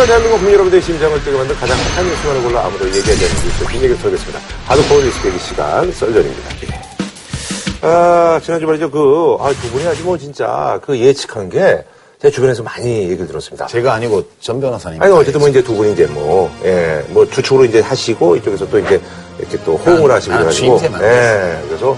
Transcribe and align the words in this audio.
하지만 0.00 0.06
대한민국 0.06 0.36
국민 0.38 0.54
여러분들의 0.54 0.82
심장을 0.82 1.18
뛰게 1.24 1.36
만든 1.36 1.54
가장 1.56 1.76
핫한 1.76 2.06
뉴스만을 2.06 2.42
골라 2.42 2.64
아무도 2.64 2.86
얘기하지 2.86 3.10
않는 3.12 3.34
뉴스 3.44 3.66
뒷얘기를 3.66 3.98
털겠습니다. 3.98 4.40
하드코어 4.66 5.00
뉴스 5.00 5.22
계기 5.22 5.38
시간 5.38 5.92
썰전입니다. 5.92 6.50
예. 6.64 7.86
아, 7.86 8.40
지난주 8.42 8.66
말이죠. 8.66 8.90
그, 8.90 9.36
아, 9.40 9.52
두 9.52 9.70
분이 9.70 9.86
아주 9.86 10.02
뭐 10.04 10.16
진짜 10.16 10.80
그 10.82 10.98
예측한 10.98 11.50
게 11.50 11.84
제 12.20 12.30
주변에서 12.30 12.62
많이 12.62 13.04
얘기를 13.04 13.26
들었습니다. 13.26 13.66
제가 13.66 13.94
아니고 13.94 14.22
전 14.40 14.60
변호사님. 14.60 15.02
아니, 15.02 15.10
어쨌든 15.10 15.40
뭐 15.40 15.48
이제 15.48 15.62
두 15.62 15.74
분이 15.74 15.94
이제 15.94 16.04
뭐, 16.04 16.54
예, 16.64 17.02
뭐 17.08 17.24
주축으로 17.26 17.64
이제 17.64 17.80
하시고 17.80 18.36
이쪽에서 18.36 18.68
또 18.68 18.78
이제 18.78 19.00
이렇게 19.38 19.56
또 19.64 19.76
호응을 19.78 20.10
아, 20.10 20.16
하시고 20.16 20.34
아, 20.34 20.38
그래가지고. 20.38 20.80
예, 21.00 21.62
그래서 21.66 21.96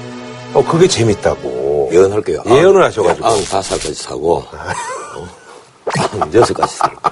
어, 0.55 0.65
그게 0.65 0.87
재밌다고. 0.87 1.91
예언할게요. 1.93 2.41
예언을 2.47 2.85
하셔가지고. 2.85 3.27
95살까지 3.27 3.95
사고, 3.95 4.37
어, 4.37 5.29
96까지 5.87 6.69
살고, 6.69 7.11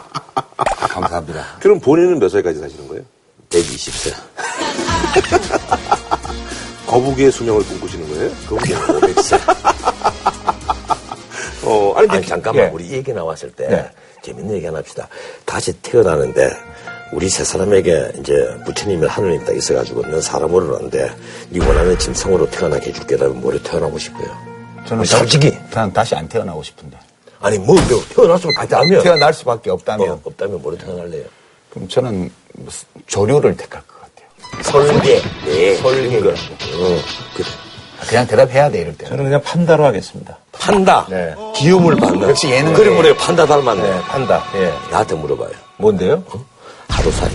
감사합니다. 0.88 1.44
그럼 1.60 1.80
본인은 1.80 2.18
몇 2.18 2.28
살까지 2.28 2.58
사시는 2.60 2.88
거예요? 2.88 3.02
120세. 3.50 4.14
거북이의 6.86 7.30
수명을 7.32 7.64
꿈꾸시는 7.64 8.08
거예요? 8.08 8.30
거기에 8.48 8.76
500세. 8.76 9.40
어, 11.64 11.94
아니, 11.96 12.08
아니, 12.08 12.26
잠깐만, 12.26 12.66
예. 12.66 12.70
우리 12.70 12.90
얘기 12.90 13.12
나왔을 13.12 13.52
때, 13.52 13.68
네. 13.68 13.90
재밌는 14.22 14.56
얘기 14.56 14.66
하나 14.66 14.78
합시다. 14.78 15.06
다시 15.44 15.72
태어나는데, 15.82 16.50
우리 17.12 17.28
세 17.28 17.44
사람에게 17.44 18.12
이제 18.18 18.56
부처님이 18.64 19.06
하느님 19.06 19.44
딱 19.44 19.54
있어가지고, 19.56 20.02
넌 20.02 20.20
사람으로 20.20 20.76
하는데, 20.76 21.14
네 21.50 21.60
원하는 21.66 21.98
짐승으로 21.98 22.50
태어나게 22.50 22.90
해줄 22.90 23.06
게라면 23.06 23.40
뭐로 23.40 23.62
태어나고 23.62 23.98
싶어요? 23.98 24.26
저는 24.86 25.04
솔직히. 25.04 25.56
난 25.70 25.92
다시 25.92 26.14
안 26.14 26.28
태어나고 26.28 26.62
싶은데. 26.62 26.96
아니, 27.40 27.58
뭐, 27.58 27.74
뭐 27.74 28.02
태어났으면 28.14 28.54
가자면. 28.54 29.02
태어날 29.02 29.32
수밖에 29.32 29.70
없다면. 29.70 30.10
어, 30.10 30.20
없다면 30.24 30.60
뭐로 30.62 30.76
태어날래요? 30.76 31.24
그럼 31.70 31.88
저는 31.88 32.30
무슨 32.54 32.86
조류를 33.06 33.56
택할 33.56 33.80
것 33.86 33.94
같아요. 34.00 34.28
설계. 34.62 35.22
네. 35.46 35.76
설계. 35.76 36.18
어, 36.18 36.34
그래. 37.34 37.46
그냥 38.08 38.26
대답해야 38.26 38.70
돼, 38.70 38.80
이럴 38.80 38.96
때. 38.96 39.06
저는 39.06 39.24
그냥 39.24 39.42
판다로 39.42 39.84
하겠습니다. 39.84 40.36
판다. 40.52 41.06
네. 41.08 41.34
기움을 41.54 41.96
받는. 41.96 42.28
역시 42.28 42.50
예능계. 42.50 42.76
그래, 42.76 42.94
그래, 42.96 43.16
판다 43.16 43.46
닮았네. 43.46 43.82
네, 43.82 44.00
판다. 44.02 44.44
예. 44.56 44.72
나한테 44.90 45.14
물어봐요. 45.14 45.50
뭔데요? 45.78 46.22
하루살이. 46.88 47.32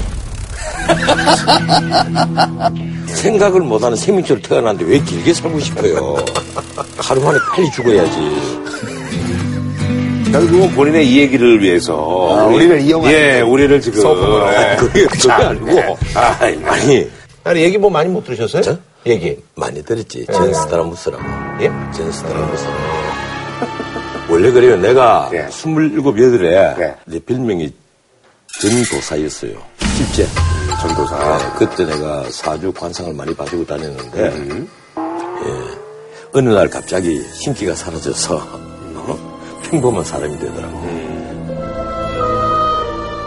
생각을 3.07 3.61
못하는 3.61 3.95
생명체로 3.97 4.39
태어났는데 4.41 4.91
왜 4.91 4.99
길게 4.99 5.33
살고 5.33 5.59
싶어요? 5.59 6.15
하루 6.97 7.21
만에 7.21 7.39
빨리 7.55 7.71
죽어야지. 7.71 8.94
결국은 10.35 10.71
본인의 10.71 11.07
이 11.09 11.19
얘기를 11.19 11.61
위해서. 11.61 11.93
아, 12.37 12.45
우리 12.47 12.67
를 12.67 12.81
이용하는 12.81 13.17
예, 13.17 13.41
우리를 13.41 13.79
지금. 13.79 14.01
소품으로. 14.01 14.47
예. 14.53 14.75
그게, 14.77 15.05
그게 15.05 15.31
아니고. 15.31 15.97
아이, 16.13 16.59
아니, 16.65 17.09
아니, 17.45 17.61
얘기 17.61 17.77
뭐 17.77 17.89
많이 17.89 18.09
못 18.09 18.25
들으셨어요? 18.25 18.61
저? 18.61 18.77
얘기. 19.05 19.37
많이 19.55 19.81
들었지. 19.83 20.25
전스타라무스라고. 20.25 21.23
예? 21.61 21.67
전스타라무스라고. 21.95 22.75
원래 24.29 24.51
그래요. 24.51 24.75
내가 24.77 25.29
예. 25.33 25.47
27, 25.49 26.01
8에 26.01 26.79
예. 26.81 26.95
내 27.05 27.19
별명이 27.19 27.71
전도사였어요. 28.59 29.53
실제. 29.95 30.27
전도사. 30.81 31.37
네, 31.37 31.45
그때 31.57 31.85
내가 31.85 32.25
사주 32.29 32.73
관상을 32.73 33.13
많이 33.13 33.33
봐주고 33.33 33.65
다녔는데, 33.65 34.27
음. 34.29 34.67
예, 34.97 36.37
어느 36.37 36.49
날 36.49 36.69
갑자기 36.69 37.23
신기가 37.33 37.73
사라져서, 37.75 38.35
어? 38.35 39.24
평범한 39.75 40.03
사람이 40.03 40.39
되더라고. 40.39 40.85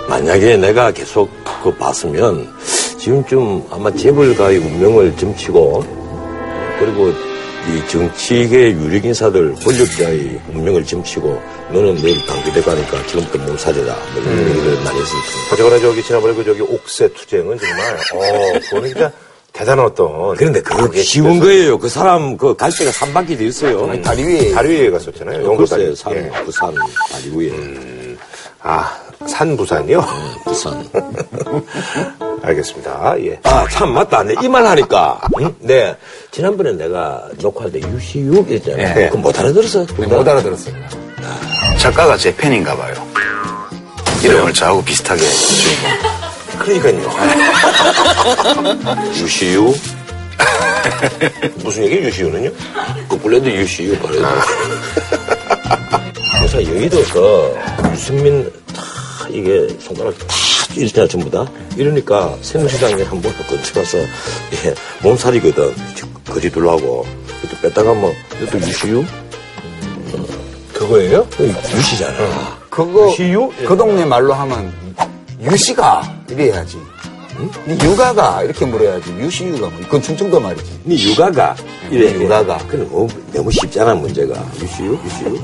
만약에 0.09 0.57
내가 0.57 0.91
계속 0.91 1.31
그 1.63 1.75
봤으면, 1.75 2.49
지금쯤 2.99 3.65
아마 3.71 3.91
재벌가의 3.91 4.59
운명을 4.59 5.17
점치고, 5.17 5.85
그리고 6.79 7.11
이 7.11 7.87
정치계 7.91 8.73
유력 8.73 9.05
인사들, 9.05 9.55
권력자의 9.57 10.41
운명을 10.55 10.85
점치고, 10.87 11.41
너는 11.73 11.97
내일 11.97 12.25
당기대 12.25 12.63
가니까 12.63 13.07
지금부터 13.07 13.39
몸살이다. 13.47 13.95
뭐 14.15 14.23
이런 14.23 14.49
얘기를 14.49 14.75
많이 14.85 15.01
했을 15.01 15.13
텐데. 15.13 15.53
어쨌거나 15.53 15.79
저기 15.81 16.03
지난번에 16.03 16.35
그 16.35 16.45
저기 16.45 16.63
옥새 16.63 17.13
투쟁은 17.13 17.59
정말, 17.59 17.95
어, 18.15 18.59
그거는 18.61 18.89
진짜 18.89 19.13
대단한 19.59 19.87
어떤. 19.87 20.37
그런데 20.37 20.63
그거 20.63 20.89
쉬운 21.03 21.41
거예요. 21.41 21.79
그 21.79 21.89
사람 21.89 22.37
그갈 22.37 22.71
데가 22.71 22.93
산밖에 22.93 23.37
돼 23.37 23.47
있어요. 23.47 24.01
다리 24.03 24.23
위에. 24.23 24.53
다리 24.53 24.69
위에 24.69 24.91
갔었잖아요. 24.91 25.45
영도 25.45 25.67
다리. 25.67 25.87
글쎄, 25.87 26.03
산, 26.05 26.15
예. 26.15 26.31
부산, 26.45 26.73
다리 27.11 27.31
위에. 27.35 28.17
아, 28.63 28.97
산 29.27 29.57
부산이요? 29.57 30.05
부산. 30.45 30.89
알겠습니다. 32.41 33.17
예. 33.19 33.41
아, 33.43 33.67
참, 33.69 33.93
맞다. 33.93 34.23
내이말 34.23 34.65
하니까. 34.65 35.21
응? 35.41 35.53
네. 35.59 35.97
지난번에 36.31 36.73
내가 36.73 37.25
녹화할 37.41 37.73
때 37.73 37.81
유시육 37.81 38.49
있잖아요. 38.53 38.95
네. 38.95 39.09
그거 39.09 39.19
못 39.19 39.37
알아들었어. 39.41 39.87
못 39.97 40.29
알아들었어요. 40.29 40.75
작가가 41.79 42.17
제 42.17 42.35
팬인가 42.37 42.77
봐요. 42.77 42.95
이름을 44.23 44.53
저하고 44.53 44.85
비슷하게 44.85 45.21
해주고. 45.21 46.18
그러니까요. 46.77 47.11
유시유? 49.15 49.75
무슨 51.63 51.85
얘기 51.85 51.97
유시우는요? 51.97 52.51
거꾸로도 53.09 53.51
유시유 53.51 53.97
말해도. 54.03 54.27
그래서 56.39 56.65
여의도에서 56.65 57.55
유승민 57.93 58.51
다 58.75 58.83
이게 59.31 59.69
손가락 59.81 60.17
다 60.19 60.27
이렇잖아 60.77 61.09
전부 61.09 61.31
다. 61.31 61.47
이러니까 61.77 62.37
새누시장에 62.43 63.03
한번 63.05 63.35
건쳐가서 63.47 63.99
예, 63.99 64.75
몸살이거든. 65.03 65.75
거리 66.29 66.51
둘라고. 66.51 67.07
또 67.51 67.57
뺐다가 67.63 67.95
뭐 67.95 68.15
이것도 68.43 68.59
유시유? 68.67 69.05
그거예요? 70.75 71.27
유시잖아. 71.41 72.59
그거, 72.71 73.11
유시유? 73.11 73.53
그 73.67 73.77
동네 73.77 74.05
말로 74.05 74.33
하면, 74.35 74.73
유시가, 75.41 76.03
이래야지. 76.31 76.79
응? 77.41 77.51
니 77.69 77.79
육아가, 77.85 78.43
이렇게 78.43 78.65
물어야지. 78.67 79.11
유시유가 79.13 79.61
뭐, 79.69 79.73
그건 79.85 80.03
충청도 80.03 80.41
말이지. 80.41 80.81
네 80.85 80.97
육아가 81.01 81.55
이래 81.91 82.13
네, 82.13 82.25
육아가. 82.25 82.59
그래 82.67 82.83
너무, 82.91 83.07
너무 83.33 83.51
쉽잖아 83.53 83.95
문제가 83.95 84.35
유시유 84.61 84.99
유시유 85.05 85.39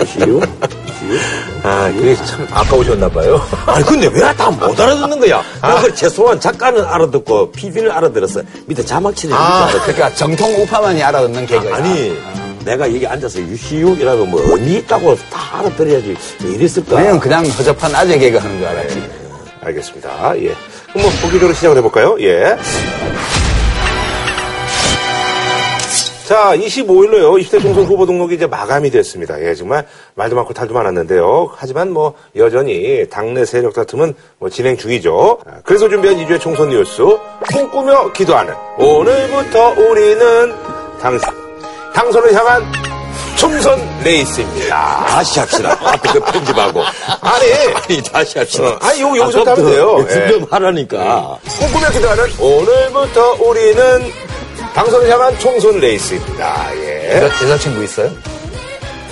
유시유 0.00 0.40
유시유 0.88 1.20
아, 1.62 1.88
그게 1.92 2.16
참 2.16 2.48
아까우셨나봐요. 2.50 3.40
아니 3.66 3.84
근데 3.84 4.08
왜 4.08 4.20
다 4.34 4.50
못 4.50 4.78
알아듣는 4.78 5.20
거야? 5.20 5.40
그 5.82 5.94
최소한 5.94 6.40
작가는 6.40 6.84
알아듣고 6.84 7.52
PD는 7.52 7.92
알아들었어 7.92 8.42
밑에 8.66 8.84
자막 8.84 9.14
치는 9.14 9.36
아, 9.36 9.68
그러니까 9.84 10.12
정통 10.14 10.52
우파만이 10.62 11.00
알아듣는 11.00 11.46
개그야. 11.46 11.76
아니 11.76 12.18
내가 12.64 12.92
여기 12.92 13.06
앉아서 13.06 13.38
유시유이라고 13.40 14.26
뭐 14.26 14.40
의미 14.48 14.78
있다고 14.78 15.14
다 15.30 15.60
알아들어야지 15.60 16.16
왜 16.42 16.50
이랬을까? 16.54 16.96
우리는 16.96 17.20
그냥 17.20 17.46
허접한 17.46 17.94
아재 17.94 18.18
개그 18.18 18.38
하는 18.38 18.58
줄 18.58 18.66
알았지. 18.66 19.10
알겠습니다. 19.66 20.38
예. 20.38 20.54
그럼 20.90 21.02
뭐 21.02 21.10
본격적으로 21.22 21.52
시작을 21.52 21.76
해볼까요? 21.78 22.16
예. 22.20 22.56
자, 26.26 26.56
25일로요. 26.56 27.40
20대 27.40 27.62
총선 27.62 27.84
후보 27.84 28.04
등록이 28.04 28.34
이제 28.34 28.48
마감이 28.48 28.90
됐습니다. 28.90 29.40
예, 29.40 29.54
정말 29.54 29.86
말도 30.16 30.34
많고 30.34 30.54
탈도 30.54 30.74
많았는데요. 30.74 31.52
하지만 31.54 31.92
뭐 31.92 32.14
여전히 32.34 33.06
당내 33.08 33.44
세력 33.44 33.74
다툼은 33.74 34.12
뭐 34.40 34.50
진행 34.50 34.76
중이죠. 34.76 35.38
아, 35.46 35.60
그래서 35.62 35.88
준비한 35.88 36.16
2주의 36.16 36.40
총선 36.40 36.70
뉴스 36.70 37.02
꿈꾸며 37.52 38.12
기도하는 38.12 38.54
오늘부터 38.76 39.68
우리는 39.88 40.52
당 41.00 41.16
당선을 41.94 42.34
향한 42.34 42.85
총선 43.36 43.78
레이스입니다. 44.02 45.04
다시 45.08 45.38
합시다. 45.40 45.76
앞에 45.80 46.10
그 46.12 46.20
편집하고 46.20 46.82
아니, 47.20 47.52
아니 47.74 48.02
다시 48.02 48.38
합시다. 48.38 48.64
어, 48.68 48.78
아니, 48.80 49.00
요- 49.02 49.16
여기서부터 49.16 49.50
하면 49.52 49.66
돼요. 49.66 49.96
연습 50.00 50.22
예. 50.22 50.28
좀 50.30 50.46
하라니까. 50.50 51.38
꿈꾸며 51.58 51.90
기도하는 51.90 52.24
오늘부터 52.38 53.32
우리는 53.40 54.12
당선을 54.74 55.10
향한 55.10 55.38
총선 55.38 55.78
레이스입니다. 55.78 56.70
예. 56.76 57.18
여, 57.20 57.24
여자친구 57.26 57.84
있어요? 57.84 58.10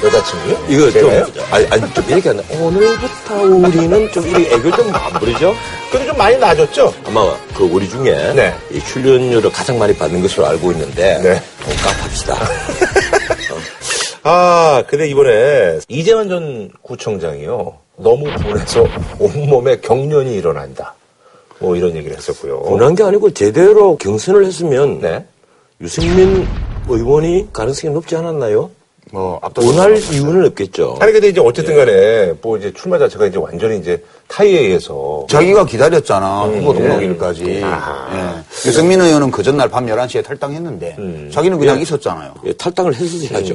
여자친구요? 0.02 0.66
이거 0.68 0.82
좀, 0.90 0.92
제가요? 0.92 1.26
아니, 1.50 1.66
아니, 1.70 1.94
좀 1.94 2.04
이렇게 2.08 2.28
한다. 2.28 2.42
오늘부터 2.58 3.34
우리는 3.36 4.12
좀 4.12 4.26
이렇게 4.26 4.54
애교 4.54 4.70
좀안 4.76 5.12
부리죠? 5.14 5.54
그래도 5.90 6.08
좀 6.08 6.18
많이 6.18 6.36
나아졌죠? 6.36 6.92
아마 7.06 7.34
그 7.56 7.64
우리 7.64 7.88
중에 7.88 8.32
네. 8.34 8.54
이 8.70 8.80
출연료를 8.84 9.50
가장 9.52 9.78
많이 9.78 9.94
받는 9.96 10.20
것으로 10.22 10.46
알고 10.46 10.72
있는데 10.72 11.18
네. 11.22 11.42
돈 11.64 11.76
값합시다. 11.76 12.36
아, 14.26 14.82
근데 14.88 15.06
이번에 15.06 15.80
이재만 15.88 16.30
전 16.30 16.70
구청장이요. 16.80 17.74
너무 17.98 18.24
분해서 18.24 18.86
온몸에 19.20 19.76
경련이 19.80 20.34
일어난다. 20.34 20.94
뭐 21.58 21.76
이런 21.76 21.94
얘기를 21.94 22.16
했었고요. 22.16 22.62
분한 22.62 22.94
게 22.94 23.02
아니고 23.04 23.32
제대로 23.32 23.96
경선을 23.98 24.46
했으면 24.46 25.00
네. 25.00 25.26
유승민 25.82 26.46
의원이 26.88 27.48
가능성이 27.52 27.92
높지 27.92 28.16
않았나요? 28.16 28.70
뭐, 29.12 29.38
압도적. 29.42 29.70
원할 29.70 29.98
이유는 29.98 30.46
없겠죠. 30.46 30.96
아니, 31.00 31.12
근데 31.12 31.28
이제 31.28 31.40
어쨌든 31.40 31.76
간에, 31.76 32.32
뭐 32.40 32.56
이제 32.56 32.72
출마 32.72 32.98
자체가 32.98 33.26
이제 33.26 33.36
완전히 33.38 33.78
이제 33.78 34.02
타이에 34.28 34.60
의해서 34.60 35.26
자기가 35.28 35.66
기다렸잖아. 35.66 36.46
음, 36.46 36.60
후보 36.60 36.74
예. 36.74 36.82
등록일까지. 36.82 37.44
예. 37.46 37.62
유승민 38.66 39.00
의원은 39.00 39.30
그 39.30 39.42
전날 39.42 39.68
밤 39.68 39.86
11시에 39.86 40.24
탈당했는데 40.24 40.96
음. 40.98 41.30
자기는 41.32 41.58
그냥 41.58 41.80
있었잖아요. 41.80 42.34
예, 42.46 42.52
탈당을 42.54 42.94
했어야죠. 42.94 43.54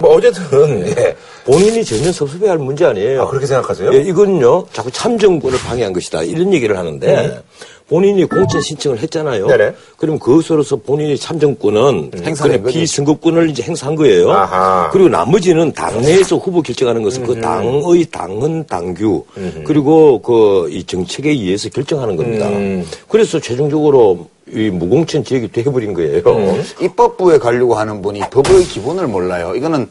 뭐 0.00 0.14
어쨌든 0.16 0.86
예. 0.86 1.16
본인이 1.44 1.84
전혀 1.84 2.12
섭섭해할 2.12 2.58
문제 2.58 2.84
아니에요. 2.84 3.22
아, 3.22 3.26
그렇게 3.26 3.46
생각하세요? 3.46 3.94
예, 3.94 3.98
이건요, 4.02 4.66
자꾸 4.72 4.90
참정권을 4.90 5.58
방해한 5.60 5.92
것이다. 5.92 6.22
이런 6.24 6.52
얘기를 6.52 6.76
하는데, 6.76 7.42
본인이 7.88 8.24
공천 8.26 8.60
신청을 8.60 8.98
했잖아요. 8.98 9.46
네네. 9.46 9.72
그럼 9.96 10.18
그것으로서 10.18 10.76
본인이 10.76 11.16
참정권은 11.16 12.10
거지. 12.62 12.80
비선거권을 12.80 13.48
이제 13.50 13.62
행사한 13.62 13.96
거예요. 13.96 14.30
아하. 14.30 14.90
그리고 14.92 15.08
나머지는 15.08 15.72
당내에서 15.72 16.36
후보 16.36 16.60
결정하는 16.60 17.02
것은 17.02 17.24
그 17.26 17.40
당의 17.40 18.04
당헌 18.10 18.66
당규 18.66 19.24
그리고 19.64 20.20
그 20.20 20.68
이 20.70 20.84
정책에 20.84 21.30
의해서 21.30 21.68
결정하는 21.70 22.16
겁니다. 22.16 22.46
음. 22.48 22.84
그래서 23.08 23.40
최종적으로 23.40 24.28
이 24.50 24.70
무공천 24.70 25.24
지역이 25.24 25.50
돼버린 25.52 25.94
거예요. 25.94 26.22
입법부에 26.80 27.38
가려고 27.38 27.74
하는 27.74 28.02
분이 28.02 28.20
법의 28.30 28.64
기본을 28.64 29.06
몰라요. 29.06 29.54
이거는 29.56 29.88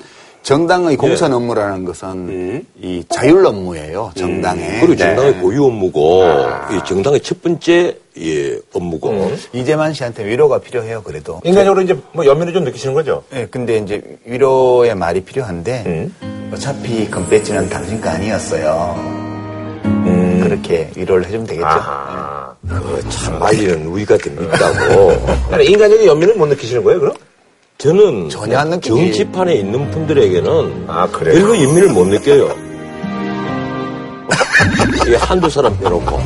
정당의 0.47 0.93
예. 0.93 0.95
공천 0.95 1.33
업무라는 1.33 1.83
것은 1.83 2.65
이 2.81 3.03
자율 3.09 3.45
업무예요. 3.45 4.13
정당의. 4.15 4.63
음. 4.63 4.71
네. 4.71 4.79
그리고 4.79 4.95
정당의 4.95 5.33
고유 5.39 5.65
업무고 5.65 6.23
이 6.71 6.79
정당의 6.87 7.19
첫 7.19 7.41
번째 7.41 7.97
예, 8.17 8.57
업무고 8.73 9.29
이재만 9.51 9.93
씨한테 9.93 10.25
위로가 10.25 10.59
필요해요. 10.59 11.03
그래도. 11.03 11.41
인간적으로 11.43 11.81
이제 11.81 11.97
뭐 12.13 12.25
연민을 12.25 12.53
좀 12.53 12.63
느끼시는 12.63 12.93
거죠? 12.93 13.25
예, 13.35 13.45
근데 13.51 13.79
이제 13.79 14.01
위로의 14.23 14.95
말이 14.95 15.19
필요한데 15.19 15.83
음. 15.85 16.51
어차피 16.53 17.09
금배지는 17.09 17.67
당신 17.69 17.99
거 17.99 18.07
아니었어요. 18.07 19.27
그렇게 20.43 20.89
위로를 20.95 21.25
해주면 21.25 21.45
되겠죠. 21.45 21.65
음. 21.65 21.71
아하. 21.71 22.55
그참 22.69 23.37
말리는 23.37 23.85
우리가 23.85 24.17
됩니다고. 24.17 25.07
그러니까 25.51 25.61
인간적인 25.61 26.07
연민을 26.07 26.35
못 26.35 26.45
느끼시는 26.45 26.85
거예요, 26.85 27.01
그럼? 27.01 27.15
저는 27.77 28.29
전혀 28.29 28.57
안 28.57 28.69
느끼지. 28.71 28.89
정치판에 28.89 29.53
있는 29.55 29.89
분들에게는 29.91 30.85
아, 30.87 31.07
그래요? 31.07 31.39
별로 31.39 31.53
인민을 31.55 31.89
못 31.89 32.07
느껴요. 32.07 32.49
이게 35.05 35.15
한두 35.15 35.49
사람 35.49 35.77
빼놓고. 35.79 36.19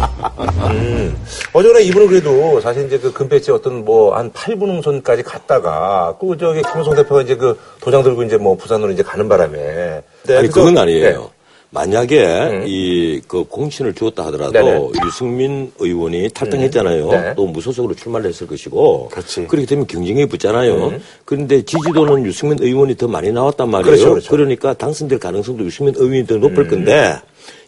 어제나 1.54 1.80
이분은 1.80 2.08
그래도 2.08 2.60
사실 2.62 2.88
이제 2.88 2.98
그 2.98 3.12
금배지 3.12 3.52
어떤 3.52 3.84
뭐 3.84 4.16
한 4.16 4.32
8분 4.32 4.62
홍선까지 4.62 5.24
갔다가 5.24 6.16
그 6.20 6.38
저기 6.40 6.62
김우성 6.64 6.96
대표가 6.96 7.22
이제 7.22 7.36
그 7.36 7.60
도장 7.82 8.02
들고 8.04 8.24
이제 8.24 8.38
뭐 8.38 8.56
부산으로 8.56 8.92
이제 8.92 9.04
가는 9.04 9.28
바람에. 9.28 10.02
네, 10.24 10.38
아니, 10.38 10.48
그건 10.48 10.78
아니에요. 10.78 11.20
네. 11.20 11.28
만약에 11.74 12.66
이그 12.68 13.46
공천을 13.46 13.94
주었다 13.94 14.26
하더라도 14.26 14.52
네네. 14.52 14.90
유승민 15.06 15.72
의원이 15.80 16.30
탈당했잖아요. 16.34 17.10
네. 17.10 17.34
또 17.36 17.48
무소속으로 17.48 17.96
출마를 17.96 18.30
했을 18.30 18.46
것이고 18.46 19.08
그렇지. 19.10 19.44
렇게 19.44 19.66
되면 19.66 19.88
경쟁이 19.88 20.26
붙잖아요. 20.26 21.00
그런데 21.24 21.62
지지도는 21.62 22.26
유승민 22.26 22.58
의원이 22.62 22.98
더 22.98 23.08
많이 23.08 23.32
나왔단 23.32 23.70
말이에요. 23.70 23.96
그렇죠, 23.96 24.10
그렇죠. 24.12 24.36
러니까 24.36 24.74
당선될 24.74 25.20
가능성도 25.20 25.64
유승민 25.64 25.96
의원이 25.96 26.28
더 26.28 26.36
높을 26.36 26.68
건데 26.68 27.16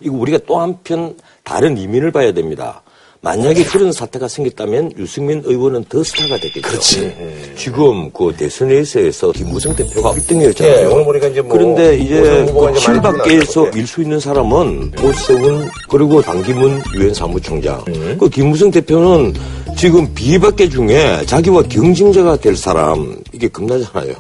이거 0.02 0.18
우리가 0.18 0.40
또 0.46 0.60
한편 0.60 1.16
다른 1.44 1.78
이민을 1.78 2.12
봐야 2.12 2.34
됩니다. 2.34 2.84
만약에 3.24 3.64
그런 3.64 3.94
사태가 3.94 4.28
생겼다면 4.28 4.92
유승민 4.98 5.42
의원은 5.46 5.86
더 5.88 6.04
스타가 6.04 6.36
됐겠죠. 6.36 6.62
그렇지. 6.62 7.16
지금 7.56 8.12
그 8.12 8.34
대선에서 8.38 9.32
김무성 9.32 9.74
대표가 9.74 10.12
1등이었잖아요. 10.12 10.82
예, 10.82 10.86
오늘 10.86 11.06
보니까 11.06 11.28
이제 11.28 11.42
뭐 11.42 11.54
그런데 11.54 11.98
이제 11.98 12.20
오세훈 12.20 12.48
후보가 12.50 12.72
그 12.72 12.78
이제 12.78 12.88
많이 12.92 13.02
친박계에서 13.02 13.60
나왔죠. 13.62 13.80
일수 13.80 14.02
있는 14.02 14.20
사람은 14.20 14.92
오세훈 15.02 15.70
그리고 15.90 16.22
방기문 16.22 16.82
유엔 16.98 17.14
사무총장. 17.14 17.82
음. 17.88 18.18
그 18.20 18.30
김무성 18.30 18.70
대표는 18.70 19.34
지금 19.78 20.14
비박계 20.14 20.68
중에 20.68 21.26
자기와 21.26 21.64
경쟁자가 21.64 22.36
될 22.36 22.58
사람 22.58 23.16
이게 23.32 23.48
겁나잖아요. 23.48 24.16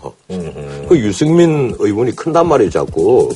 그 0.87 0.97
유승민 0.97 1.75
의원이 1.77 2.15
큰단 2.15 2.47
말이에요, 2.47 2.71
자꾸. 2.71 3.29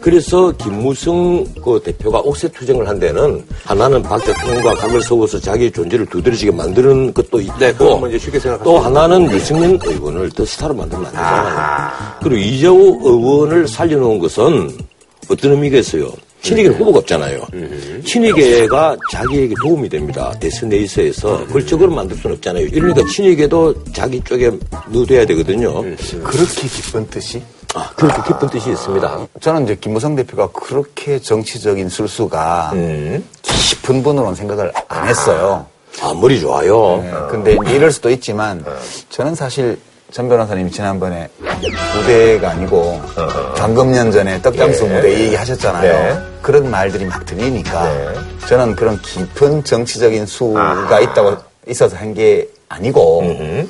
그래서 0.00 0.50
김무성 0.52 1.44
그 1.62 1.80
대표가 1.84 2.20
옥새 2.20 2.48
투쟁을 2.48 2.88
한 2.88 2.98
데는 2.98 3.44
하나는 3.64 4.02
박 4.02 4.24
대통령과 4.24 4.74
각을 4.74 5.02
세워서 5.02 5.38
자기의 5.40 5.70
존재를 5.72 6.06
두드러지게 6.06 6.50
만드는 6.52 7.12
것도 7.12 7.40
있고 7.40 7.58
네, 7.58 8.18
쉽게 8.18 8.38
또수 8.38 8.78
하나는 8.78 9.30
유승민 9.30 9.78
의원을 9.82 10.30
더 10.30 10.44
스타로 10.44 10.74
만들면 10.74 11.06
안 11.06 11.12
되잖아요. 11.12 11.90
그리고 12.22 12.36
이재호 12.36 13.00
의원을 13.02 13.68
살려놓은 13.68 14.18
것은 14.18 14.70
어떤 15.28 15.52
의미가 15.52 15.78
있어요? 15.78 16.10
친이계는 16.42 16.78
후보가 16.78 17.00
없잖아요. 17.00 17.46
친이계가 18.04 18.96
자기에게 19.12 19.54
도움이 19.62 19.90
됩니다. 19.90 20.32
대선 20.40 20.70
레이스에서 20.70 21.44
그걸 21.46 21.66
적으로 21.66 21.90
만들 21.92 22.16
수는 22.16 22.36
없잖아요. 22.36 22.64
이러니까 22.66 23.06
친이계도 23.06 23.84
자기 23.92 24.20
쪽에 24.24 24.50
넣어둬야 24.90 25.26
되거든요. 25.26 25.82
그렇게 25.82 26.68
기쁜 26.68 27.06
뜻이? 27.08 27.42
아, 27.74 27.90
그렇게 27.94 28.22
깊은 28.26 28.48
뜻이 28.48 28.70
있습니다. 28.70 29.18
저는 29.40 29.64
이제 29.64 29.76
김무성 29.76 30.16
대표가 30.16 30.48
그렇게 30.52 31.20
정치적인 31.20 31.88
술수가 31.88 32.70
음. 32.74 33.24
깊은 33.42 34.02
분으로는 34.02 34.34
생각을 34.34 34.72
안 34.88 35.06
했어요. 35.08 35.66
아, 36.02 36.12
머리 36.14 36.40
좋아요. 36.40 36.98
네, 37.02 37.12
근데 37.30 37.52
이럴 37.72 37.92
수도 37.92 38.10
있지만 38.10 38.64
저는 39.10 39.34
사실 39.34 39.78
전 40.10 40.28
변호사님이 40.28 40.70
지난번에 40.72 41.28
무대가 41.96 42.50
아니고 42.50 43.00
방금년 43.56 44.10
전에 44.10 44.42
떡장수 44.42 44.88
네. 44.88 44.94
무대 44.96 45.20
얘기하셨잖아요. 45.26 45.92
네. 45.92 46.18
그런 46.42 46.68
말들이 46.70 47.04
막 47.04 47.24
들리니까 47.24 47.84
네. 47.84 48.14
저는 48.48 48.74
그런 48.74 49.00
깊은 49.00 49.62
정치적인 49.64 50.26
수가 50.26 50.60
아하. 50.60 51.00
있다고 51.00 51.36
있어서 51.68 51.96
한 51.96 52.14
게 52.14 52.48
아니고 52.68 53.22
이 53.24 53.66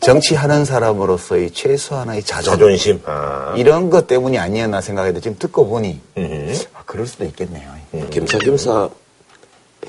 정치하는 0.00 0.64
사람으로서의 0.64 1.50
최소한의 1.50 2.22
자존, 2.22 2.54
자존심. 2.54 3.00
아. 3.06 3.54
이런 3.56 3.90
것 3.90 4.06
때문이 4.06 4.38
아니었나 4.38 4.80
생각해도 4.80 5.20
지금 5.20 5.36
듣고 5.38 5.66
보니 5.68 6.00
아, 6.74 6.82
그럴 6.86 7.06
수도 7.06 7.24
있겠네요. 7.24 7.68
겸사겸사 8.10 8.88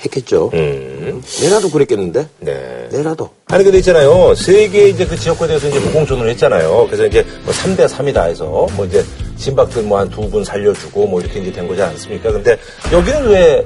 했겠죠. 0.04 0.50
음. 0.54 1.22
내라도 1.42 1.70
그랬겠는데? 1.70 2.28
네. 2.40 2.90
내라도. 2.92 3.30
아니 3.46 3.64
근데 3.64 3.78
있잖아요. 3.78 4.36
세계 4.36 4.90
이제 4.90 5.06
그 5.06 5.16
지역구에 5.16 5.48
대해서 5.48 5.70
이제 5.70 5.80
무공천을 5.80 6.28
했잖아요. 6.31 6.86
그래서 6.88 7.06
이제 7.06 7.26
뭐 7.46 7.54
3대 7.54 7.88
3이다 7.88 8.28
해서 8.28 8.68
뭐 8.76 8.86
이제 8.86 9.06
진박들 9.38 9.84
뭐 9.84 10.00
한 10.00 10.10
두 10.10 10.28
분 10.30 10.44
살려주고 10.44 11.08
뭐 11.08 11.22
이렇게 11.22 11.40
이제 11.40 11.52
된 11.52 11.68
거지 11.68 11.81
않습니까? 11.81 12.31
근데 12.31 12.58
여기는 12.92 13.28
왜 13.30 13.66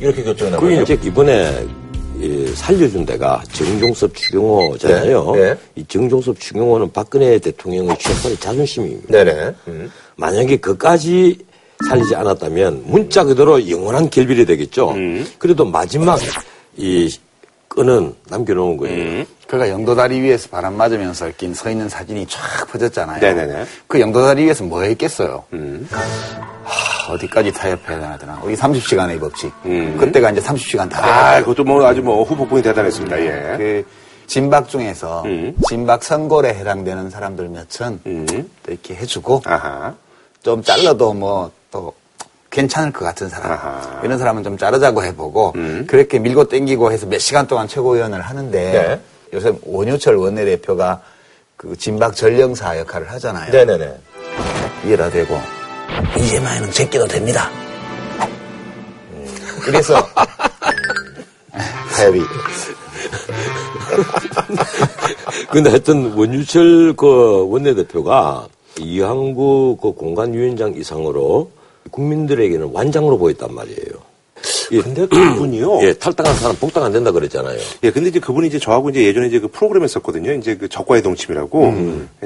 이렇게 0.00 0.24
결정이 0.24 0.50
난 0.50 0.58
그게 0.60 0.74
거예요? 0.76 0.82
이제 0.82 0.98
이번에 1.04 1.64
이 1.85 1.85
살려준 2.54 3.04
데가 3.04 3.42
정종섭 3.52 4.14
추경호잖아요. 4.14 5.32
네, 5.34 5.40
네. 5.40 5.58
이 5.76 5.84
정종섭 5.86 6.38
추경호는 6.40 6.92
박근혜 6.92 7.38
대통령의 7.38 7.96
최소한의 7.98 8.38
자존심입니다. 8.38 9.08
네네. 9.10 9.54
음. 9.68 9.90
만약에 10.16 10.56
그까지 10.56 11.38
살리지 11.88 12.14
않았다면 12.14 12.84
문자 12.86 13.24
그대로 13.24 13.68
영원한 13.68 14.08
결별이 14.08 14.46
되겠죠. 14.46 14.92
음. 14.92 15.26
그래도 15.38 15.64
마지막 15.64 16.18
이 16.76 17.12
끈은 17.68 18.14
남겨놓은 18.28 18.76
거예요. 18.78 18.96
음. 18.96 19.26
그가 19.46 19.68
영도다리 19.68 20.20
위에서 20.20 20.48
바람 20.48 20.74
맞으면서 20.74 21.26
이렇게 21.26 21.52
서 21.54 21.70
있는 21.70 21.88
사진이 21.88 22.26
쫙 22.26 22.66
퍼졌잖아요. 22.68 23.20
네네네. 23.20 23.54
음. 23.54 23.66
그 23.86 24.00
영도다리 24.00 24.44
위에서 24.44 24.64
뭐 24.64 24.82
했겠어요? 24.82 25.44
하, 26.64 27.12
어디까지 27.12 27.52
타협해야 27.52 28.18
되나? 28.18 28.40
우리 28.42 28.56
30시간의 28.56 29.20
법칙. 29.20 29.52
그때가 29.98 30.30
이제 30.30 30.40
30시간 30.40 30.90
다 30.90 31.00
음. 31.00 31.04
아, 31.04 31.40
그것도 31.40 31.62
뭐 31.64 31.84
아주 31.86 32.02
뭐 32.02 32.24
후보풍이 32.24 32.60
대단했습니다. 32.62 33.20
예. 33.20 33.56
그 33.56 33.86
진박 34.26 34.68
중에서 34.68 35.22
음. 35.24 35.54
진박 35.68 36.02
선골에 36.02 36.54
해당되는 36.54 37.10
사람들 37.10 37.48
몇천 37.48 38.00
또 38.04 38.72
이렇게 38.72 38.96
해주고 38.96 39.42
아하. 39.46 39.94
좀 40.42 40.60
잘라도 40.62 41.12
뭐또 41.14 41.94
괜찮을 42.50 42.92
것 42.92 43.04
같은 43.04 43.28
사람 43.28 43.52
아하. 43.52 44.00
이런 44.02 44.18
사람은 44.18 44.42
좀 44.42 44.58
자르자고 44.58 45.04
해보고 45.04 45.54
그렇게 45.86 46.18
밀고 46.18 46.48
땡기고 46.48 46.90
해서 46.90 47.06
몇 47.06 47.20
시간 47.20 47.46
동안 47.46 47.68
최고위원을 47.68 48.20
하는데 48.20 48.72
네. 48.72 49.00
요새 49.32 49.52
원유철 49.62 50.16
원내대표가 50.16 51.02
그 51.56 51.76
진박 51.76 52.14
전령사 52.14 52.78
역할을 52.78 53.10
하잖아요. 53.12 53.50
네네네. 53.50 53.94
이해가 54.84 55.10
되고 55.10 55.40
이제만은 56.18 56.70
제끼도 56.70 57.06
됩니다. 57.06 57.50
그래서 59.64 59.94
타협이. 61.94 62.20
근데 65.50 65.70
하여튼 65.70 66.12
원유철 66.12 66.94
그 66.96 67.48
원내대표가 67.48 68.48
이항구 68.78 69.78
그 69.80 69.92
공관위원장 69.92 70.74
이상으로 70.74 71.50
국민들에게는 71.90 72.70
완장으로 72.72 73.18
보였단 73.18 73.54
말이에요. 73.54 74.05
예, 74.72 74.80
근데 74.80 75.06
그분이요. 75.06 75.80
예, 75.82 75.92
탈당한 75.94 76.34
사람 76.36 76.56
복당 76.56 76.84
안 76.84 76.92
된다 76.92 77.10
그랬잖아요. 77.12 77.58
예, 77.84 77.90
근데 77.90 78.08
이제 78.10 78.18
그분이 78.20 78.48
이제 78.48 78.58
저하고 78.58 78.90
이제 78.90 79.04
예전에 79.04 79.28
이제 79.28 79.38
그 79.38 79.48
프로그램 79.48 79.84
했었거든요. 79.84 80.32
이제 80.32 80.56
그 80.56 80.68
적과의 80.68 81.02
동침이라고. 81.02 81.74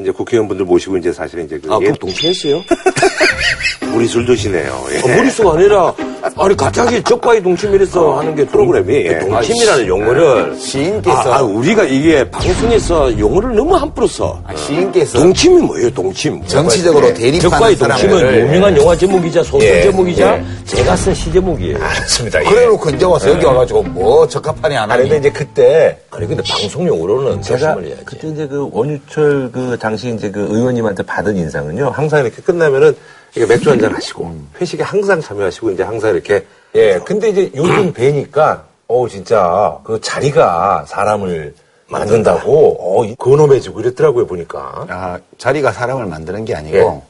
이제 0.01 0.11
국회의원분들 0.11 0.65
모시고 0.65 0.97
이제 0.97 1.13
사실은 1.13 1.45
이제 1.47 1.59
그. 1.59 1.69
음. 1.69 1.73
아, 1.73 1.79
예, 1.81 1.85
그럼 1.85 1.97
동침했어요? 1.99 2.63
무리술 3.93 4.25
드시네요. 4.25 4.85
예. 4.93 4.99
아, 5.01 5.17
머릿수가 5.17 5.53
아니라, 5.53 5.93
아니, 6.37 6.57
갑자기 6.57 7.03
적과의 7.03 7.43
동침이라서 7.43 8.19
하는 8.21 8.35
게 8.37 8.45
프로그램이, 8.47 8.95
예. 9.07 9.19
동침이라는 9.19 9.87
용어를. 9.89 10.57
시인께서 10.59 11.33
아, 11.33 11.39
아, 11.39 11.43
우리가 11.43 11.85
이게 11.85 12.29
방송에서 12.31 13.19
용어를 13.19 13.57
너무 13.57 13.75
함부로 13.75 14.07
써. 14.07 14.41
아, 14.47 14.55
시인께서 14.55 15.19
동침이 15.19 15.61
뭐예요, 15.63 15.91
동침? 15.93 16.41
정치적으로 16.47 17.13
대립하는 17.15 17.41
적과의 17.41 17.77
동침은 17.77 18.19
사람을 18.21 18.41
유명한 18.47 18.77
영화 18.77 18.97
제목이자 18.97 19.43
소설 19.43 19.63
예, 19.69 19.83
제목이자 19.83 20.37
예. 20.39 20.45
제가 20.67 20.95
쓴 20.97 21.13
시 21.15 21.33
제목이에요. 21.33 21.79
맞습니다. 21.79 22.30
예. 22.39 22.45
그래놓고 22.45 22.91
이제 22.91 23.05
와서 23.05 23.31
여기 23.31 23.45
와가지고 23.45 23.83
뭐 23.85 24.27
적합하니 24.29 24.77
안 24.77 24.91
아니, 24.91 25.01
하니 25.01 25.11
근데 25.11 25.29
이제 25.29 25.31
그때 25.39 25.99
아니, 26.11 26.27
근데 26.27 26.43
방송 26.49 26.87
용어로는 26.87 27.43
제가. 27.43 27.75
그때 28.05 28.29
이제 28.29 28.47
그 28.47 28.69
원유철 28.73 29.51
그 29.53 29.77
당시 29.81 30.15
이제 30.15 30.31
그 30.31 30.41
의원님한테 30.51 31.03
받은 31.05 31.37
인상은요. 31.37 31.91
항상 31.91 32.25
이렇게 32.25 32.41
끝나면은 32.43 32.97
이렇게 33.35 33.53
맥주 33.55 33.71
한잔 33.71 33.95
하시고 33.95 34.35
회식에 34.61 34.83
항상 34.83 35.21
참여하시고 35.21 35.71
이제 35.73 35.83
항상 35.83 36.13
이렇게 36.15 36.45
예. 36.75 36.99
근데 37.05 37.29
이제 37.31 37.51
요즘 37.55 37.93
뵈니까 37.95 38.65
어 38.89 39.09
진짜 39.09 39.79
그 39.85 40.01
자리가 40.01 40.85
사람을 40.87 41.55
만든다고 41.89 42.77
어 43.01 43.05
이- 43.05 43.15
근엄해지고 43.17 43.81
이랬더라고요 43.81 44.27
보니까. 44.27 44.87
아, 44.89 45.19
자리가 45.39 45.73
사람을 45.73 46.07
만드는 46.07 46.45
게 46.45 46.55
아니고 46.55 47.03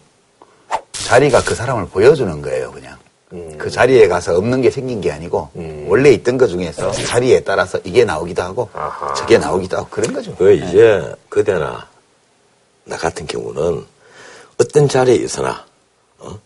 자리가 0.93 1.43
그 1.43 1.55
사람을 1.55 1.87
보여주는 1.89 2.41
거예요, 2.43 2.71
그냥. 2.71 2.97
그 3.59 3.71
자리에 3.71 4.09
가서 4.09 4.37
없는 4.37 4.61
게 4.61 4.71
생긴 4.71 5.01
게 5.01 5.13
아니고 5.13 5.51
원래 5.87 6.11
있던 6.13 6.37
것 6.37 6.49
중에서 6.49 6.91
자리에 6.91 7.41
따라서 7.41 7.79
이게 7.85 8.05
나오기도 8.05 8.43
하고 8.43 8.69
아하. 8.73 9.15
저게 9.15 9.39
나오기도 9.39 9.77
하고 9.77 9.87
그런 9.89 10.13
거죠. 10.13 10.35
그 10.37 10.53
이제 10.53 11.15
그대나 11.29 11.87
나 12.85 12.97
같은 12.97 13.27
경우는 13.27 13.85
어떤 14.59 14.89
자리에 14.89 15.15
있으나 15.17 15.65
어? 16.19 16.37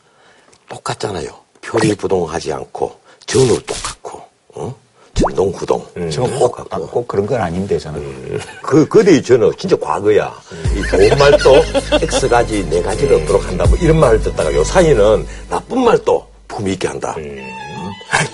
똑같잖아요. 0.68 1.28
표리부동하지 1.62 2.52
않고 2.52 2.94
전후 3.26 3.58
똑같고 3.62 4.22
어? 4.54 4.74
전동구동 5.14 6.10
저는 6.10 6.38
꼭, 6.38 6.58
아, 6.58 6.78
꼭 6.78 7.08
그런 7.08 7.24
건 7.24 7.40
아닌데 7.40 7.78
저는. 7.78 8.38
그 8.62 8.86
그대 8.88 9.22
저는 9.22 9.52
진짜 9.56 9.74
과거야. 9.76 10.34
이 10.76 10.82
좋은 10.90 11.16
말도 11.18 11.54
X 12.02 12.28
가지 12.28 12.68
네 12.68 12.82
가지를 12.82 13.22
얻도록 13.22 13.46
한다 13.46 13.64
뭐 13.68 13.78
이런 13.78 13.98
말을 14.00 14.20
듣다가 14.20 14.52
요 14.52 14.62
사이는 14.64 15.26
나쁜 15.48 15.82
말도 15.84 16.33
품위 16.48 16.72
있게 16.72 16.88
한다. 16.88 17.14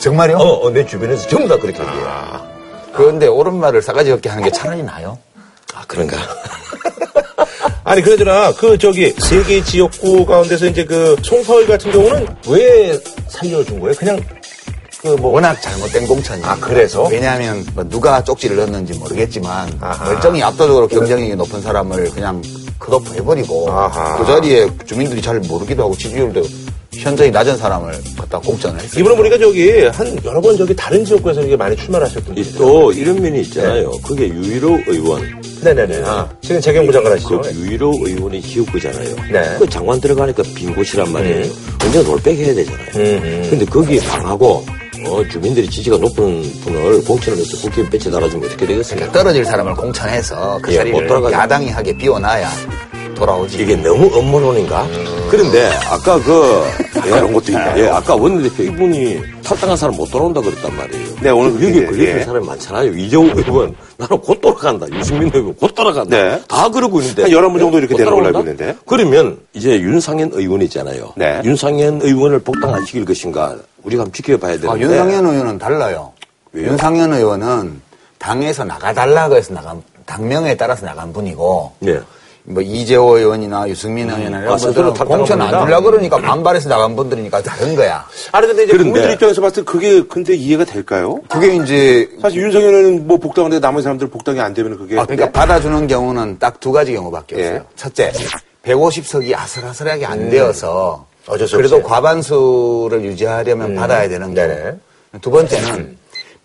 정말요? 0.00 0.36
어, 0.36 0.66
어, 0.66 0.70
내 0.70 0.84
주변에서 0.84 1.28
전부 1.28 1.48
다 1.48 1.56
그렇게 1.56 1.80
얘기해. 1.80 2.04
그런데 2.94 3.26
옳은 3.26 3.54
말을 3.54 3.82
싸가지 3.82 4.10
없게 4.12 4.28
하는 4.28 4.44
게 4.44 4.50
차라리 4.50 4.82
나아요. 4.82 5.18
아 5.74 5.84
그런가? 5.86 6.16
아니, 7.84 8.02
그러더나, 8.02 8.52
그, 8.52 8.76
저기, 8.78 9.10
세 9.18 9.42
개 9.42 9.62
지역구 9.64 10.24
가운데서 10.26 10.66
이제 10.66 10.84
그, 10.84 11.16
송서울 11.22 11.66
같은 11.66 11.90
경우는 11.90 12.26
왜 12.48 13.00
살려준 13.28 13.80
거예요? 13.80 13.94
그냥, 13.96 14.20
그, 15.00 15.08
뭐, 15.16 15.32
워낙 15.32 15.60
잘못된 15.60 16.06
공천이. 16.06 16.42
아, 16.44 16.56
그래서? 16.60 17.04
왜냐하면 17.04 17.64
뭐 17.74 17.82
누가 17.88 18.22
쪽지를 18.22 18.56
넣었는지 18.56 18.92
모르겠지만 18.98 19.78
아하. 19.80 20.04
멀쩡히 20.12 20.42
압도적으로 20.42 20.86
경쟁력이 20.88 21.34
높은 21.36 21.62
사람을 21.62 22.10
그냥 22.10 22.42
컷오프 22.78 23.14
해버리고 23.14 23.72
아하. 23.72 24.18
그 24.18 24.26
자리에 24.26 24.68
주민들이 24.84 25.22
잘 25.22 25.40
모르기도 25.40 25.84
하고 25.84 25.96
지지율도 25.96 26.42
현저히 26.92 27.30
낮은 27.30 27.56
사람을 27.56 27.92
갖다 28.18 28.38
공천을 28.40 28.80
했어요. 28.80 29.00
이분은 29.00 29.16
보니까 29.16 29.38
저기, 29.38 29.70
한 29.86 30.18
여러 30.24 30.40
번 30.40 30.56
저기 30.56 30.74
다른 30.74 31.04
지역구에서 31.04 31.40
이렇게 31.40 31.56
많이 31.56 31.76
출마하셨던 31.76 32.22
이 32.36 32.42
분이죠. 32.42 32.58
또 32.58 32.92
이런 32.92 33.22
면이 33.22 33.40
있잖아요. 33.42 33.90
그게 34.02 34.28
유일호 34.28 34.80
의원. 34.88 35.40
네네네. 35.62 36.02
아, 36.04 36.28
지금 36.40 36.60
재경부 36.60 36.92
장관 36.92 37.12
하시죠? 37.12 37.40
그 37.42 37.52
유일호 37.54 37.92
의원이 38.04 38.42
지역구잖아요. 38.42 39.16
네. 39.30 39.56
그 39.58 39.68
장관 39.68 40.00
들어가니까 40.00 40.42
빈 40.54 40.74
곳이란 40.74 41.12
말이에요. 41.12 41.46
언제 41.84 42.02
롤백 42.02 42.36
해야 42.36 42.54
되잖아요. 42.54 42.86
음, 42.96 43.46
근데 43.50 43.64
거기에 43.64 44.00
방하고 44.00 44.64
어, 45.06 45.22
주민들이 45.30 45.68
지지가 45.70 45.96
높은 45.96 46.42
분을 46.62 47.02
공천을 47.04 47.38
해서 47.38 47.56
국회에 47.58 47.88
배치 47.88 48.10
달아주면 48.10 48.46
어떻게 48.46 48.66
되겠습니까? 48.66 49.12
떨어질 49.12 49.44
사람을 49.44 49.74
공천해서 49.74 50.58
그 50.60 50.72
예, 50.72 50.78
못 50.78 50.82
자리를 50.84 51.06
돌아가죠. 51.06 51.36
야당이 51.36 51.68
하게 51.70 51.96
비워놔야 51.96 52.50
돌아오지. 53.20 53.62
이게 53.62 53.76
너무 53.76 54.10
업무론인가? 54.12 54.86
그런데 55.30 55.70
아까 55.90 56.18
그 56.22 56.64
예, 57.06 57.10
그런 57.10 57.32
것도 57.32 57.52
있다. 57.52 57.78
예, 57.78 57.88
아까 57.88 58.16
원내대표 58.16 58.62
이분이 58.64 59.20
탈당한 59.44 59.76
사람 59.76 59.94
못 59.94 60.10
돌아온다 60.10 60.40
그랬단 60.40 60.74
말이에요. 60.74 61.06
네, 61.20 61.30
오늘 61.30 61.54
여기 61.56 61.74
그게, 61.74 61.86
걸려있는 61.86 62.20
예. 62.20 62.24
사람이 62.24 62.46
많잖아요. 62.46 62.92
이정우 62.94 63.30
의원 63.36 63.74
나는 63.98 64.18
곧 64.18 64.40
돌아간다. 64.40 64.86
유승민 64.92 65.30
의원 65.34 65.54
곧 65.54 65.74
돌아간다. 65.74 66.16
네. 66.16 66.42
다 66.48 66.68
그러고 66.70 67.00
있는데 67.00 67.22
한 67.22 67.30
11분 67.30 67.58
정도 67.60 67.78
이렇게 67.78 67.94
못 67.94 67.98
되는 67.98 68.12
걸로? 68.12 68.26
알고 68.26 68.38
있는데. 68.40 68.76
그러면 68.86 69.38
이제 69.52 69.78
윤상현 69.78 70.30
의원 70.32 70.62
있잖아요. 70.62 71.12
네. 71.16 71.40
윤상현 71.44 72.00
의원을 72.02 72.40
복당 72.40 72.74
안 72.74 72.84
시킬 72.86 73.04
것인가 73.04 73.56
우리가 73.84 74.02
한번 74.02 74.12
지켜봐야 74.14 74.58
되는데. 74.58 74.68
아, 74.68 74.78
윤상현 74.78 75.26
의원은 75.26 75.58
달라요. 75.58 76.12
왜요? 76.52 76.68
윤상현 76.68 77.12
의원은 77.12 77.82
당에서 78.18 78.64
나가달라고 78.64 79.36
해서 79.36 79.54
나간 79.54 79.82
당명에 80.06 80.56
따라서 80.56 80.84
나간 80.86 81.12
분이고 81.12 81.72
네. 81.80 82.00
뭐 82.50 82.62
이재호 82.62 83.16
의원이나 83.18 83.68
유승민 83.68 84.08
의원이나 84.08 84.38
아, 84.38 84.40
이런 84.42 84.58
스스로 84.58 84.92
공천 84.92 85.40
안? 85.40 85.64
주려고 85.64 85.90
그러니까 85.90 86.16
반발해서 86.18 86.68
나간 86.68 86.96
분들이니까 86.96 87.42
다른 87.42 87.76
거야. 87.76 88.04
아니, 88.32 88.46
근데 88.46 88.64
이제 88.64 88.72
그런데- 88.72 88.90
국민들 88.90 89.12
입장에서 89.14 89.40
봤을 89.40 89.64
때 89.64 89.70
그게 89.70 90.02
근데 90.02 90.34
이해가 90.34 90.64
될까요? 90.64 91.20
그게 91.28 91.54
이제 91.56 92.08
사실 92.20 92.42
윤석열은 92.42 93.06
뭐 93.06 93.18
복당하는데 93.18 93.60
나머지 93.60 93.84
사람들 93.84 94.08
복당이 94.08 94.40
안 94.40 94.52
되면 94.52 94.76
그게. 94.76 94.98
아, 94.98 95.04
그러니까 95.04 95.30
받아주는 95.30 95.86
경우는 95.86 96.38
딱 96.38 96.58
두 96.60 96.72
가지 96.72 96.92
경우밖에 96.92 97.36
예. 97.38 97.46
없어요. 97.46 97.64
첫째, 97.76 98.12
150석이 98.64 99.34
아슬아슬하게 99.34 100.04
안 100.04 100.28
되어서 100.28 101.06
어쩔 101.26 101.46
수 101.48 101.56
그래도. 101.56 101.80
과반수를 101.82 103.02
유지하려면 103.04 103.76
받아야 103.76 104.08
되는. 104.08 104.34
네네. 104.34 104.72
두 105.22 105.30
번째는 105.30 105.96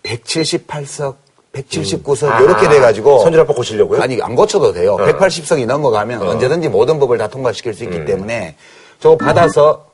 178석, 0.04 1.16
179석 1.56 2.28
아, 2.28 2.40
이렇게 2.40 2.68
돼가지고 2.68 3.20
선진화법 3.20 3.56
고치려고요? 3.56 4.02
아니 4.02 4.20
안 4.20 4.34
고쳐도 4.34 4.72
돼요. 4.72 4.96
180석이 4.96 5.66
넘어가면 5.66 6.22
언제든지 6.22 6.68
모든 6.68 6.98
법을 6.98 7.18
다 7.18 7.28
통과시킬 7.28 7.74
수 7.74 7.84
있기 7.84 8.04
때문에 8.04 8.56
저거 9.00 9.16
받아서 9.16 9.86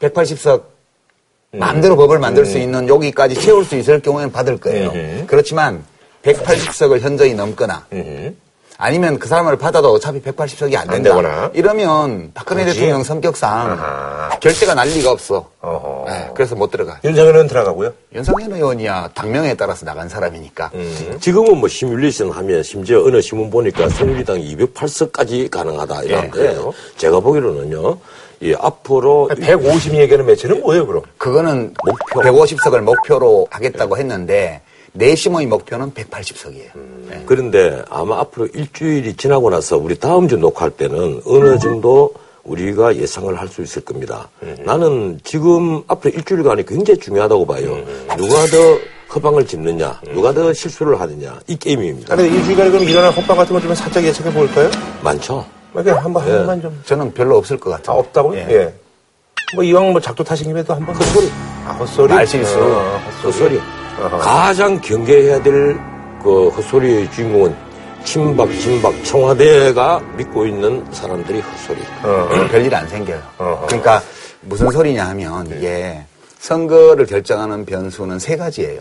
180석 0.00 0.62
마음대로 1.52 1.96
법을 1.96 2.18
만들 2.18 2.46
수 2.46 2.58
있는 2.58 2.88
여기까지 2.88 3.34
채울 3.34 3.64
수 3.64 3.76
있을 3.76 4.00
경우에는 4.00 4.32
받을 4.32 4.56
거예요. 4.58 4.92
그렇지만 5.26 5.84
180석을 6.22 7.00
현저히 7.00 7.34
넘거나 7.34 7.86
아니면 8.78 9.18
그 9.18 9.28
사람을 9.28 9.58
받아도 9.58 9.92
어차피 9.92 10.20
180석이 10.22 10.74
안 10.76 10.88
된다. 10.88 11.10
되거나. 11.10 11.50
이러면 11.54 12.32
박근혜 12.34 12.64
굳이? 12.64 12.80
대통령 12.80 13.04
성격상 13.04 13.70
아하. 13.70 14.38
결재가 14.40 14.74
날 14.74 14.88
리가 14.88 15.12
없어. 15.12 15.48
네, 16.12 16.30
그래서 16.34 16.54
못 16.54 16.70
들어가. 16.70 17.00
윤석열은 17.04 17.46
들어가고요. 17.46 17.92
윤석열 18.14 18.52
의원이야 18.52 19.10
당명에 19.14 19.54
따라서 19.54 19.84
나간 19.86 20.08
사람이니까. 20.08 20.70
지금은 21.20 21.58
뭐 21.58 21.68
시뮬레이션 21.68 22.30
하면 22.30 22.62
심지어 22.62 23.02
어느 23.02 23.20
신문 23.20 23.50
보니까 23.50 23.88
새누리당 23.88 24.38
208석까지 24.40 25.50
가능하다 25.50 26.02
이러는데 26.02 26.30
그래요? 26.30 26.72
제가 26.96 27.20
보기로는요. 27.20 27.98
이 28.40 28.54
앞으로 28.58 29.30
150 29.40 29.94
얘기하는 29.94 30.26
매체는 30.26 30.62
뭐예요, 30.62 30.86
그럼? 30.86 31.02
그거는 31.16 31.74
목표. 31.84 32.20
150석을 32.20 32.80
목표로 32.80 33.46
하겠다고 33.50 33.96
했는데 33.98 34.62
내심의 34.94 35.46
목표는 35.46 35.92
180석이에요. 35.92 36.70
네. 37.08 37.22
그런데 37.24 37.82
아마 37.88 38.18
앞으로 38.20 38.48
일주일이 38.52 39.14
지나고 39.16 39.48
나서 39.48 39.78
우리 39.78 39.98
다음 39.98 40.28
주 40.28 40.36
녹화할 40.36 40.72
때는 40.72 41.22
어느 41.24 41.58
정도 41.58 42.12
우리가 42.44 42.96
예상을 42.96 43.38
할 43.38 43.48
수 43.48 43.62
있을 43.62 43.82
겁니다. 43.84 44.28
나는 44.64 45.20
지금 45.24 45.82
앞으로 45.86 46.12
일주일간이 46.14 46.64
굉장히 46.66 46.98
중요하다고 47.00 47.46
봐요. 47.46 47.76
누가 48.16 48.46
더 48.46 48.78
허방을 49.14 49.46
짚느냐, 49.46 50.00
누가 50.14 50.32
더 50.32 50.52
실수를 50.52 50.98
하느냐, 51.00 51.38
이 51.46 51.56
게임입니다. 51.56 52.14
아니, 52.14 52.24
일주일간에 52.28 52.70
그럼 52.70 52.84
일어난 52.88 53.12
호빵 53.12 53.36
같은 53.36 53.52
걸좀 53.52 53.74
살짝 53.74 54.02
예측해 54.04 54.32
볼까요? 54.32 54.70
많죠? 55.02 55.44
이렇게 55.74 55.90
한번, 55.90 56.22
한 56.22 56.32
번만 56.32 56.62
좀. 56.62 56.82
저는 56.86 57.12
별로 57.12 57.36
없을 57.36 57.58
것 57.58 57.72
아, 57.72 57.76
같아요. 57.76 57.98
없다고요? 57.98 58.38
예. 58.38 58.46
예. 58.50 58.74
뭐, 59.54 59.62
이왕 59.62 59.92
뭐 59.92 60.00
작두 60.00 60.24
타신 60.24 60.46
김에 60.48 60.62
또한 60.64 60.84
번. 60.86 60.94
헛소리. 60.94 61.30
아, 61.66 61.72
헛소리? 61.72 62.14
말실수. 62.14 62.58
어, 62.58 63.00
헛소리. 63.22 63.60
어허. 64.00 64.18
가장 64.18 64.80
경계해야 64.80 65.42
될 65.42 65.78
그 66.22 66.48
헛소리의 66.50 67.10
주인공은 67.10 67.54
친박, 68.04 68.50
진박, 68.58 69.04
청와대가 69.04 70.00
믿고 70.16 70.46
있는 70.46 70.84
사람들이 70.92 71.40
헛소리. 71.40 71.80
어. 72.02 72.28
별일 72.50 72.74
안 72.74 72.88
생겨요. 72.88 73.22
어허. 73.38 73.66
그러니까 73.66 74.02
무슨 74.42 74.70
소리냐 74.70 75.08
하면 75.10 75.46
이게 75.56 76.00
선거를 76.38 77.06
결정하는 77.06 77.64
변수는 77.64 78.18
세 78.18 78.36
가지예요. 78.36 78.80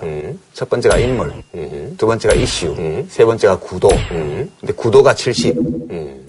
첫 0.53 0.67
번째가 0.67 0.97
인물, 0.97 1.31
두 1.97 2.07
번째가 2.07 2.33
이슈, 2.33 2.75
세 3.07 3.23
번째가 3.23 3.59
구도. 3.59 3.87
근데 4.09 4.73
구도가 4.75 5.13
70, 5.13 5.55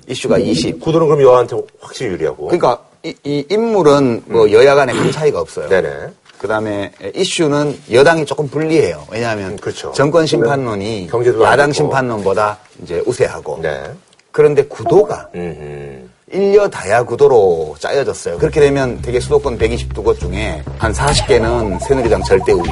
이슈가 0.07 0.37
20. 0.37 0.79
구도는 0.81 1.07
그럼 1.09 1.23
여한테 1.23 1.57
확실히 1.81 2.13
유리하고. 2.13 2.49
그러니까 2.49 2.79
이, 3.03 3.15
이 3.25 3.47
인물은 3.49 4.25
뭐 4.27 4.51
여야 4.53 4.75
간에 4.75 4.93
큰 4.93 5.11
차이가 5.11 5.41
없어요. 5.41 5.69
네네. 5.71 5.89
그다음에 6.43 6.91
이슈는 7.15 7.79
여당이 7.93 8.27
조금 8.27 8.49
불리해요. 8.49 9.07
왜냐하면 9.11 9.57
그렇죠. 9.57 9.93
정권 9.93 10.27
심판론이 10.27 11.09
야당. 11.45 11.73
심판론보다 11.73 12.59
이제 12.83 13.01
우세하고 13.07 13.61
네. 13.63 13.85
그런데 14.33 14.65
구도가 14.67 15.29
음. 15.37 16.11
일려 16.33 16.67
다야 16.67 17.03
구도로 17.03 17.77
짜여졌어요. 17.79 18.39
그렇게 18.39 18.61
되면 18.61 19.01
되게 19.03 19.21
수도권 19.21 19.59
122곳 19.59 20.19
중에 20.19 20.63
한 20.79 20.91
40개는 20.91 21.79
새누리당 21.81 22.23
절대 22.23 22.53
우위, 22.53 22.71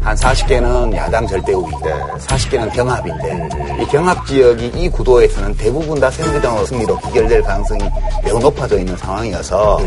한 0.00 0.16
40개는 0.16 0.92
야당 0.96 1.24
절대 1.24 1.52
우위, 1.52 1.70
40개는 1.70 2.72
경합인데 2.74 3.48
이 3.80 3.86
경합 3.86 4.26
지역이 4.26 4.72
이 4.74 4.88
구도에서는 4.88 5.56
대부분 5.56 6.00
다 6.00 6.10
새누리당 6.10 6.66
승리로 6.66 6.98
기결될 6.98 7.42
가능성이 7.42 7.84
매우 8.24 8.40
높아져 8.40 8.76
있는 8.76 8.96
상황이어서 8.96 9.80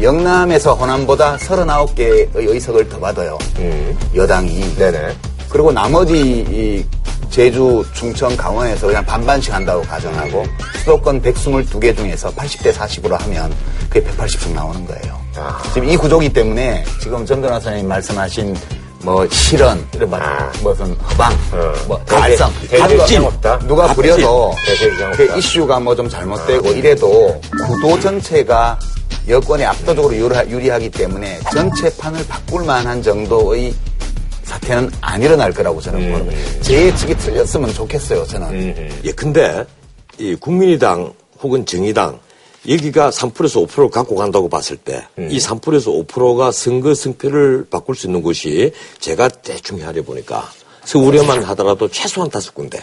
영남에서 0.00 0.74
호남보다 0.74 1.38
39개의 1.38 2.28
의석을 2.36 2.88
더 2.88 3.00
받아요. 3.00 3.36
여당이. 4.14 4.76
네네. 4.76 5.16
그리고 5.50 5.72
나머지 5.72 6.14
이 6.14 6.84
제주, 7.30 7.84
충청, 7.94 8.34
강원에서 8.36 8.86
그냥 8.86 9.04
반반씩 9.04 9.52
한다고 9.52 9.82
가정하고 9.82 10.44
수도권 10.78 11.20
122개 11.22 11.96
중에서 11.96 12.30
80대 12.32 12.72
40으로 12.72 13.18
하면 13.20 13.52
그게 13.90 14.02
180석 14.10 14.52
나오는 14.52 14.84
거예요. 14.86 15.18
지금 15.74 15.88
이 15.88 15.96
구조기 15.96 16.32
때문에 16.32 16.84
지금 17.00 17.24
전 17.26 17.40
변호사님 17.40 17.86
말씀하신 17.86 18.56
뭐 19.02 19.24
실언, 19.28 19.86
이런 19.94 20.10
말, 20.10 20.20
무슨 20.62 20.92
허방, 20.96 21.32
뭐 21.86 21.96
달성, 22.04 22.52
없다. 23.24 23.58
누가 23.60 23.86
부려도 23.94 24.52
그. 25.16 25.38
이슈가 25.38 25.78
뭐 25.78 25.94
좀 25.94 26.08
잘못되고 26.08 26.72
이래도 26.72 27.40
구도 27.66 28.00
전체가 28.00 28.76
여권에 29.28 29.64
압도적으로 29.66 30.12
유리하- 30.14 30.48
유리하기 30.48 30.90
때문에 30.90 31.38
전체 31.52 31.94
판을 31.98 32.26
바꿀 32.26 32.64
만한 32.64 33.00
정도의 33.02 33.72
사태는 34.48 34.90
안 35.02 35.22
일어날 35.22 35.52
거라고 35.52 35.80
저는 35.80 36.10
보는 36.10 36.26
거예요. 36.26 36.60
제 36.62 36.86
예측이 36.86 37.14
틀렸으면 37.16 37.72
좋겠어요, 37.74 38.24
저는. 38.24 38.90
예, 39.04 39.12
근데 39.12 39.64
이 40.18 40.34
국민의당 40.34 41.12
혹은 41.40 41.64
정의당 41.66 42.18
여기가 42.68 43.10
3%에서 43.10 43.60
5%를 43.60 43.90
갖고 43.90 44.16
간다고 44.16 44.48
봤을 44.48 44.76
때이 44.78 45.38
3%에서 45.38 45.92
5%가 45.92 46.50
선거 46.50 46.92
승패를 46.94 47.66
바꿀 47.70 47.94
수 47.94 48.06
있는 48.06 48.20
곳이 48.22 48.72
제가 48.98 49.28
대충 49.28 49.78
헤아려 49.78 50.02
보니까 50.02 50.50
서울에만 50.88 51.42
하더라도 51.44 51.86
최소한 51.88 52.30
다섯 52.30 52.54
군데 52.54 52.78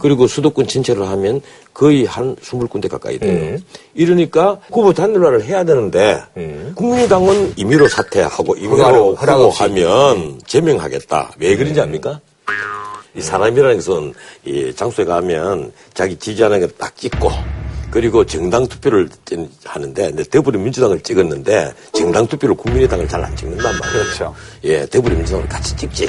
그리고 0.00 0.26
수도권 0.26 0.66
전체를 0.66 1.06
하면 1.08 1.42
거의 1.74 2.06
한 2.06 2.34
20군데 2.36 2.88
가까이 2.88 3.18
돼요. 3.18 3.58
이러니까 3.94 4.58
후보 4.72 4.92
단일화를 4.94 5.44
해야 5.44 5.62
되는데 5.64 6.22
국민의당은 6.74 7.52
임의로 7.56 7.88
사퇴하고 7.88 8.56
임의로 8.56 9.14
허락 9.16 9.40
없이. 9.40 9.62
후보하면 9.64 10.40
제명하겠다. 10.46 11.32
왜 11.38 11.54
그런지 11.56 11.80
압니까? 11.80 12.20
이 13.16 13.20
사람이라는 13.20 13.76
것은 13.76 14.14
이 14.44 14.72
장소에 14.74 15.04
가면 15.04 15.72
자기 15.92 16.16
지지하는 16.16 16.60
걸 16.60 16.70
딱 16.78 16.96
찍고 16.96 17.30
그리고 17.90 18.24
정당 18.26 18.66
투표를 18.66 19.08
찌- 19.24 19.48
하는데 19.64 20.10
내 20.10 20.22
더불어민주당을 20.24 21.00
찍었는데 21.00 21.72
정당 21.92 22.26
투표를 22.26 22.56
국민의당을 22.56 23.06
잘 23.06 23.22
안 23.22 23.36
찍는단 23.36 23.78
말이에요. 23.78 24.02
그렇죠. 24.04 24.34
예, 24.64 24.84
더불어민주당을 24.86 25.46
같이 25.48 25.76
찍지. 25.76 26.08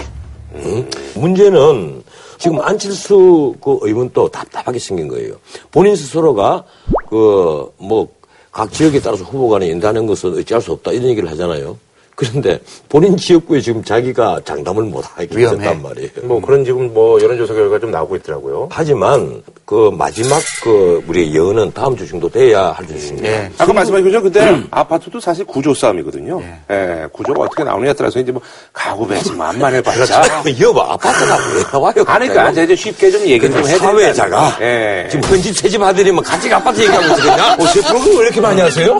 음. 0.55 0.89
문제는 1.15 2.03
지금 2.37 2.59
안철수 2.61 3.55
그 3.61 3.77
의원도 3.81 4.29
답답하게 4.29 4.79
생긴 4.79 5.07
거예요. 5.07 5.35
본인 5.71 5.95
스스로가 5.95 6.63
그 7.09 7.69
뭐 7.79 8.07
각 8.55 8.71
지역에 8.71 9.01
따라서 9.01 9.25
후보 9.25 9.49
간에 9.49 9.69
연다는 9.69 10.05
것은 10.07 10.39
어찌할 10.39 10.61
수 10.61 10.71
없다 10.71 10.93
이런 10.93 11.09
얘기를 11.09 11.29
하잖아요. 11.31 11.77
그런데 12.15 12.59
본인 12.87 13.17
지역구에 13.17 13.59
지금 13.59 13.83
자기가 13.83 14.39
장담을 14.45 14.83
못 14.83 15.03
하게. 15.05 15.27
됐단 15.27 15.81
말이에요. 15.81 16.09
뭐 16.23 16.39
그런 16.41 16.63
지금 16.63 16.93
뭐 16.93 17.21
여론조사 17.21 17.53
결과 17.53 17.77
좀 17.77 17.91
나오고 17.91 18.15
있더라고요. 18.17 18.69
하지만 18.71 19.43
그 19.65 19.91
마지막 19.97 20.41
그 20.63 21.03
우리의 21.07 21.33
예언은 21.33 21.73
다음 21.73 21.97
주 21.97 22.07
정도 22.07 22.29
돼야 22.29 22.71
할수 22.71 22.93
있습니다. 22.93 23.27
예. 23.27 23.51
아까 23.57 23.73
말씀하신 23.73 24.05
것처럼 24.05 24.23
근데 24.23 24.67
아파트도 24.71 25.19
사실 25.19 25.43
구조 25.45 25.73
싸움이거든요. 25.73 26.41
예. 26.71 27.07
구조가 27.11 27.43
어떻게 27.43 27.63
나오느냐에 27.63 27.93
따라서 27.93 28.19
이제 28.19 28.31
뭐 28.31 28.41
가구 28.71 29.05
배치 29.07 29.31
만만을 29.33 29.81
받자. 29.81 30.43
여봐 30.61 30.93
아파트가 30.93 31.37
왜 31.55 31.63
나와요? 31.71 31.93
그러니까? 32.05 32.49
이제 32.51 32.75
쉽게 32.75 33.11
좀 33.11 33.21
얘기를 33.21 33.51
좀 33.51 33.67
해야 33.67 33.77
사회자가 33.77 34.57
예. 34.61 35.07
지금 35.11 35.29
헌집 35.29 35.55
세집 35.57 35.81
하더니만 35.81 36.23
같이 36.23 36.51
아파트 36.53 36.79
얘기하고 36.81 37.03
있거든요. 37.07 37.43
어, 37.59 37.67
제 37.73 37.81
프로그램 37.81 38.17
왜 38.19 38.23
이렇게 38.25 38.41
많이 38.41 38.61
하세요? 38.61 38.93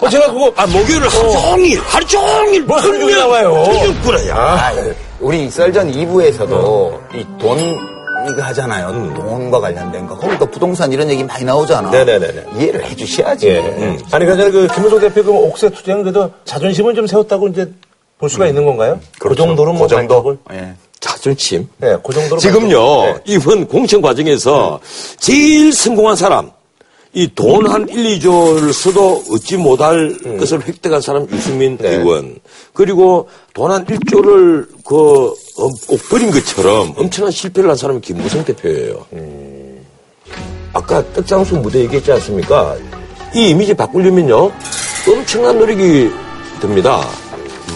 어, 0.00 0.08
제가 0.08 0.32
그거, 0.32 0.52
아 0.56 0.66
목요일 0.66 1.02
하루 1.02 1.30
종일 1.32 1.80
하루 1.90 2.06
종일 2.06 2.62
뭐 2.62 2.76
하루 2.78 2.98
종일 2.98 3.16
나와요? 3.18 3.64
꾸려야. 4.04 4.34
아, 4.36 4.72
우리 5.18 5.50
썰전 5.50 5.90
2부에서도 5.92 7.00
이 7.16 7.26
돈, 7.38 7.58
이거 8.30 8.42
하잖아요. 8.42 9.12
돈과 9.14 9.60
관련된 9.60 10.06
거. 10.06 10.16
거기도 10.16 10.46
부동산 10.46 10.92
이런 10.92 11.10
얘기 11.10 11.24
많이 11.24 11.44
나오잖아. 11.44 11.90
네네네네. 11.90 12.44
이해를 12.58 12.84
해주셔야지. 12.86 13.48
예. 13.48 13.98
아니, 14.12 14.24
그러니까 14.24 14.50
그 14.50 14.68
김우성 14.74 15.00
대표 15.00 15.24
그 15.24 15.32
옥새 15.32 15.70
투쟁은 15.70 16.02
그래도 16.04 16.30
자존심은 16.44 16.94
좀 16.94 17.06
세웠다고 17.06 17.48
이제 17.48 17.70
볼 18.18 18.30
수가 18.30 18.46
있는 18.46 18.64
건가요? 18.64 19.00
그 19.18 19.34
정도는 19.34 19.74
뭐 19.76 19.88
그 19.88 19.94
정도. 19.94 20.22
발톱을? 20.22 20.38
예. 20.52 20.74
자존심. 21.00 21.66
네, 21.78 21.96
그 22.04 22.12
정도로. 22.12 22.38
지금요 22.38 23.02
네. 23.04 23.14
이번 23.24 23.66
공천 23.66 24.00
과정에서 24.02 24.78
제일 25.18 25.72
성공한 25.72 26.14
사람 26.14 26.50
이 27.12 27.26
돈 27.34 27.66
한 27.66 27.88
1, 27.88 28.20
2조를 28.20 28.72
써도 28.72 29.20
얻지 29.30 29.56
못할 29.56 30.16
것을 30.38 30.64
획득한 30.66 31.00
사람 31.00 31.26
유승민 31.30 31.72
음. 31.72 31.78
네. 31.78 31.96
의원 31.96 32.36
그리고 32.72 33.28
돈 33.52 33.70
한 33.72 33.84
1조를 33.84 34.68
그 34.84 34.94
어, 34.96 35.68
꼭 35.88 36.00
버린 36.08 36.30
것처럼 36.30 36.94
엄청난 36.96 37.32
실패를 37.32 37.68
한 37.68 37.76
사람이 37.76 38.00
김무성 38.00 38.44
대표예요. 38.44 39.06
음. 39.14 39.84
아까 40.72 41.02
떡장수 41.12 41.56
무대 41.56 41.80
얘기했지 41.80 42.12
않습니까? 42.12 42.76
이 43.34 43.50
이미지 43.50 43.74
바꾸려면요 43.74 44.52
엄청난 45.08 45.58
노력이 45.58 46.10
듭니다. 46.60 47.00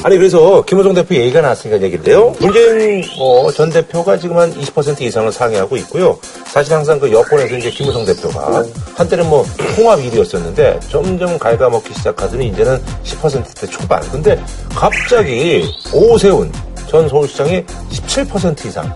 아니 0.05 0.19
그래서 0.19 0.63
김호정 0.67 0.93
대표 0.93 1.15
얘기가 1.15 1.41
나왔으니까 1.41 1.81
얘기인데요. 1.81 2.35
문재인 2.39 3.03
뭐, 3.17 3.51
전 3.51 3.71
대표가 3.71 4.19
지금 4.19 4.37
한 4.37 4.53
20% 4.53 5.01
이상을 5.01 5.33
상회하고 5.33 5.79
있고요. 5.79 6.19
사실 6.45 6.75
항상 6.75 7.01
그 7.01 7.11
여권에서 7.11 7.57
이제 7.57 7.71
김호정 7.71 8.05
대표가 8.05 8.63
한때는 8.97 9.27
뭐 9.31 9.47
통합 9.75 9.99
1위였었는데 10.01 10.79
점점 10.91 11.39
갉아먹기 11.39 11.95
시작하더니 11.95 12.49
이제는 12.49 12.79
10%대 13.03 13.67
초반. 13.67 14.03
근데 14.11 14.39
갑자기 14.75 15.65
오세훈 15.95 16.53
전 16.87 17.09
서울시장이 17.09 17.65
17% 17.65 18.67
이상. 18.67 18.95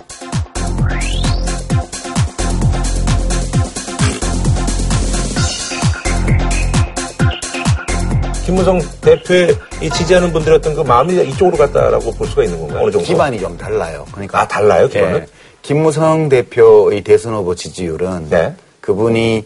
김무성 8.48 8.80
대표의 9.02 9.54
이 9.82 9.90
지지하는 9.90 10.32
분들의 10.32 10.56
어떤 10.56 10.74
그 10.74 10.80
마음이 10.80 11.12
이쪽으로 11.28 11.58
갔다라고 11.58 12.12
볼 12.12 12.26
수가 12.26 12.44
있는 12.44 12.58
건가요? 12.58 12.80
어느 12.82 12.90
정도? 12.90 13.06
기반이 13.06 13.38
좀 13.38 13.58
달라요. 13.58 14.06
그러니까 14.10 14.40
아, 14.40 14.48
달라요, 14.48 14.88
기반은? 14.88 15.20
예. 15.20 15.26
김무성 15.60 16.30
대표의 16.30 17.04
대선 17.04 17.34
후보 17.34 17.54
지지율은 17.54 18.30
네. 18.30 18.54
그분이 18.80 19.44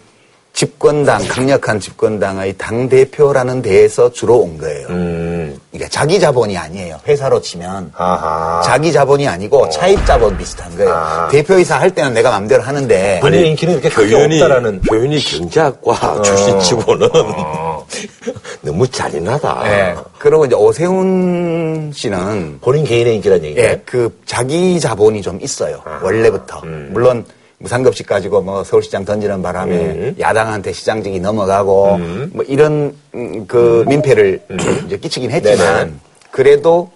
집권당 0.67 1.27
강력한 1.27 1.81
집권당의 1.81 2.55
당 2.57 2.89
대표라는 2.89 3.63
데에서 3.63 4.13
주로 4.13 4.37
온 4.39 4.59
거예요. 4.59 4.87
음, 4.91 5.59
그러니까 5.73 5.91
자기 5.91 6.21
자본이 6.21 6.57
아니에요. 6.57 7.01
회사로 7.05 7.41
치면 7.41 7.91
아하. 7.97 8.63
자기 8.65 8.93
자본이 8.93 9.27
아니고 9.27 9.69
차입 9.71 10.07
자본 10.07 10.39
비슷한 10.39 10.71
거예요. 10.77 10.93
아. 10.95 11.27
대표이사 11.33 11.81
할 11.81 11.91
때는 11.91 12.15
내가 12.15 12.31
마음대로 12.31 12.63
하는데 12.63 13.19
본인의 13.21 13.49
인기는 13.51 13.75
이렇게 13.75 13.89
크게 13.89 14.15
표현이 14.15 14.41
없다라는. 14.41 14.81
표현이 14.83 15.19
경제학과 15.19 16.23
출신치고는 16.23 17.09
너무 18.63 18.87
잔인하다. 18.87 19.63
예. 19.67 19.97
그리고 20.19 20.45
이제 20.47 20.55
오세훈 20.55 21.91
씨는 21.93 22.59
본인 22.61 22.85
개인의 22.85 23.17
인기라는 23.17 23.45
얘기예요. 23.47 23.69
예, 23.69 23.83
그 23.85 24.17
자기 24.27 24.79
자본이 24.79 25.23
좀 25.23 25.41
있어요. 25.43 25.83
원래부터. 26.05 26.63
물론 26.91 27.25
무상급식 27.63 28.07
가지고 28.07 28.43
뭐 28.43 28.65
서울시장 28.65 29.05
던지는 29.05 29.41
바람에 29.41 30.15
야당한테 30.19 30.73
시장직이 30.73 31.21
넘어가고 31.21 31.99
뭐 32.33 32.45
이런 32.49 32.95
음, 33.15 33.47
그 33.47 33.85
민폐를 33.87 34.43
이제 34.87 34.97
끼치긴 34.97 35.31
했지만 35.31 35.59
네네. 35.59 35.93
그래도 36.31 36.91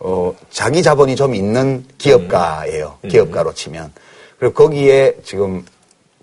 어 0.00 0.34
자기 0.50 0.82
자본이 0.82 1.14
좀 1.16 1.34
있는 1.34 1.84
기업가예요. 1.98 2.98
기업가로 3.08 3.52
치면. 3.52 3.92
그리고 4.38 4.54
거기에 4.54 5.16
지금 5.24 5.64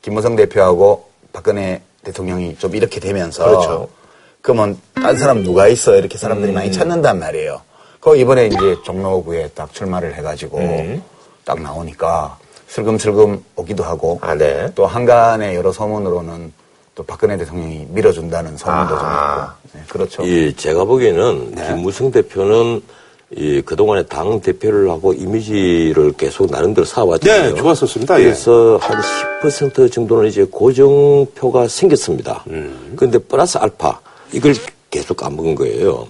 김무성 0.01 0.35
대표하고 0.35 1.09
박근혜 1.31 1.81
대통령이 2.03 2.55
좀 2.57 2.75
이렇게 2.75 2.99
되면서 2.99 3.45
그렇죠. 3.45 3.89
그러면 4.41 4.79
딴 4.93 5.17
사람 5.17 5.43
누가 5.43 5.67
있어 5.67 5.95
이렇게 5.95 6.17
사람들이 6.17 6.53
많이 6.53 6.71
찾는단 6.71 7.19
말이에요. 7.19 7.61
그 7.99 8.15
이번에 8.15 8.47
이제 8.47 8.77
종로구에 8.83 9.49
딱 9.49 9.73
출마를 9.73 10.15
해가지고 10.15 10.59
딱 11.43 11.61
나오니까 11.61 12.37
슬금슬금 12.75 13.41
오기도 13.55 13.83
하고 13.85 14.19
아, 14.21 14.35
네. 14.35 14.69
또 14.75 14.85
한간의 14.85 15.55
여러 15.55 15.71
소문으로는 15.71 16.51
또 16.93 17.03
박근혜 17.03 17.37
대통령이 17.37 17.87
밀어준다는 17.89 18.57
소문도 18.57 18.95
아. 18.97 19.55
좀 19.61 19.69
있고. 19.69 19.77
네, 19.77 19.83
그렇죠. 19.87 20.23
이 20.23 20.53
제가 20.55 20.83
보기에는 20.83 21.51
네. 21.55 21.67
김무성 21.67 22.11
대표는 22.11 22.81
이 23.31 23.61
그동안에 23.61 24.03
당 24.07 24.41
대표를 24.41 24.89
하고 24.89 25.13
이미지를 25.13 26.11
계속 26.17 26.51
나름대로 26.51 26.83
쌓아왔잖아요. 26.85 27.53
네, 27.53 27.55
좋았었습니다. 27.55 28.19
예. 28.19 28.23
그래서 28.25 28.77
한10% 28.81 29.91
정도는 29.91 30.27
이제 30.27 30.43
고정표가 30.43 31.69
생겼습니다. 31.69 32.43
음. 32.47 32.93
그런데 32.97 33.19
플러스 33.19 33.57
알파 33.57 33.99
이걸 34.33 34.53
계속 34.91 35.15
까먹은 35.15 35.55
거예요. 35.55 36.07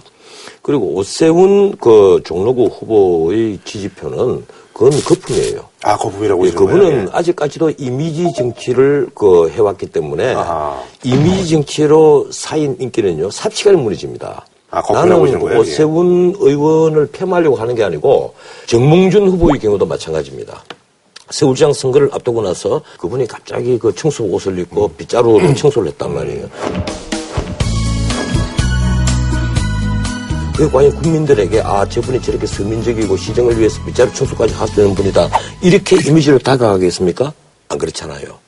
그리고 0.62 0.94
오세훈 0.96 1.76
그 1.76 2.20
종로구 2.24 2.66
후보의 2.66 3.60
지지표는 3.64 4.44
그건 4.72 4.90
거품이에요. 5.00 5.75
아, 5.86 5.96
거품이라고 5.96 6.46
예, 6.46 6.50
보시는 6.50 6.66
그분은 6.66 6.90
거예요? 6.90 7.08
아직까지도 7.12 7.70
이미지 7.78 8.32
정치를 8.34 9.08
그 9.14 9.48
해왔기 9.50 9.86
때문에 9.86 10.34
아하. 10.34 10.82
이미지 11.04 11.50
정치로 11.50 12.26
쌓인 12.32 12.76
인기는요 12.80 13.30
삽시간에 13.30 13.76
무너집니다. 13.76 14.44
아, 14.72 14.82
나는 14.92 15.38
거예요, 15.38 15.60
오세훈 15.60 16.34
의원을 16.40 17.06
폄하하려고 17.12 17.54
하는 17.54 17.76
게 17.76 17.84
아니고 17.84 18.34
정몽준 18.66 19.28
후보의 19.28 19.60
경우도 19.60 19.86
마찬가지입니다. 19.86 20.64
서울시장 21.30 21.72
선거를 21.72 22.10
앞두고 22.12 22.42
나서 22.42 22.82
그분이 22.98 23.28
갑자기 23.28 23.78
그 23.78 23.94
청소 23.94 24.24
옷을 24.24 24.58
입고 24.58 24.88
빗자루로 24.88 25.54
청소를 25.54 25.90
했단 25.90 26.12
말이에요. 26.12 26.48
그 30.56 30.70
과연 30.70 30.90
국민들에게 31.02 31.60
아 31.60 31.86
저분이 31.86 32.22
저렇게 32.22 32.46
서민적이고 32.46 33.16
시정을 33.16 33.58
위해서 33.58 33.82
빗자루 33.84 34.12
청소까지 34.14 34.54
하시는 34.54 34.94
분이다 34.94 35.28
이렇게 35.62 35.96
이미지를 35.96 36.38
다가가겠습니까? 36.38 37.32
안 37.68 37.78
그렇잖아요. 37.78 38.38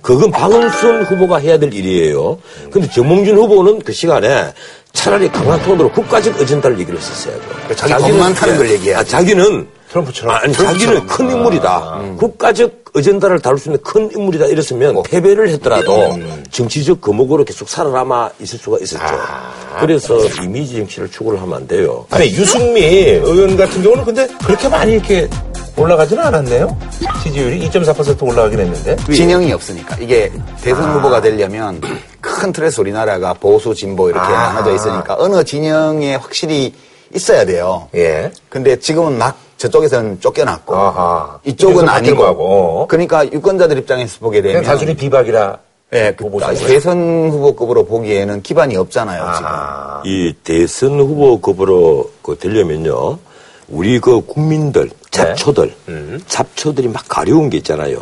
그건 0.00 0.30
박원순 0.30 1.02
후보가 1.02 1.38
해야 1.38 1.58
될 1.58 1.74
일이에요. 1.74 2.38
근데 2.70 2.88
정몽준 2.88 3.36
후보는 3.36 3.80
그 3.80 3.92
시간에 3.92 4.52
차라리 4.92 5.28
강한 5.28 5.60
톤으로 5.62 5.90
국가적 5.90 6.40
어젠다를 6.40 6.78
얘기를 6.78 6.98
했었어야죠. 6.98 7.42
자기 7.74 7.94
겁 7.94 8.12
많다는 8.12 8.56
걸 8.56 8.70
얘기해야지. 8.70 9.14
아, 9.14 9.18
자기는 9.18 9.66
트럼프처럼. 9.90 10.34
아니 10.36 10.52
트럼프처럼. 10.52 10.78
자기는 10.78 11.06
큰 11.06 11.30
인물이다. 11.30 12.02
국가적 12.18 12.80
어젠다를 12.94 13.40
다룰 13.40 13.58
수 13.58 13.68
있는 13.68 13.80
큰 13.82 14.10
인물이다 14.12 14.46
이랬으면 14.46 15.02
패배를 15.04 15.48
했더라도 15.50 16.18
정치적 16.50 17.00
거목으로 17.00 17.44
계속 17.44 17.68
살아남아 17.68 18.30
있을 18.40 18.58
수가 18.58 18.78
있었죠. 18.80 19.04
그래서 19.78 20.18
이미지 20.42 20.76
정치를 20.76 21.10
추구를 21.10 21.40
하면 21.42 21.54
안 21.56 21.66
돼요. 21.68 22.04
아니, 22.10 22.26
유승미 22.26 22.80
의원 22.82 23.56
같은 23.56 23.82
경우는 23.82 24.04
근데 24.04 24.26
그렇게 24.44 24.68
많이 24.68 24.92
이렇게 24.94 25.28
올라가지는 25.76 26.22
않았네요? 26.22 26.76
지지율이 27.22 27.68
2.4% 27.70 28.22
올라가긴 28.22 28.58
했는데. 28.58 28.96
진영이 29.12 29.52
없으니까. 29.52 29.96
이게 30.00 30.30
대선 30.60 30.90
후보가 30.96 31.20
되려면 31.20 31.80
큰 32.20 32.52
틀에서 32.52 32.82
우리나라가 32.82 33.32
보수, 33.34 33.72
진보 33.74 34.08
이렇게 34.10 34.26
아. 34.26 34.52
나눠져 34.52 34.74
있으니까 34.74 35.14
어느 35.18 35.42
진영에 35.44 36.16
확실히 36.16 36.74
있어야 37.14 37.44
돼요. 37.44 37.88
예. 37.94 38.30
근데 38.48 38.78
지금은 38.78 39.16
막 39.16 39.36
저쪽에서는 39.60 40.20
쫓겨났고 40.20 40.74
아하. 40.74 41.38
이쪽은 41.44 41.86
아니고 41.86 42.22
바뀌고. 42.22 42.86
그러니까 42.88 43.30
유권자들 43.30 43.76
입장에서 43.78 44.18
보게 44.18 44.40
그냥 44.40 44.54
되면 44.54 44.64
단순히 44.64 44.96
비박이라. 44.96 45.58
예, 45.92 46.14
그. 46.16 46.24
대선 46.66 47.28
후보급으로 47.30 47.84
보기에는 47.84 48.42
기반이 48.42 48.76
없잖아요, 48.76 49.22
아하. 49.22 50.02
이 50.06 50.32
대선 50.44 50.98
후보급으로 50.98 52.10
그 52.22 52.38
되려면요. 52.38 53.18
우리 53.68 54.00
그 54.00 54.24
국민들, 54.24 54.88
잡초들, 55.10 55.74
잡초들이 56.26 56.88
막 56.88 57.04
가려운 57.06 57.50
게 57.50 57.58
있잖아요. 57.58 57.98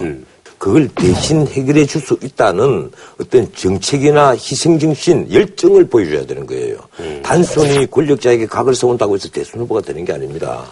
그걸 0.59 0.89
대신 0.89 1.47
해결해 1.47 1.87
줄 1.87 2.03
수 2.03 2.19
있다는 2.23 2.91
어떤 3.21 3.53
정책이나 3.55 4.33
희생정신, 4.33 5.33
열정을 5.33 5.89
보여줘야 5.89 6.27
되는 6.27 6.47
거예요. 6.47 6.79
단순히 7.23 7.87
권력자에게 7.91 8.47
각을 8.47 8.75
세운다고 8.75 9.15
해서 9.15 9.29
대선 9.29 9.61
후보가 9.61 9.81
되는 9.83 10.05
게 10.05 10.13
아닙니다. 10.13 10.65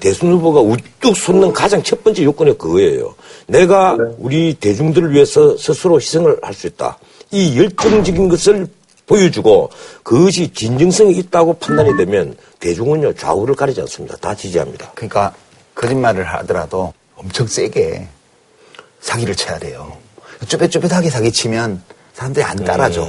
대선 0.00 0.32
후보가 0.32 0.60
우뚝 0.60 1.16
솟는 1.16 1.52
가장 1.52 1.82
첫 1.82 2.04
번째 2.04 2.22
요건이 2.24 2.58
그거예요. 2.58 3.14
내가 3.46 3.96
우리 4.18 4.54
대중들을 4.54 5.12
위해서 5.12 5.56
스스로 5.56 5.96
희생을 5.96 6.38
할 6.42 6.54
수 6.54 6.66
있다. 6.66 6.98
이 7.30 7.58
열정적인 7.58 8.28
것을 8.28 8.66
보여주고 9.06 9.70
그것이 10.02 10.52
진정성이 10.52 11.16
있다고 11.18 11.54
판단이 11.54 11.96
되면 11.96 12.34
대중은요 12.60 13.14
좌우를 13.14 13.54
가리지 13.54 13.80
않습니다. 13.82 14.16
다 14.16 14.34
지지합니다. 14.34 14.92
그러니까 14.94 15.34
거짓말을 15.74 16.24
하더라도 16.24 16.92
엄청 17.16 17.46
세게 17.46 18.06
사기를 19.04 19.34
쳐야 19.34 19.58
돼요. 19.58 19.92
쭈뼛쭈뼛하게 20.48 21.10
사기치면 21.10 21.82
사람들이 22.14 22.44
안 22.44 22.56
따라줘. 22.64 23.06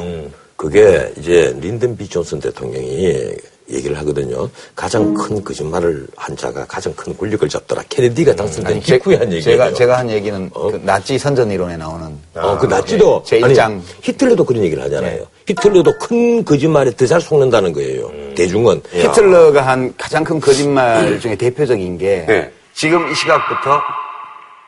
그게 0.57 1.11
이제 1.17 1.55
린든 1.59 1.97
비 1.97 2.07
존슨 2.07 2.39
대통령이 2.39 3.33
얘기를 3.69 3.97
하거든요. 3.99 4.47
가장 4.75 5.13
큰 5.15 5.43
거짓말을 5.43 6.05
한 6.15 6.37
자가 6.37 6.65
가장 6.65 6.93
큰 6.93 7.15
권력을 7.17 7.47
잡더라. 7.49 7.81
케네디가 7.89 8.35
당선된 8.35 8.73
아니, 8.73 8.81
제- 8.83 8.97
직후에 8.97 9.15
한 9.15 9.25
얘기예요. 9.33 9.43
제가, 9.43 9.73
제가 9.73 9.97
한 9.97 10.09
얘기는 10.09 10.49
그 10.51 10.81
나치 10.83 11.17
선전 11.17 11.49
이론에 11.49 11.75
나오는 11.77 12.15
어, 12.35 12.57
그 12.59 12.67
나치도 12.67 13.23
제 13.25 13.41
아니, 13.41 13.53
입장. 13.53 13.81
히틀러도 14.03 14.43
그런 14.45 14.63
얘기를 14.63 14.83
하잖아요. 14.83 15.17
네. 15.17 15.25
히틀러도 15.47 15.97
큰 15.97 16.45
거짓말에 16.45 16.91
더 16.91 17.07
잘 17.07 17.19
속는다는 17.21 17.73
거예요. 17.73 18.11
대중은 18.35 18.81
히틀러가 18.91 19.61
한 19.65 19.93
가장 19.97 20.23
큰 20.23 20.39
거짓말 20.39 21.19
중에 21.19 21.35
대표적인 21.35 21.97
게 21.97 22.25
네. 22.27 22.51
지금 22.75 23.09
이 23.11 23.15
시각부터 23.15 23.81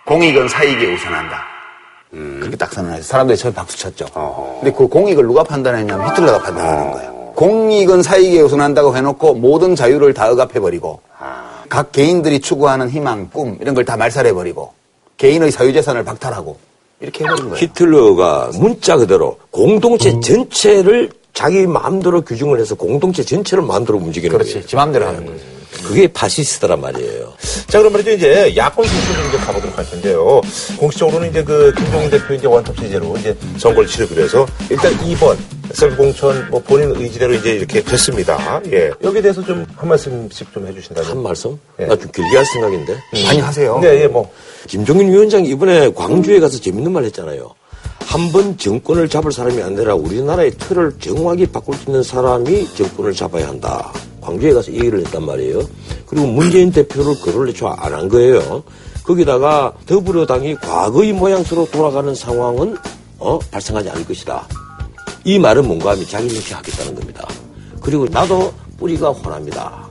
공익은 0.08 0.48
사익에 0.48 0.94
우선한다. 0.94 1.44
그렇게 2.12 2.56
딱 2.56 2.72
선언해서 2.72 3.04
사람들이 3.04 3.38
처음에 3.38 3.54
박수 3.54 3.78
쳤죠. 3.78 4.06
근데 4.62 4.72
그 4.76 4.88
공익을 4.88 5.26
누가 5.26 5.44
판단했냐면 5.44 6.10
히틀러가 6.12 6.40
판단하는 6.42 6.92
거예요. 6.92 7.12
공익은 7.36 8.02
사익에 8.02 8.42
우선한다고 8.42 8.96
해놓고 8.96 9.36
모든 9.36 9.76
자유를 9.76 10.14
다 10.14 10.32
억압해버리고 10.32 11.02
각 11.70 11.92
개인들이 11.92 12.40
추구하는 12.40 12.90
희망, 12.90 13.30
꿈 13.32 13.58
이런 13.62 13.76
걸 13.76 13.84
다 13.84 13.98
말살해버리고 13.98 14.72
개인의 15.18 15.52
사유재산을 15.52 16.04
박탈하고 16.06 16.58
이렇게 17.02 17.26
해버린 17.26 17.44
거예요. 17.50 17.56
히틀러가 17.58 18.52
문자 18.56 18.96
그대로 18.96 19.38
공동체 19.52 20.18
전체를 20.22 21.12
자기 21.34 21.68
마음대로 21.68 22.22
규정을 22.22 22.60
해서 22.60 22.74
공동체 22.76 23.24
전체를 23.24 23.64
마음대로 23.66 23.98
움직이는 24.00 24.34
그렇지. 24.36 24.54
거예요. 24.54 24.66
지 24.66 24.76
마음대로 24.76 25.06
하는 25.06 25.26
거죠. 25.26 25.38
그게 25.84 26.08
파시스트란 26.08 26.80
말이에요. 26.82 27.34
자, 27.68 27.80
그럼 27.80 27.94
말이죠. 27.94 28.12
이제 28.12 28.54
야권 28.56 28.86
소식을 28.86 29.28
이제 29.30 29.38
가보도록 29.38 29.78
할 29.78 29.90
텐데요. 29.90 30.42
공식적으로는 30.78 31.30
이제 31.30 31.44
그 31.44 31.74
김종인 31.76 32.10
대표 32.10 32.34
이제 32.34 32.48
원톱 32.48 32.78
체제로 32.78 33.16
이제 33.18 33.36
선거를 33.58 33.88
치르기로 33.88 34.24
해서 34.24 34.46
일단 34.70 34.92
2번 34.98 35.38
셀프 35.74 35.96
공천 35.98 36.50
뭐 36.50 36.62
본인 36.62 36.94
의지대로 36.96 37.34
이제 37.34 37.52
이렇게 37.56 37.82
됐습니다. 37.84 38.62
예. 38.72 38.92
여기에 39.04 39.22
대해서 39.22 39.44
좀 39.44 39.66
한 39.76 39.90
말씀씩 39.90 40.52
좀 40.54 40.68
해주신다면. 40.68 41.10
한 41.12 41.22
말씀? 41.24 41.60
예. 41.80 41.86
나좀 41.86 42.10
길게 42.12 42.36
할 42.36 42.46
생각인데. 42.46 42.98
많이 43.26 43.40
하세요. 43.40 43.80
네, 43.82 44.02
예, 44.04 44.08
뭐. 44.08 44.32
김종인 44.68 45.12
위원장이 45.12 45.48
이번에 45.50 45.92
광주에 45.94 46.40
가서 46.40 46.60
재밌는 46.60 46.92
말 46.92 47.04
했잖아요. 47.06 47.54
한번 48.00 48.58
정권을 48.58 49.10
잡을 49.10 49.32
사람이 49.32 49.62
아니라 49.62 49.94
우리나라의 49.96 50.52
틀을 50.52 50.94
정확히 51.00 51.46
바꿀 51.46 51.76
수 51.76 51.86
있는 51.88 52.02
사람이 52.04 52.74
정권을 52.76 53.14
잡아야 53.14 53.50
한다. 53.50 53.92
광주에 54.28 54.52
가서 54.52 54.74
얘기를 54.74 55.00
했단 55.00 55.26
말이에요. 55.26 55.62
그리고 56.06 56.28
문재인 56.28 56.70
대표를 56.72 57.18
거론을 57.22 57.50
애초에 57.50 57.72
안한 57.78 58.10
거예요. 58.10 58.62
거기다가 59.04 59.74
더불어당이 59.86 60.56
과거의 60.56 61.14
모양새로 61.14 61.70
돌아가는 61.72 62.14
상황은 62.14 62.78
어? 63.20 63.40
발생하지 63.40 63.90
않을 63.90 64.06
것이다. 64.06 64.46
이 65.24 65.40
말은 65.40 65.66
뭔가 65.66 65.92
하면 65.92 66.06
자기 66.06 66.28
정치하겠다는 66.28 66.96
겁니다. 66.96 67.26
그리고 67.82 68.06
나도 68.06 68.54
뿌리가 68.78 69.12
호납니다. 69.12 69.88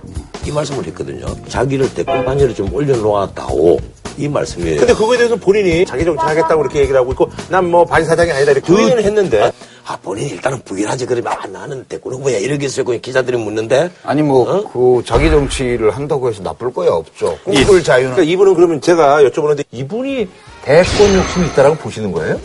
이 0.46 0.50
말씀을 0.50 0.86
했거든요. 0.86 1.26
자기를 1.48 1.94
대권반열에 1.94 2.52
좀 2.54 2.72
올려놓았다오. 2.72 3.78
이 4.16 4.28
말씀이에요. 4.28 4.78
근데 4.78 4.94
그거에 4.94 5.16
대해서 5.18 5.36
본인이 5.36 5.84
자기 5.84 6.04
정치하겠다고 6.04 6.62
이렇게 6.62 6.80
얘기를 6.80 6.98
하고 7.00 7.12
있고 7.12 7.28
난 7.50 7.66
뭐 7.66 7.84
반사장이 7.84 8.30
아니다 8.30 8.52
이렇게 8.52 8.66
부인을 8.66 9.02
했는데 9.04 9.50
아, 9.88 9.96
본인이 10.02 10.30
일단은 10.30 10.60
부인하지. 10.64 11.06
그러면, 11.06 11.32
아, 11.32 11.46
나는 11.46 11.84
대권 11.88 12.12
후보야. 12.14 12.38
이러겠어요. 12.38 12.84
기자들이 12.84 13.36
묻는데. 13.36 13.90
아니 14.04 14.20
뭐 14.22 14.64
그 14.72 15.02
자기 15.06 15.30
정치를 15.30 15.90
한다고 15.90 16.28
해서 16.28 16.42
나쁠 16.42 16.72
거야 16.72 16.90
없죠. 16.90 17.38
꿈꿀 17.44 17.84
자유는 17.84 18.14
그러니까 18.14 18.32
이분은 18.32 18.54
그러면 18.54 18.80
제가 18.80 19.22
여쭤보는데 19.22 19.64
이분이 19.70 20.28
대권 20.64 21.14
욕심이 21.14 21.46
있다라고 21.48 21.76
보시는 21.76 22.10
거예요? 22.12 22.40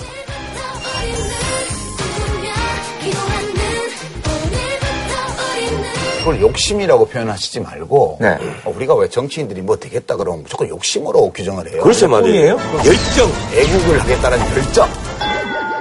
그걸 6.21 6.39
욕심이라고 6.39 7.05
표현하시지 7.07 7.59
말고 7.61 8.17
네. 8.21 8.37
어, 8.63 8.73
우리가 8.75 8.95
왜 8.95 9.09
정치인들이 9.09 9.61
뭐 9.61 9.75
되겠다 9.77 10.15
그러면 10.15 10.43
무조건 10.43 10.69
욕심으로 10.69 11.31
규정을 11.31 11.69
해요. 11.71 11.81
그렇죠, 11.81 12.07
말이에요. 12.07 12.57
꿈이에요? 12.57 12.85
열정. 12.85 13.31
애국을 13.55 13.99
하겠다는 14.01 14.39
열정. 14.55 14.87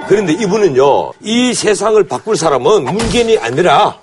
그런데 0.07 0.33
이분은요, 0.33 1.11
이 1.21 1.53
세상을 1.53 2.03
바꿀 2.07 2.35
사람은 2.35 2.83
문재인이 2.83 3.37
아니라 3.37 3.97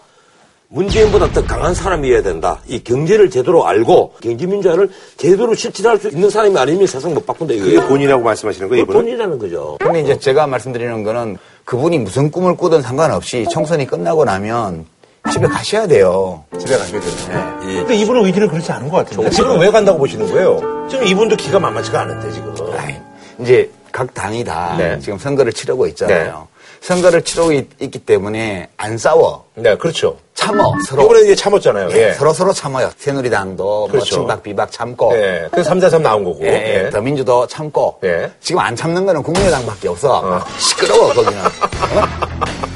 문재인보다 0.68 1.33
더 1.33 1.44
강한 1.44 1.74
사람이어야 1.74 2.22
된다. 2.22 2.61
이 2.68 2.83
경제를 2.85 3.31
제대로 3.31 3.66
알고 3.66 4.14
경제민주화를 4.22 4.90
제대로 5.16 5.55
실천할 5.55 5.98
수 5.98 6.09
있는 6.09 6.31
사람이 6.31 6.57
아니면 6.59 6.87
세상 6.87 7.14
못 7.14 7.27
바꾼다 7.27 7.55
이거예요. 7.55 7.88
본이라고 7.88 8.22
말씀하시는 8.22 8.68
거예요, 8.68 8.83
이분은? 8.83 9.01
본이라는 9.01 9.38
거죠. 9.38 9.77
근데 9.81 10.01
이제 10.01 10.18
제가 10.18 10.46
말씀드리는 10.46 11.03
거는 11.03 11.37
그분이 11.64 11.98
무슨 11.98 12.31
꿈을 12.31 12.57
꾸든 12.57 12.81
상관없이 12.83 13.46
총선이 13.51 13.87
끝나고 13.87 14.24
나면 14.24 14.87
집에 15.33 15.46
가셔야 15.46 15.87
돼요. 15.87 16.44
집에 16.59 16.76
가셔야 16.76 17.00
되는데. 17.00 17.72
이 17.72 17.76
근데 17.76 17.94
이분은 17.96 18.24
의지는 18.24 18.48
그렇지 18.48 18.72
않은 18.72 18.88
것 18.88 18.98
같은데. 18.98 19.31
지금 19.31 19.59
왜 19.61 19.70
간다고 19.70 19.98
보시는 19.98 20.31
거예요? 20.31 20.87
지금 20.88 21.07
이분도 21.07 21.37
기가 21.37 21.59
만만치가 21.59 22.00
않은데, 22.00 22.33
지금. 22.33 22.54
아이, 22.76 22.94
이제 23.40 23.70
각 23.92 24.12
당이 24.14 24.44
다 24.44 24.74
네. 24.78 24.98
지금 25.00 25.18
선거를 25.18 25.52
치르고 25.52 25.87
있잖아요. 25.88 26.48
선거를 26.81 27.22
치르고 27.22 27.52
있, 27.52 27.76
기 27.90 27.98
때문에 27.98 28.68
안 28.76 28.96
싸워. 28.96 29.44
네, 29.54 29.76
그렇죠. 29.76 30.16
참어 30.35 30.72
서로. 30.87 31.04
이번에 31.04 31.22
이제 31.22 31.35
참았잖아요. 31.35 31.90
예, 31.90 32.09
예. 32.11 32.12
서로 32.12 32.33
서로 32.33 32.52
참어요. 32.52 32.90
새누리당도 32.96 33.88
그렇죠. 33.90 33.96
뭐 33.96 34.04
친박 34.04 34.42
비박 34.44 34.70
참고. 34.70 35.12
예. 35.14 35.48
그래서 35.50 35.72
3대3 35.74 36.00
나온 36.00 36.22
거고. 36.22 36.38
예, 36.42 36.48
예, 36.48 36.85
예. 36.87 36.90
더민주도 36.90 37.48
참고. 37.48 37.98
예. 38.04 38.31
지금 38.40 38.61
안 38.61 38.76
참는 38.76 39.04
거는 39.04 39.24
국민의당밖에 39.24 39.88
없어. 39.88 40.40
시끄러워 40.59 41.12
거기는. 41.12 41.42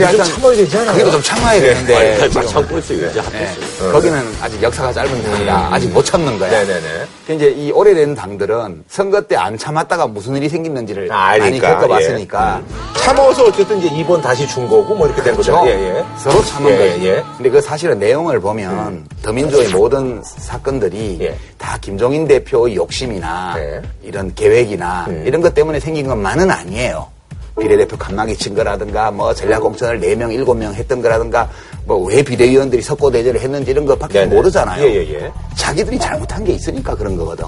거기도 0.00 0.24
좀 0.24 0.32
참아야 0.34 0.56
되지 0.56 0.76
않아요? 0.76 0.92
거기도 0.92 1.10
좀 1.10 1.22
참아야 1.22 1.60
되는데. 1.60 1.96
아니, 1.96 2.18
잘 2.18 2.30
지금, 2.30 2.46
참고 2.46 2.78
있어요. 2.78 3.08
이제 3.10 3.20
예. 3.34 3.90
거기는 3.92 4.34
아직 4.40 4.62
역사가 4.62 4.92
짧은 4.92 5.22
당이라 5.22 5.68
아직 5.72 5.88
못 5.92 6.04
참는 6.04 6.38
거야. 6.38 6.50
네네네. 6.50 7.06
그 7.26 7.32
이제 7.34 7.50
이 7.50 7.70
오래된 7.72 8.14
당들은 8.14 8.84
선거 8.88 9.20
때 9.22 9.36
안 9.40 9.56
참았다가 9.56 10.06
무슨 10.06 10.36
일이 10.36 10.48
생겼는지를 10.50 11.10
아, 11.10 11.38
많이 11.38 11.58
겪어봤으니까 11.58 12.60
참아서 12.98 13.44
어쨌든 13.46 13.78
이제 13.78 13.88
2번 13.88 14.20
다시 14.22 14.46
준 14.46 14.68
거고, 14.68 14.94
뭐 14.94 15.06
이렇게 15.06 15.22
된 15.22 15.34
거죠. 15.34 15.52
그렇죠. 15.52 15.70
예, 15.70 15.96
예. 15.98 16.04
서로 16.18 16.44
참은 16.44 16.70
예, 16.72 16.76
거지. 16.90 17.06
예. 17.08 17.22
근데 17.36 17.48
그 17.50 17.60
사실은 17.60 17.98
내용을 17.98 18.38
보면 18.40 19.06
더민주의 19.22 19.68
모든 19.70 20.20
사건들이 20.22 21.18
예. 21.22 21.36
다 21.56 21.78
김종인 21.80 22.28
대표의 22.28 22.76
욕심이나 22.76 23.54
네. 23.56 23.80
이런 24.02 24.34
계획이나 24.34 25.06
이런 25.24 25.40
것 25.40 25.54
때문에 25.54 25.80
생긴 25.80 26.06
것만은 26.06 26.50
아니에요. 26.50 27.08
비례대표 27.60 27.96
칸막이 27.96 28.36
친 28.36 28.54
거라든가 28.54 29.10
뭐 29.10 29.32
전략공천을 29.34 30.00
4명, 30.00 30.34
7명 30.44 30.74
했던 30.74 31.00
거라든가 31.02 31.48
뭐 31.86 32.00
왜 32.08 32.22
비대위원들이 32.22 32.82
석고대절을 32.82 33.40
했는지 33.40 33.70
이런 33.70 33.84
것밖에 33.86 34.20
네네. 34.20 34.34
모르잖아요. 34.34 34.84
예, 34.84 34.94
예, 34.94 35.14
예. 35.14 35.32
자기들이 35.56 35.98
잘못한 35.98 36.42
게 36.44 36.52
있으니까 36.52 36.94
그런 36.94 37.16
거거든. 37.16 37.44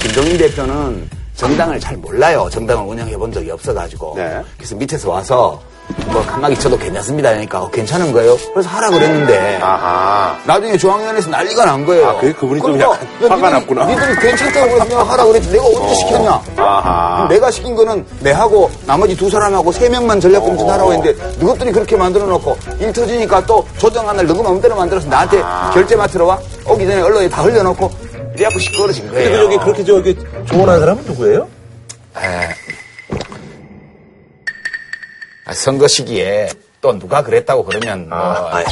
김종인 0.00 0.38
대표는 0.38 1.08
정당을 1.34 1.80
잘 1.80 1.96
몰라요. 1.96 2.48
정당을 2.50 2.84
운영해 2.88 3.16
본 3.16 3.32
적이 3.32 3.50
없어가지고. 3.50 4.14
네. 4.16 4.40
그래서 4.56 4.76
밑에서 4.76 5.10
와서 5.10 5.60
뭐 6.06 6.24
칸막이 6.24 6.58
쳐도 6.58 6.78
괜찮습니다. 6.78 7.30
하니까 7.30 7.62
어, 7.62 7.70
괜찮은 7.70 8.12
거예요. 8.12 8.36
그래서 8.54 8.68
하라 8.68 8.88
그랬는데 8.90 9.58
아하. 9.60 10.36
나중에 10.44 10.76
중앙위원회에서 10.76 11.28
난리가 11.30 11.64
난 11.64 11.84
거예요. 11.84 12.06
아, 12.08 12.16
그게 12.16 12.32
그분이 12.32 12.60
좀 12.60 12.72
그러니까 12.78 12.92
약간 12.92 13.08
야, 13.24 13.34
화가 13.34 13.36
니들이- 13.36 13.52
났구나. 13.60 13.84
니들이 13.86 14.14
괜찮다고 14.20 14.66
그래서 14.68 14.84
내가 14.88 15.02
하라 15.02 15.24
그랬지. 15.24 15.50
내가 15.50 15.64
언제 15.64 15.94
시켰냐? 15.94 16.42
아하. 16.56 17.28
내가 17.28 17.50
시킨 17.50 17.74
거는 17.74 18.06
내하고 18.20 18.70
나머지 18.86 19.16
두 19.16 19.28
사람하고 19.28 19.70
세 19.72 19.88
명만 19.88 20.20
전략공천 20.20 20.68
하라고 20.70 20.92
했는데 20.94 21.22
너희들이 21.44 21.72
그렇게 21.72 21.96
만들어 21.96 22.26
놓고 22.26 22.56
일 22.78 22.92
터지니까 22.92 23.44
또 23.46 23.66
조정안을 23.78 24.26
너희 24.26 24.42
마음대로 24.42 24.76
만들어서 24.76 25.08
나한테 25.08 25.42
결제 25.74 25.96
맡으러 25.96 26.26
와? 26.26 26.38
오기 26.66 26.86
전에 26.86 27.00
언론에 27.02 27.28
다 27.28 27.42
흘려놓고 27.42 27.90
이래갖고 28.34 28.58
시끄러진 28.58 29.10
거예요. 29.10 29.30
근데 29.30 29.30
그 29.30 29.42
저기 29.44 29.58
그렇게 29.58 29.84
저기 29.84 30.18
조언한 30.46 30.80
사람은 30.80 31.04
누구예요? 31.04 31.46
아, 32.14 32.20
선거 35.50 35.88
시기에 35.88 36.48
또 36.80 36.98
누가 36.98 37.22
그랬다고 37.22 37.64
그러면 37.64 38.08
뭐, 38.08 38.18
아이, 38.18 38.64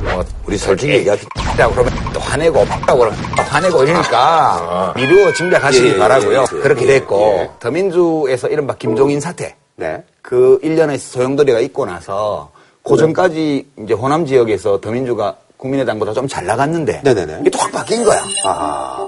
뭐 0.00 0.24
우리 0.46 0.56
솔직히 0.56 0.92
얘기합시다. 0.94 1.28
다 1.56 1.68
그러면 1.68 1.92
또 2.12 2.20
화내고 2.20 2.64
팍다고 2.64 2.98
그러면 3.00 3.18
또 3.36 3.42
화내고 3.42 3.84
이러니까 3.84 4.92
미루어 4.96 5.32
짐작하시기 5.32 5.88
예, 5.88 5.92
예, 5.94 5.98
바라고요. 5.98 6.38
예, 6.52 6.56
예. 6.56 6.60
그렇게 6.60 6.82
예, 6.82 6.86
됐고 6.86 7.38
예. 7.40 7.50
더민주에서 7.60 8.48
이른바 8.48 8.74
김종인 8.76 9.20
사태 9.20 9.56
네. 9.76 10.02
그 10.22 10.58
1년의 10.62 10.98
소용돌이가 10.98 11.60
있고 11.60 11.86
나서 11.86 12.50
고전까지 12.82 13.68
이제 13.84 13.94
호남 13.94 14.24
지역에서 14.26 14.80
더민주가 14.80 15.36
국민의당보다 15.56 16.12
좀 16.12 16.28
잘 16.28 16.46
나갔는데 16.46 17.00
네네네. 17.04 17.38
이게 17.40 17.50
또 17.50 17.58
확 17.60 17.72
바뀐 17.72 18.04
거야. 18.04 18.22
아하. 18.44 19.06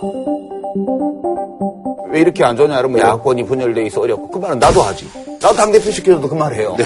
왜 2.13 2.21
이렇게 2.21 2.45
안 2.45 2.57
좋냐 2.57 2.79
이러면 2.79 2.99
야권이 3.01 3.45
분열돼 3.45 3.87
있어 3.87 4.01
어렵고 4.01 4.31
그 4.31 4.39
말은 4.39 4.59
나도 4.59 4.83
하지. 4.83 5.09
나도 5.41 5.55
당대표 5.55 5.91
시켜줘도 5.91 6.29
그 6.29 6.35
말 6.35 6.55
해요. 6.55 6.77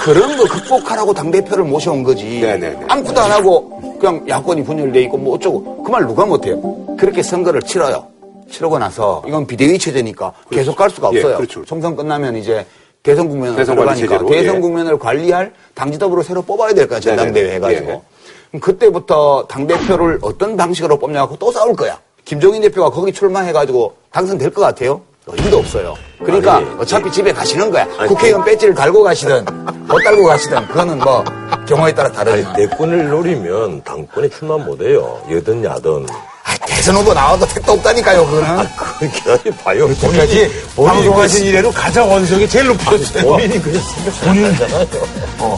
그런 0.00 0.36
거 0.36 0.44
극복하라고 0.44 1.12
당대표를 1.12 1.64
모셔온 1.64 2.02
거지. 2.02 2.40
네네네. 2.40 2.86
아무것도 2.88 3.20
안 3.20 3.30
하고 3.32 3.96
그냥 4.00 4.24
야권이 4.28 4.64
분열돼 4.64 5.02
있고 5.02 5.18
뭐 5.18 5.34
어쩌고 5.36 5.82
그 5.82 5.90
말 5.90 6.06
누가 6.06 6.24
못해요. 6.24 6.60
그렇게 6.98 7.22
선거를 7.22 7.60
치러요. 7.62 8.06
치르고 8.50 8.78
나서 8.78 9.22
이건 9.26 9.46
비대위 9.46 9.78
체제니까 9.78 10.32
계속 10.50 10.74
갈 10.76 10.90
수가 10.90 11.10
예, 11.14 11.18
없어요. 11.18 11.36
그렇죠. 11.36 11.64
총선 11.64 11.94
끝나면 11.94 12.36
이제 12.36 12.66
대선 13.02 13.28
국면으로 13.28 13.56
대선 13.56 13.76
들어가니까 13.76 14.18
대선 14.26 14.56
예. 14.56 14.60
국면을 14.60 14.98
관리할 14.98 15.52
당지도부를 15.74 16.24
새로 16.24 16.42
뽑아야 16.42 16.72
될 16.74 16.88
거야 16.88 16.98
전당대회. 17.00 17.54
해가지고. 17.54 17.90
예. 17.90 18.00
그럼 18.50 18.60
그때부터 18.60 19.46
당 19.48 19.66
대표를 19.66 20.18
어떤 20.22 20.56
방식으로 20.56 20.98
뽑냐고 20.98 21.36
또 21.38 21.52
싸울 21.52 21.74
거야. 21.74 21.98
김종인 22.30 22.62
대표가 22.62 22.90
거기 22.90 23.12
출마해가지고 23.12 23.92
당선될 24.12 24.50
것 24.50 24.60
같아요? 24.62 25.00
의미도 25.26 25.58
없어요. 25.58 25.96
그러니까 26.22 26.58
아니, 26.58 26.66
어차피 26.78 27.10
집에 27.10 27.32
가시는 27.32 27.72
거야. 27.72 27.88
아니, 27.98 28.06
국회의원 28.08 28.44
배지를 28.44 28.72
달고 28.72 29.02
가시든 29.02 29.44
못 29.88 30.00
달고 30.04 30.24
가시든 30.26 30.68
그거는 30.68 30.98
뭐 31.00 31.24
경우에 31.66 31.92
따라 31.92 32.08
다르니까. 32.12 32.52
대권을 32.52 33.08
노리면 33.08 33.82
당권에 33.82 34.28
출마 34.28 34.56
못해요. 34.58 35.20
여든 35.28 35.64
야든. 35.64 36.06
아, 36.44 36.56
대선 36.66 36.94
후보 36.94 37.12
나와도 37.12 37.44
택도 37.48 37.72
없다니까요, 37.72 38.24
그거는. 38.24 38.68
그렇게 39.00 39.30
하지 39.30 39.50
봐요. 39.64 39.88
본인이 40.00 40.48
방송하신 40.76 41.46
이래로 41.46 41.72
가장 41.72 42.08
원석이 42.08 42.48
제일 42.48 42.68
높으셨어요. 42.68 43.24
본인이 43.24 43.60
그냥 43.60 43.82
생각하잖아요. 43.82 44.86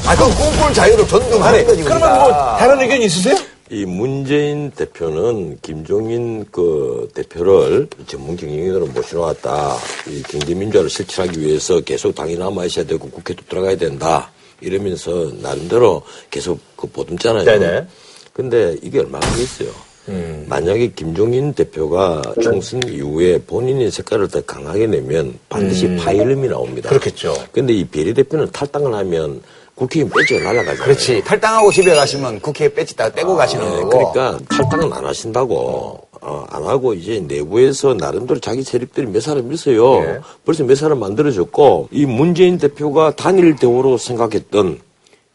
아, 0.06 0.14
그건 0.14 0.34
꿈꿀 0.36 0.72
자유를 0.72 1.06
존중하는 1.06 1.66
거지. 1.66 1.82
그러면. 1.82 2.18
뭐 2.18 2.56
다른 2.56 2.80
의견 2.80 3.02
있으세요? 3.02 3.36
이 3.72 3.86
문재인 3.86 4.70
대표는 4.70 5.56
김종인 5.62 6.44
그 6.50 7.08
대표를 7.14 7.88
전문 8.06 8.36
경영인으로 8.36 8.88
모셔놓았다. 8.88 9.76
이 10.10 10.22
경제민주화를 10.24 10.90
실천하기 10.90 11.40
위해서 11.40 11.80
계속 11.80 12.14
당이 12.14 12.36
남아 12.36 12.66
있어야 12.66 12.84
되고 12.84 13.08
국회도 13.08 13.44
들어가야 13.48 13.76
된다. 13.76 14.30
이러면서 14.60 15.32
나름대로 15.40 16.02
계속 16.30 16.60
그 16.76 16.86
보듬잖아요. 16.86 17.46
네네. 17.46 17.86
근데 18.34 18.76
이게 18.82 18.98
얼마나 18.98 19.26
하겠어요. 19.26 19.70
만약에 20.48 20.92
김종인 20.94 21.54
대표가 21.54 22.20
총선 22.42 22.82
이후에 22.86 23.38
본인의 23.38 23.90
색깔을 23.90 24.28
더 24.28 24.42
강하게 24.42 24.86
내면 24.86 25.38
반드시 25.48 25.96
파일름이 25.96 26.46
나옵니다. 26.48 26.90
그렇겠죠. 26.90 27.34
근데 27.52 27.72
이 27.72 27.84
비례대표는 27.84 28.50
탈당을 28.52 28.92
하면 28.92 29.40
국회의원 29.74 30.10
배지가 30.10 30.40
날아가잖아요. 30.40 30.82
그렇지. 30.84 31.22
탈당하고 31.24 31.72
집에 31.72 31.94
가시면 31.94 32.40
국회에 32.40 32.72
배지 32.72 32.94
다 32.96 33.10
떼고 33.10 33.34
가시는 33.36 33.64
네, 33.64 33.82
거고. 33.82 34.12
그러니까 34.12 34.38
탈당은 34.48 34.92
안 34.92 35.04
하신다고. 35.04 36.08
어, 36.24 36.46
안 36.50 36.62
하고 36.64 36.94
이제 36.94 37.18
내부에서 37.18 37.94
나름대로 37.94 38.38
자기 38.38 38.62
세력들이 38.62 39.06
몇 39.08 39.20
사람 39.20 39.52
있어요. 39.52 39.96
예. 40.04 40.20
벌써 40.44 40.62
몇 40.62 40.76
사람 40.76 41.00
만들어졌고 41.00 41.88
이 41.90 42.06
문재인 42.06 42.58
대표가 42.58 43.16
단일 43.16 43.56
대우로 43.56 43.98
생각했던 43.98 44.78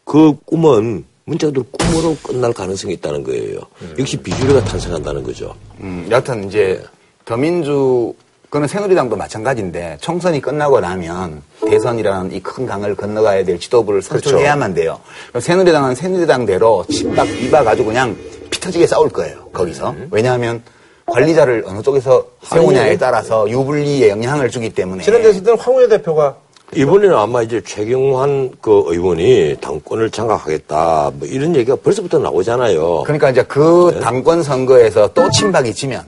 그 0.04 0.34
꿈은 0.46 1.04
문자들 1.26 1.62
꿈으로 1.70 2.16
끝날 2.22 2.54
가능성이 2.54 2.94
있다는 2.94 3.22
거예요. 3.22 3.60
역시 3.98 4.16
비주류가 4.16 4.64
탄생한다는 4.64 5.22
거죠. 5.22 5.54
음, 5.80 6.06
여하튼 6.10 6.48
이제 6.48 6.82
더민주 7.26 8.14
그는 8.48 8.66
새누리당도 8.66 9.14
마찬가지인데 9.14 9.98
총선이 10.00 10.40
끝나고 10.40 10.80
나면 10.80 11.42
대선이라는 11.66 12.32
이 12.32 12.40
큰 12.40 12.66
강을 12.66 12.94
건너가야 12.94 13.44
될 13.44 13.58
지도부를 13.58 14.00
선출해야만 14.02 14.74
돼요. 14.74 14.98
그럼 15.30 15.40
새누리당은 15.40 15.94
새누리당대로 15.94 16.84
친박 16.90 17.26
비박 17.26 17.64
가지고 17.64 17.88
그냥 17.88 18.16
피 18.50 18.60
터지게 18.60 18.86
싸울 18.86 19.08
거예요. 19.10 19.36
거기서 19.52 19.94
왜냐하면 20.10 20.62
관리자를 21.06 21.64
어느 21.66 21.82
쪽에서 21.82 22.24
세우냐에 22.42 22.96
따라서 22.98 23.48
유불리에 23.48 24.10
영향을 24.10 24.50
주기 24.50 24.70
때문에 24.70 25.02
지난 25.02 25.22
대선 25.22 25.42
때는 25.42 25.58
황우여 25.58 25.88
대표가 25.88 26.36
이번에는 26.74 27.16
아마 27.16 27.40
이제 27.42 27.62
최경환 27.64 28.52
그 28.60 28.82
의원이 28.86 29.56
당권을 29.60 30.10
장악하겠다 30.10 31.12
뭐 31.14 31.26
이런 31.26 31.56
얘기가 31.56 31.76
벌써부터 31.76 32.18
나오잖아요. 32.18 33.04
그러니까 33.04 33.30
이제 33.30 33.42
그 33.44 33.98
당권 34.02 34.42
선거에서 34.42 35.08
또 35.14 35.30
친박이 35.30 35.72
지면 35.74 36.04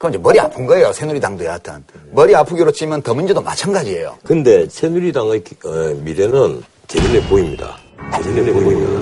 그건 0.00 0.12
이제 0.14 0.18
머리 0.22 0.40
아픈 0.40 0.64
거예요. 0.64 0.94
새누리당도 0.94 1.44
여하튼 1.44 1.84
머리 2.12 2.34
아프기로 2.34 2.72
치면 2.72 3.02
더민주도 3.02 3.42
마찬가지예요. 3.42 4.16
근데 4.24 4.66
새누리당의 4.66 5.44
기- 5.44 5.54
어, 5.62 5.92
미래는 6.00 6.62
재련해 6.88 7.28
보입니다. 7.28 7.76
재련해 8.22 8.50
보입니다. 8.50 8.96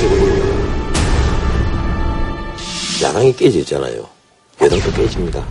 재련해 0.00 0.16
보입니다. 0.16 0.72
야당이 3.02 3.36
깨져 3.36 3.58
있잖아요. 3.58 4.06
여당도 4.62 4.90
깨집니다. 4.92 5.44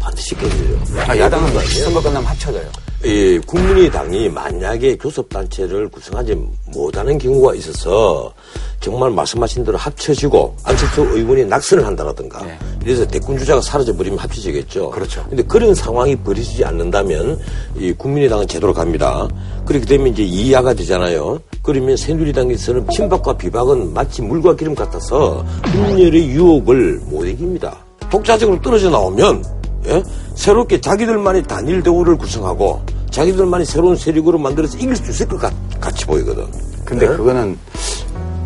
반드시 0.00 0.34
깨져요. 0.34 0.80
아, 1.06 1.16
야당은 1.16 1.52
선거 1.84 2.02
끝나면 2.02 2.24
합쳐져요. 2.24 2.68
이 3.04 3.40
국민의당이 3.46 4.28
만약에 4.28 4.96
교섭단체를 4.96 5.88
구성하지 5.88 6.36
못하는 6.72 7.18
경우가 7.18 7.54
있어서 7.56 8.32
정말 8.78 9.10
말씀하신 9.10 9.64
대로 9.64 9.76
합쳐지고 9.76 10.54
안철수 10.62 11.02
의원이 11.02 11.44
낙선을 11.46 11.84
한다라든가 11.84 12.44
네. 12.44 12.56
이래서 12.84 13.04
대권 13.06 13.36
주자가 13.38 13.60
사라져 13.60 13.96
버리면 13.96 14.18
합쳐지겠죠. 14.20 14.90
그렇죠. 14.90 15.24
근데 15.28 15.42
그런 15.42 15.74
상황이 15.74 16.14
벌어지지 16.14 16.64
않는다면 16.64 17.40
이 17.76 17.92
국민의당은 17.92 18.46
제대로 18.46 18.72
갑니다. 18.72 19.26
그렇게 19.64 19.84
되면 19.84 20.08
이제 20.08 20.22
이하가 20.22 20.72
되잖아요. 20.74 21.40
그러면 21.62 21.96
새누리당에서는 21.96 22.88
친박과 22.88 23.36
비박은 23.36 23.94
마치 23.94 24.22
물과 24.22 24.54
기름 24.54 24.76
같아서 24.76 25.44
분열의 25.64 26.28
유혹을 26.28 27.00
못 27.06 27.24
이깁니다. 27.24 27.76
독자적으로 28.10 28.60
떨어져 28.60 28.90
나오면 28.90 29.61
예? 29.86 30.02
새롭게 30.34 30.80
자기들만의 30.80 31.44
단일 31.44 31.82
대우를 31.82 32.16
구성하고 32.16 32.82
자기들만의 33.10 33.66
새로운 33.66 33.96
세력으로 33.96 34.38
만들어서 34.38 34.78
이길 34.78 34.96
수 34.96 35.10
있을 35.10 35.28
것 35.28 35.38
같, 35.38 35.52
같이 35.80 36.06
보이거든. 36.06 36.46
근데 36.84 37.08
네? 37.08 37.16
그거는 37.16 37.58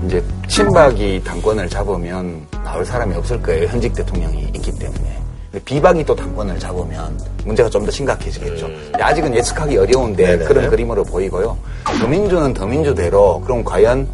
이제 0.06 0.22
친박이 0.48 1.22
당권을 1.24 1.68
잡으면 1.68 2.46
나올 2.64 2.84
사람이 2.84 3.14
없을 3.16 3.40
거예요. 3.42 3.68
현직 3.68 3.94
대통령이 3.94 4.50
있기 4.54 4.72
때문에. 4.78 5.16
비박이 5.64 6.04
또 6.04 6.14
당권을 6.14 6.58
잡으면 6.58 7.18
문제가 7.44 7.70
좀 7.70 7.84
더 7.86 7.90
심각해지겠죠. 7.90 8.66
근데 8.66 9.02
아직은 9.02 9.34
예측하기 9.36 9.78
어려운데 9.78 10.26
네네. 10.26 10.44
그런 10.44 10.68
그림으로 10.68 11.02
보이고요. 11.04 11.56
더민주는 12.00 12.52
더민주대로 12.52 13.40
그럼 13.40 13.64
과연 13.64 14.06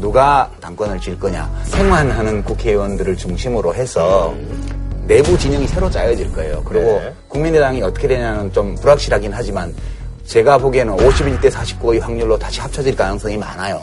누가 0.00 0.50
당권을 0.60 1.00
질 1.00 1.18
거냐. 1.18 1.50
생환하는 1.64 2.44
국회의원들을 2.44 3.16
중심으로 3.16 3.74
해서 3.74 4.34
내부 5.12 5.36
진영이 5.36 5.66
새로 5.68 5.90
짜여질 5.90 6.32
거예요. 6.32 6.62
그리고 6.64 6.86
네. 6.86 7.12
국민의당이 7.28 7.82
어떻게 7.82 8.08
되냐는 8.08 8.50
좀 8.50 8.74
불확실하긴 8.76 9.30
하지만 9.34 9.74
제가 10.24 10.56
보기에는 10.56 10.96
51대 10.96 11.50
49의 11.50 12.00
확률로 12.00 12.38
다시 12.38 12.60
합쳐질 12.60 12.96
가능성이 12.96 13.36
많아요. 13.36 13.82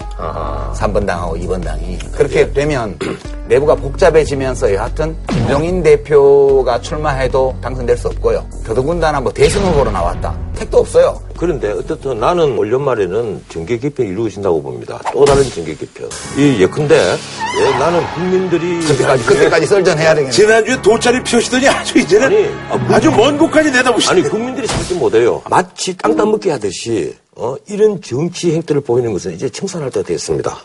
3번 0.74 1.06
당하고 1.06 1.38
2번 1.38 1.63
당이. 1.63 2.00
그렇게 2.13 2.52
되면 2.52 2.98
내부가 3.48 3.76
복잡해지면서 3.76 4.74
여하튼 4.74 5.15
김종인 5.28 5.84
대표가 5.84 6.82
출마해도 6.82 7.56
당선될 7.62 7.96
수 7.96 8.08
없고요. 8.08 8.44
더더군다나 8.65 9.22
뭐 9.22 9.32
대선 9.32 9.63
후보로 9.65 9.92
나왔다. 9.92 10.36
택도 10.60 10.80
없어요. 10.80 11.22
그런데 11.38 11.72
어떻든 11.72 12.19
나는 12.19 12.58
올 12.58 12.72
연말에는 12.72 13.43
정계 13.50 13.78
개편이 13.80 14.10
이루어진다고 14.10 14.62
봅니다. 14.62 15.00
또 15.13 15.24
다른 15.26 15.43
정계 15.50 15.74
개편. 15.76 16.10
이 16.38 16.62
예컨대 16.62 16.95
예, 16.95 17.69
나는 17.78 18.02
국민들이 18.13 18.80
그때까지, 18.82 19.26
그때까지 19.26 19.65
썰전해야 19.65 20.13
되겠네. 20.15 20.32
지난주에 20.32 20.82
돗자리 20.82 21.24
피우시더니 21.24 21.67
아주 21.69 21.98
이제는 22.00 22.28
아니, 22.28 22.45
아, 22.69 22.95
아주 22.95 23.10
먼 23.12 23.38
곳까지 23.38 23.72
내다보시네. 23.72 24.12
아니 24.12 24.30
국민들이 24.30 24.67
참지 24.67 24.93
못해요. 24.95 25.41
마치 25.50 25.95
땅 25.98 26.15
따 26.15 26.26
먹기 26.26 26.50
하듯이 26.50 27.15
어, 27.36 27.56
이런 27.69 28.02
정치 28.02 28.52
행태를 28.54 28.82
보이는 28.82 29.13
것은 29.13 29.34
이제 29.34 29.48
청산할 29.48 29.89
때가 29.91 30.06
됐습니다. 30.06 30.58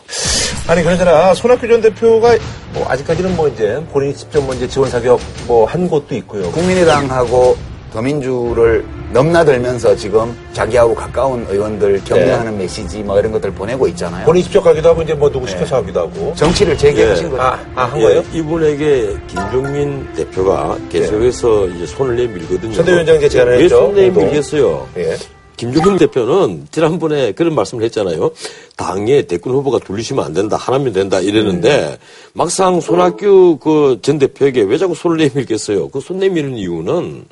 아니 0.67 0.83
그러잖아 0.83 1.33
손학규 1.33 1.67
전 1.69 1.79
대표가 1.79 2.35
뭐 2.73 2.85
아직까지는 2.89 3.35
뭐 3.37 3.47
이제 3.47 3.81
본인이 3.93 4.13
직접 4.13 4.41
뭐 4.43 4.53
이제 4.53 4.67
지원 4.67 4.89
사격 4.89 5.21
뭐한 5.47 5.87
곳도 5.87 6.15
있고요. 6.15 6.51
국민의당하고 6.51 7.55
더민주를 7.93 8.83
넘나들면서 9.15 9.95
지금 9.95 10.35
자기하고 10.51 10.93
가까운 10.93 11.45
의원들 11.49 12.01
격려하는 12.03 12.57
메시지 12.57 12.97
뭐 13.01 13.17
이런 13.17 13.31
것들 13.31 13.49
보내고 13.51 13.87
있잖아요. 13.87 14.25
본인 14.25 14.43
직접 14.43 14.61
가기도 14.61 14.89
하고 14.89 15.01
이제 15.01 15.13
뭐 15.13 15.31
누구 15.31 15.47
시켜서 15.47 15.77
하기도 15.77 16.01
하고. 16.01 16.33
정치를 16.35 16.77
재개하신 16.77 17.27
예. 17.27 17.29
거죠. 17.29 17.41
아, 17.41 17.57
아, 17.75 17.85
한 17.85 18.01
거예요? 18.01 18.21
예, 18.33 18.37
이분에게 18.37 19.15
김종민 19.29 20.05
대표가 20.15 20.77
계속해서 20.91 21.67
이제 21.67 21.85
손을 21.85 22.17
내밀거든요. 22.17 22.73
선대위원장 22.73 23.15
이제 23.15 23.29
제안을 23.29 23.57
왜 23.57 23.63
했죠, 23.63 23.77
손 23.77 23.95
내밀겠어요? 23.95 24.87
예. 24.97 25.15
김종민 25.55 25.97
대표는 25.97 26.67
지난번에 26.69 27.31
그런 27.31 27.55
말씀을 27.55 27.85
했잖아요. 27.85 28.31
당에 28.75 29.21
대권 29.21 29.53
후보가 29.53 29.79
둘리시면 29.79 30.25
안 30.25 30.33
된다. 30.33 30.57
하나면 30.57 30.91
된다. 30.91 31.21
이랬는데 31.21 31.97
막상 32.33 32.81
손학규 32.81 33.59
그 33.61 33.97
전 34.01 34.19
대표에게 34.19 34.63
왜 34.63 34.77
자꾸 34.77 34.93
손을 34.93 35.15
내밀겠어요? 35.15 35.87
그 35.87 36.01
손 36.01 36.19
내미는 36.19 36.57
이유는 36.57 37.23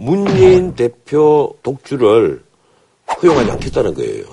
문재인 0.00 0.74
대표 0.74 1.54
독주를 1.62 2.42
허용하지 3.22 3.50
않겠다는 3.50 3.92
거예요. 3.94 4.24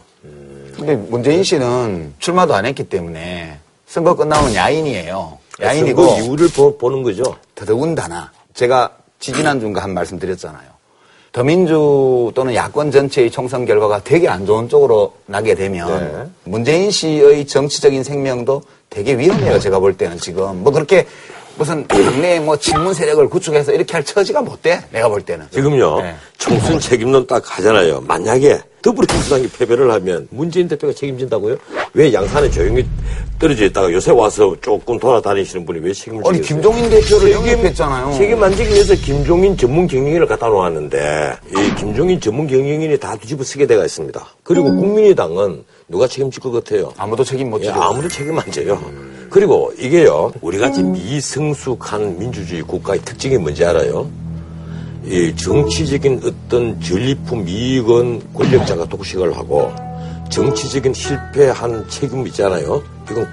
근데 0.73 0.95
문재인 0.95 1.43
씨는 1.43 2.13
출마도 2.19 2.55
안 2.55 2.65
했기 2.65 2.85
때문에 2.85 3.59
선거 3.85 4.15
끝나면 4.15 4.55
야인이에요. 4.55 5.37
야인이고 5.61 6.01
그 6.01 6.23
이유를 6.23 6.49
보, 6.55 6.77
보는 6.77 7.03
거죠. 7.03 7.35
더더군다나 7.55 8.31
제가 8.53 8.95
지지난주인가 9.19 9.83
한 9.83 9.93
말씀 9.93 10.17
드렸잖아요. 10.17 10.77
더민주 11.33 12.31
또는 12.33 12.55
야권 12.55 12.91
전체의 12.91 13.29
총선 13.29 13.65
결과가 13.65 14.03
되게 14.03 14.29
안 14.29 14.45
좋은 14.45 14.69
쪽으로 14.69 15.13
나게 15.25 15.53
되면 15.53 15.87
네. 15.99 16.29
문재인 16.45 16.89
씨의 16.91 17.45
정치적인 17.45 18.03
생명도 18.03 18.63
되게 18.89 19.17
위험해요. 19.17 19.59
제가 19.59 19.79
볼 19.79 19.97
때는 19.97 20.17
지금 20.17 20.63
뭐 20.63 20.71
그렇게 20.71 21.05
무슨 21.57 21.87
당내에 21.87 22.39
뭐 22.39 22.55
친문 22.57 22.93
세력을 22.93 23.27
구축해서 23.29 23.71
이렇게 23.73 23.93
할 23.93 24.03
처지가 24.03 24.41
못 24.41 24.61
돼. 24.61 24.79
내가 24.91 25.09
볼 25.09 25.21
때는. 25.21 25.47
지금요, 25.51 26.01
네. 26.01 26.15
총선 26.37 26.79
책임론 26.79 27.25
딱 27.25 27.43
하잖아요. 27.57 28.01
만약에 28.01 28.59
더불어민주당이 28.83 29.47
패배를 29.49 29.91
하면 29.91 30.27
문재인 30.29 30.67
대표가 30.67 30.93
책임진다고요? 30.93 31.57
왜 31.93 32.13
양산에 32.13 32.49
조용히 32.51 32.85
떨어져 33.39 33.65
있다가 33.65 33.91
요새 33.91 34.11
와서 34.11 34.55
조금 34.61 34.99
돌아다니시는 34.99 35.65
분이 35.65 35.79
왜 35.79 35.91
책임을 35.93 36.21
아니 36.27 36.41
지겠어요? 36.41 36.61
김종인 36.61 36.89
대표를 36.91 37.31
영입했잖아요. 37.31 38.13
책임 38.13 38.43
안 38.43 38.55
지기 38.55 38.69
위해서 38.71 38.93
김종인 38.93 39.57
전문 39.57 39.87
경영인을 39.87 40.27
갖다 40.27 40.47
놓았는데 40.47 41.33
이 41.49 41.75
김종인 41.75 42.21
전문 42.21 42.47
경영인이 42.47 42.97
다 42.99 43.15
뒤집어 43.15 43.43
쓰게 43.43 43.65
돼가 43.65 43.83
있습니다. 43.83 44.25
그리고 44.43 44.73
국민의당은 44.75 45.65
누가 45.87 46.07
책임질 46.07 46.39
것 46.41 46.51
같아요? 46.51 46.93
아무도 46.97 47.23
책임 47.23 47.49
못 47.49 47.61
예, 47.61 47.65
지고. 47.65 47.81
아무도 47.81 48.07
책임 48.07 48.37
안 48.37 48.51
져요. 48.51 48.79
그리고 49.29 49.71
이게요, 49.77 50.31
우리 50.41 50.57
같이 50.57 50.81
미성숙한 50.83 52.17
민주주의 52.17 52.61
국가의 52.61 53.01
특징이 53.01 53.37
뭔지 53.37 53.63
알아요? 53.65 54.07
이 55.05 55.33
정치적인 55.35 56.21
어떤 56.23 56.79
전리품 56.81 57.47
이익은 57.47 58.33
권력자가 58.33 58.85
독식을 58.85 59.37
하고 59.37 59.71
정치적인 60.29 60.93
실패한 60.93 61.85
책임 61.89 62.27
있잖아요. 62.27 62.81
이건 63.09 63.27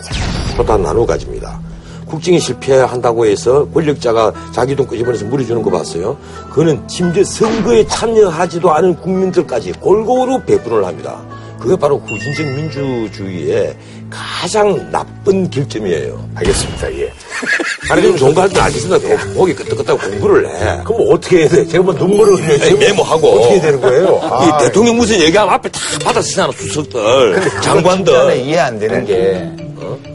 콜로 0.57 0.67
다 0.67 0.77
나눠 0.77 1.05
가집니다. 1.05 1.61
국정이 2.07 2.39
실패한다고 2.39 3.27
해서 3.27 3.67
권력자가 3.71 4.33
자기 4.53 4.77
돈 4.77 4.87
끄집어내서 4.87 5.25
물어주는 5.25 5.63
거 5.63 5.71
봤어요? 5.71 6.17
그거는 6.51 6.87
심지어 6.87 7.25
선거에 7.25 7.85
참여하지도 7.87 8.71
않은 8.73 8.97
국민들까지 8.97 9.73
골고루 9.73 10.43
배분을 10.43 10.85
합니다. 10.85 11.21
그게 11.64 11.77
바로 11.77 11.96
후진적 11.96 12.46
민주주의의 12.46 13.74
가장 14.11 14.90
나쁜 14.92 15.48
결점이에요. 15.48 16.29
알겠습니다. 16.35 16.92
예. 16.98 17.11
아니, 17.88 18.03
그럼 18.03 18.16
종가한테 18.18 18.61
알겠습니다. 18.61 19.33
보기 19.33 19.55
끄떡끄떡 19.55 19.98
공부를 19.98 20.46
해. 20.46 20.83
그럼 20.85 20.98
뭐 20.98 21.14
어떻게 21.14 21.38
해야 21.38 21.48
돼? 21.48 21.66
제가 21.66 21.83
뭐 21.83 21.94
눈물을 21.94 22.35
흘려요. 22.35 22.62
아니, 22.62 22.74
메모하고. 22.74 23.29
어떻게 23.29 23.61
되는 23.62 23.81
거예요? 23.81 24.20
아, 24.31 24.44
이 24.61 24.64
대통령 24.64 24.96
무슨 24.96 25.18
얘기하면 25.22 25.55
앞에 25.55 25.70
다 25.70 25.81
받아 26.05 26.20
쓰잖아, 26.20 26.53
수석들. 26.53 27.00
저는 27.33 27.61
장관들. 27.62 28.37
이해 28.37 28.59
안 28.59 28.79
되는 28.79 29.07
게 29.07 29.63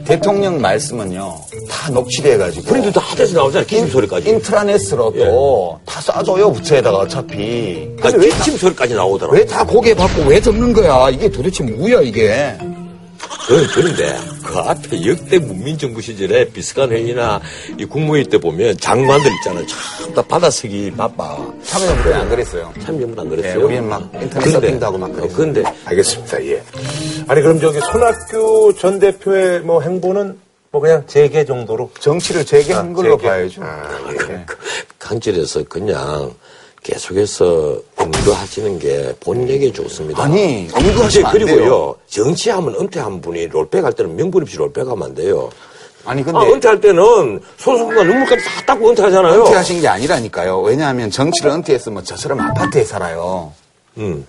대통령 0.04 0.60
말씀은요 0.60 1.34
다 1.68 1.90
녹취돼가지고. 1.90 2.66
프린트 2.66 2.92
다 2.92 3.00
하대서 3.00 3.34
나오잖아, 3.36 3.64
기침 3.64 3.88
소리까지. 3.88 4.28
인트라넷으로 4.28 5.12
또다 5.12 6.00
쏴줘요 6.00 6.54
부처에다가 6.54 6.98
어차피. 6.98 7.88
아니, 8.02 8.12
근데 8.14 8.28
기침 8.30 8.56
소리까지 8.56 8.94
나오더라. 8.94 9.32
왜 9.32 9.44
다 9.44 9.64
고개 9.64 9.94
받고 9.94 10.22
왜 10.28 10.40
적는 10.40 10.72
거야? 10.72 11.10
이게 11.10 11.28
도대체 11.28 11.64
뭐야 11.64 12.00
이게 12.02 12.56
그, 13.46 13.66
그런데 13.74 14.16
그 14.44 14.58
앞에 14.58 15.06
역대 15.06 15.38
문민정부 15.38 16.00
시절에 16.02 16.46
비스간 16.48 16.90
회의나 16.90 17.40
이 17.78 17.84
국무회의 17.84 18.24
때 18.26 18.38
보면 18.38 18.76
장관들 18.78 19.30
있잖아요. 19.38 19.66
참 19.66 20.00
다 20.14 20.20
받아쓰기 20.22 20.90
바빠. 20.96 21.36
참여정부에 21.62 22.14
안 22.14 22.28
그랬어요 22.28 22.72
참여는 22.82 23.16
안 23.16 23.28
그랬어요. 23.28 23.58
네, 23.58 23.62
우리는 23.64 23.88
막 23.88 24.10
인터넷 24.20 24.50
서핑도 24.50 24.86
하고 24.86 24.98
막 24.98 25.12
그랬어요. 25.12 25.36
그런데 25.36 25.62
알겠습니다. 25.84 26.44
예. 26.46 26.62
아니 27.28 27.40
그럼 27.42 27.60
저기 27.60 27.78
손학규 27.78 28.74
전 28.76 28.98
대표의 28.98 29.60
뭐 29.60 29.80
행보는 29.80 30.36
뭐 30.72 30.80
그냥 30.80 31.04
재개 31.06 31.44
정도로 31.44 31.92
정치를 32.00 32.44
재개한 32.44 32.90
아, 32.90 32.92
걸로 32.92 33.16
재개. 33.16 33.28
봐야죠 33.28 33.62
아, 33.62 33.88
네. 34.28 34.44
강질에서 34.98 35.62
그냥 35.68 36.34
계속해서 36.90 37.80
응도하시는 38.00 38.78
게 38.80 39.14
본인에게 39.20 39.72
좋습니다. 39.72 40.24
아니, 40.24 40.68
안 40.74 41.32
그리고요. 41.32 41.94
정치하면 42.08 42.74
은퇴한 42.80 43.20
분이 43.20 43.46
롤백 43.46 43.84
할 43.84 43.92
때는 43.92 44.16
명분 44.16 44.42
없이 44.42 44.56
롤백 44.56 44.86
하면 44.88 45.02
안 45.02 45.14
돼요. 45.14 45.50
아니 46.04 46.24
근데 46.24 46.38
아, 46.38 46.42
은퇴할 46.42 46.80
때는 46.80 47.40
손수건과 47.58 48.02
눈물까지 48.04 48.42
다 48.42 48.50
닦고 48.66 48.88
은퇴하잖아요. 48.88 49.40
은퇴하신 49.40 49.82
게 49.82 49.88
아니라니까요 49.88 50.60
왜냐하면 50.62 51.10
정치를 51.10 51.50
은퇴했으면 51.50 52.04
저처럼 52.04 52.40
아파트에 52.40 52.84
살아요 52.84 53.52
음. 53.98 54.26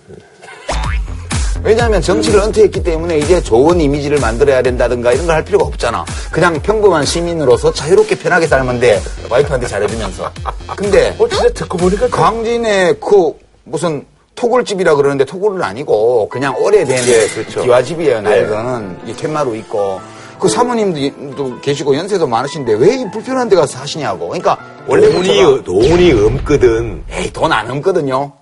왜냐하면 1.64 2.02
정치를 2.02 2.40
은퇴했기 2.40 2.82
때문에 2.82 3.18
이제 3.18 3.40
좋은 3.42 3.80
이미지를 3.80 4.18
만들어야 4.18 4.62
된다든가 4.62 5.12
이런 5.12 5.26
걸 5.26 5.32
할 5.36 5.44
필요가 5.44 5.64
없잖아. 5.64 6.04
그냥 6.30 6.60
평범한 6.60 7.04
시민으로서 7.06 7.72
자유롭게 7.72 8.16
편하게 8.18 8.46
살면 8.46 8.80
돼. 8.80 9.00
와이프한테 9.30 9.66
잘해주면서. 9.66 10.30
근데 10.76 11.14
어 11.18 11.28
진짜 11.28 11.48
듣고 11.50 11.78
보니까 11.78 12.08
강진의 12.08 12.96
그 13.00 13.32
무슨 13.64 14.04
토굴집이라 14.34 14.94
그러는데 14.96 15.24
토굴은 15.24 15.62
아니고 15.62 16.28
그냥 16.28 16.56
오래된 16.58 16.96
예, 17.06 17.26
그렇죠. 17.28 17.62
기와집이에요. 17.62 18.20
낡은 18.22 18.98
이 19.06 19.12
팻마루 19.14 19.54
있고 19.56 20.00
그 20.40 20.48
사모님도 20.48 21.60
계시고 21.60 21.96
연세도 21.96 22.26
많으신데 22.26 22.74
왜 22.74 22.96
이 22.96 23.10
불편한 23.12 23.48
데 23.48 23.54
가서 23.56 23.78
사시냐고. 23.78 24.28
그러니까 24.28 24.58
원래 24.88 25.08
돈이, 25.12 25.62
돈이 25.64 26.12
없거든. 26.12 27.04
에이 27.10 27.30
돈 27.32 27.52
안 27.52 27.70
없거든요. 27.70 28.32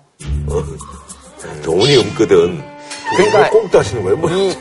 돈이 1.63 1.97
없거든. 1.97 2.70
그러니까 3.15 3.49
꽁도 3.49 3.79
하시는 3.79 4.03
거예요? 4.03 4.17
뭐. 4.17 4.29
이 4.31 4.55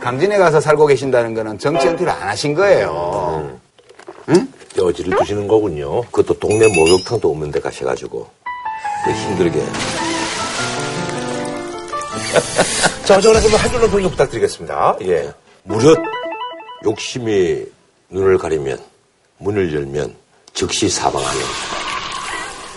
강진에 0.00 0.38
가서 0.38 0.60
살고 0.60 0.86
계신다는 0.86 1.34
거는 1.34 1.58
정치 1.58 1.88
은퇴를 1.88 2.12
안 2.12 2.28
하신 2.28 2.54
거예요. 2.54 3.58
여지를 4.78 5.18
두시는 5.18 5.48
거군요. 5.48 6.02
그것도 6.02 6.38
동네 6.38 6.68
목욕탕도 6.68 7.30
없는 7.30 7.50
데 7.50 7.60
가셔가지고. 7.60 8.26
그 9.04 9.10
힘들게. 9.12 9.60
자, 13.04 13.20
그럼 13.20 13.36
한 13.36 13.70
줄로 13.70 13.88
평좀 13.88 14.10
부탁드리겠습니다. 14.10 14.96
예. 15.02 15.32
무릇 15.62 15.96
욕심이 16.84 17.64
눈을 18.10 18.38
가리면 18.38 18.78
문을 19.38 19.74
열면 19.74 20.14
즉시 20.52 20.88
사망하는 20.88 21.40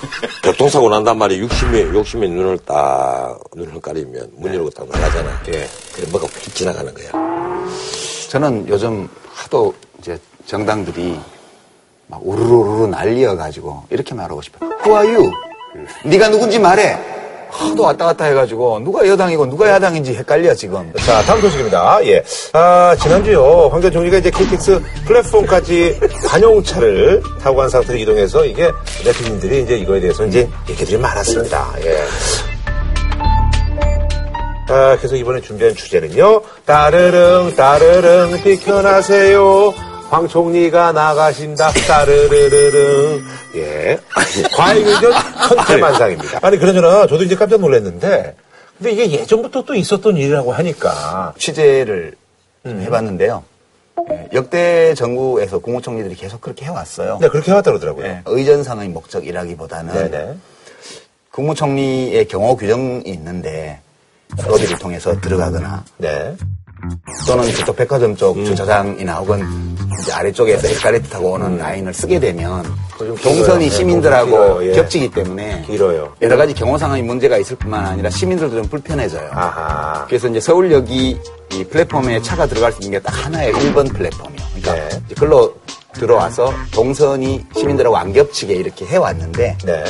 교통사고 0.44 0.90
난단 0.90 1.18
말이에요. 1.18 1.44
욕심이 1.44 1.80
욕심이 1.82 2.28
눈을 2.30 2.60
딱 2.60 3.40
눈을 3.56 3.80
가리면 3.82 4.32
문 4.38 4.54
열고 4.54 4.70
딱 4.72 4.88
나가잖아. 4.90 5.30
예. 5.50 5.68
그래 5.96 6.08
뭐가 6.12 6.28
휙 6.28 6.56
지나가는 6.56 6.94
거야. 6.94 7.12
저는 8.30 8.68
요즘 8.68 9.10
하도 9.34 9.74
이제 10.00 10.20
정당들이 10.46 11.20
막 12.08 12.22
우르르르 12.24 12.88
날리어가지고 12.88 13.86
이렇게 13.90 14.16
말하고 14.16 14.42
싶어요. 14.42 14.72
Who 14.86 14.98
are 14.98 15.16
you? 15.16 15.32
네가 16.04 16.30
누군지 16.30 16.60
말해. 16.60 17.19
하도 17.50 17.84
왔다 17.84 18.06
갔다 18.06 18.26
해가지고 18.26 18.80
누가 18.80 19.08
여당이고 19.08 19.46
누가 19.48 19.68
야당인지 19.70 20.16
헷갈려 20.16 20.54
지금. 20.54 20.92
자, 21.06 21.22
다음 21.24 21.42
소식입니다. 21.42 22.00
예. 22.06 22.24
아, 22.54 22.96
지난주요. 23.02 23.70
황교안 23.72 23.92
총리가 23.92 24.18
이제 24.18 24.30
KTX 24.30 24.82
플랫폼까지 25.06 26.00
관용차를 26.28 27.22
타고 27.42 27.58
간 27.58 27.70
상태로 27.70 27.98
이동해서 27.98 28.46
이게 28.46 28.72
네티즌들이 29.04 29.64
이제 29.64 29.78
이거에 29.78 30.00
대해서 30.00 30.26
이제 30.26 30.48
얘기들이 30.70 30.98
많았습니다. 30.98 31.74
예. 31.84 32.04
아, 34.72 34.96
그래서 34.98 35.16
이번에 35.16 35.42
준비한 35.42 35.76
주제는요. 35.76 36.42
따르릉, 36.66 37.56
따르릉, 37.56 38.42
비켜나세요. 38.44 39.74
황 40.10 40.28
총리가 40.28 40.92
나가신다. 40.92 41.72
따르르르릉. 41.72 43.24
예. 43.56 44.00
과잉의전 44.56 45.12
천태만상입니다. 45.48 46.40
아니, 46.42 46.58
그러저나 46.58 47.06
저도 47.06 47.24
이제 47.24 47.36
깜짝 47.36 47.60
놀랐는데, 47.60 48.36
근데 48.78 48.92
이게 48.92 49.12
예전부터 49.12 49.64
또 49.64 49.76
있었던 49.76 50.18
일이라고 50.18 50.52
하니까. 50.52 51.34
취재를 51.38 52.16
좀 52.66 52.82
해봤는데요. 52.82 53.44
예, 54.12 54.30
역대 54.34 54.96
정부에서 54.96 55.60
국무총리들이 55.60 56.16
계속 56.16 56.42
그렇게 56.42 56.66
해왔어요. 56.66 57.20
네, 57.22 57.28
그렇게 57.28 57.52
해왔다 57.52 57.70
그러더라고요. 57.72 58.06
예, 58.06 58.22
의전상의 58.26 58.90
목적이라기보다는 58.90 59.94
네네. 59.94 60.38
국무총리의 61.32 62.28
경호 62.28 62.56
규정이 62.56 63.04
있는데 63.06 63.80
로비를 64.46 64.78
통해서 64.80 65.20
들어가거나 65.20 65.84
네. 65.98 66.36
또는 67.28 67.44
저쪽 67.56 67.76
백화점 67.76 68.16
쪽 68.16 68.36
주차장이나 68.46 69.16
혹은 69.18 69.46
이제 70.02 70.12
아래쪽에서 70.14 70.68
에스카레이터 70.68 71.10
타고 71.10 71.32
오는 71.34 71.58
라인을 71.58 71.94
쓰게 71.94 72.20
되면 72.20 72.64
좀 72.98 73.16
동선이. 73.18 73.70
시민들하고 73.70 74.30
네, 74.30 74.38
길어요. 74.38 74.70
예. 74.70 74.72
겹치기 74.76 75.12
때문에 75.12 75.64
길어요. 75.68 76.14
여러 76.22 76.38
가지 76.38 76.54
경호상의 76.54 77.02
문제가 77.04 77.38
있을 77.38 77.56
뿐만 77.58 77.86
아니라 77.86 78.10
시민들도 78.10 78.56
좀 78.58 78.68
불편해져요. 78.70 79.30
아하. 79.34 80.06
그래서 80.08 80.28
이제 80.28 80.40
서울역이 80.40 81.20
이 81.54 81.64
플랫폼에 81.66 82.22
차가 82.22 82.46
들어갈 82.46 82.72
수 82.72 82.80
있는 82.82 83.00
게 83.00 83.04
딱 83.04 83.26
하나의 83.26 83.54
1번 83.54 83.92
플랫폼이요. 83.94 84.42
그러니까 84.62 84.74
네. 84.90 85.16
글로 85.18 85.54
들어와서 85.94 86.54
동선이 86.72 87.46
시민들하고 87.56 87.98
안 87.98 88.14
겹치게 88.14 88.54
이렇게 88.54 88.86
해왔는데 88.86 89.58
네. 89.66 89.84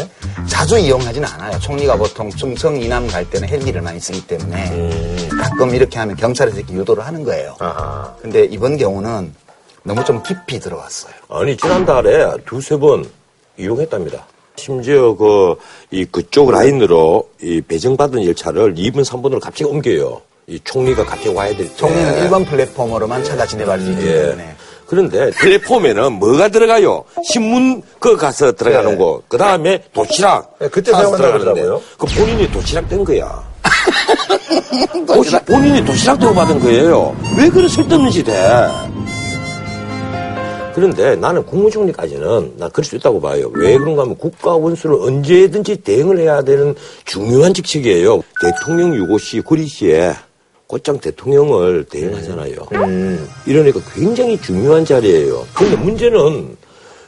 자주 0.48 0.78
이용하지는 0.78 1.28
않아요. 1.28 1.60
총리가 1.60 1.96
보통 1.98 2.30
충청 2.30 2.80
이남 2.82 3.08
갈 3.08 3.30
때는 3.30 3.48
헬기를 3.48 3.82
많이 3.82 4.00
쓰기 4.00 4.26
때문에 4.26 4.70
음. 4.72 5.30
가끔 5.42 5.74
이렇게 5.76 6.00
하면 6.00 6.16
경찰에서 6.16 6.58
이렇게 6.58 6.74
유도를 6.74 7.06
하는 7.06 7.24
거예요. 7.24 7.56
아하. 7.60 8.16
근데 8.22 8.46
이번 8.46 8.78
경우는 8.78 9.34
너무 9.84 10.04
좀 10.06 10.24
깊이 10.24 10.60
들어왔어요. 10.60 11.14
아니 11.30 11.56
지난달에 11.58 12.32
두세 12.46 12.78
번 12.78 13.06
이용했답니다. 13.58 14.26
심지어 14.56 15.16
그 15.16 15.56
이 15.92 16.06
그쪽 16.06 16.52
라인으로 16.52 17.30
이 17.42 17.62
배정받은 17.62 18.24
열차를 18.26 18.76
2분 18.76 19.04
3분으로 19.06 19.40
갑자기 19.42 19.64
옮겨요. 19.66 20.22
이 20.48 20.60
총리가 20.64 21.04
갑자기 21.06 21.30
와야 21.30 21.50
될 21.56 21.68
때. 21.68 21.76
총리는 21.76 22.18
일 22.24 22.30
1번 22.30 22.48
플랫폼으로만 22.48 23.24
차가 23.24 23.46
지나갈 23.46 23.80
수 23.80 23.92
있기 23.92 24.06
예. 24.08 24.14
때문에 24.22 24.56
그런데 24.90 25.30
플랫폼에는 25.30 26.14
뭐가 26.14 26.48
들어가요? 26.48 27.04
신문 27.24 27.84
그 28.00 28.18
가서 28.18 28.52
들어가는 28.54 28.92
네. 28.94 28.98
거. 28.98 29.22
그 29.28 29.38
다음에 29.38 29.84
도시락. 29.94 30.58
네, 30.58 30.68
그때 30.68 30.92
사용한다고. 30.92 31.82
그 31.96 32.08
본인이 32.08 32.52
도시락 32.52 32.90
된 32.90 33.04
거야. 33.04 33.48
도시, 35.06 35.38
본인이 35.46 35.86
도시락 35.86 36.20
대우 36.20 36.34
받은 36.34 36.60
거예요. 36.60 37.16
왜 37.38 37.50
그런 37.50 37.70
쓸데없는 37.70 38.10
짓 38.10 38.28
해? 38.28 38.34
그런데 40.74 41.16
나는 41.16 41.46
국무총리까지는 41.46 42.54
나 42.58 42.70
그럴 42.70 42.84
수 42.84 42.96
있다고 42.96 43.22
봐요. 43.22 43.52
왜 43.54 43.78
그런가 43.78 44.02
하면 44.04 44.18
국가 44.18 44.56
원수를 44.56 44.96
언제든지 44.96 45.78
대응을 45.78 46.18
해야 46.18 46.42
되는 46.42 46.74
중요한 47.06 47.54
직책이에요. 47.54 48.24
대통령 48.42 48.96
유고 48.96 49.20
시, 49.20 49.40
구리 49.42 49.68
시에 49.68 50.16
곧장 50.70 51.00
대통령을 51.00 51.84
대응하잖아요. 51.86 52.54
이러니까 53.48 53.80
굉장히 53.92 54.40
중요한 54.40 54.86
자리예요. 54.86 55.44
그런데 55.56 55.76
문제는 55.78 56.56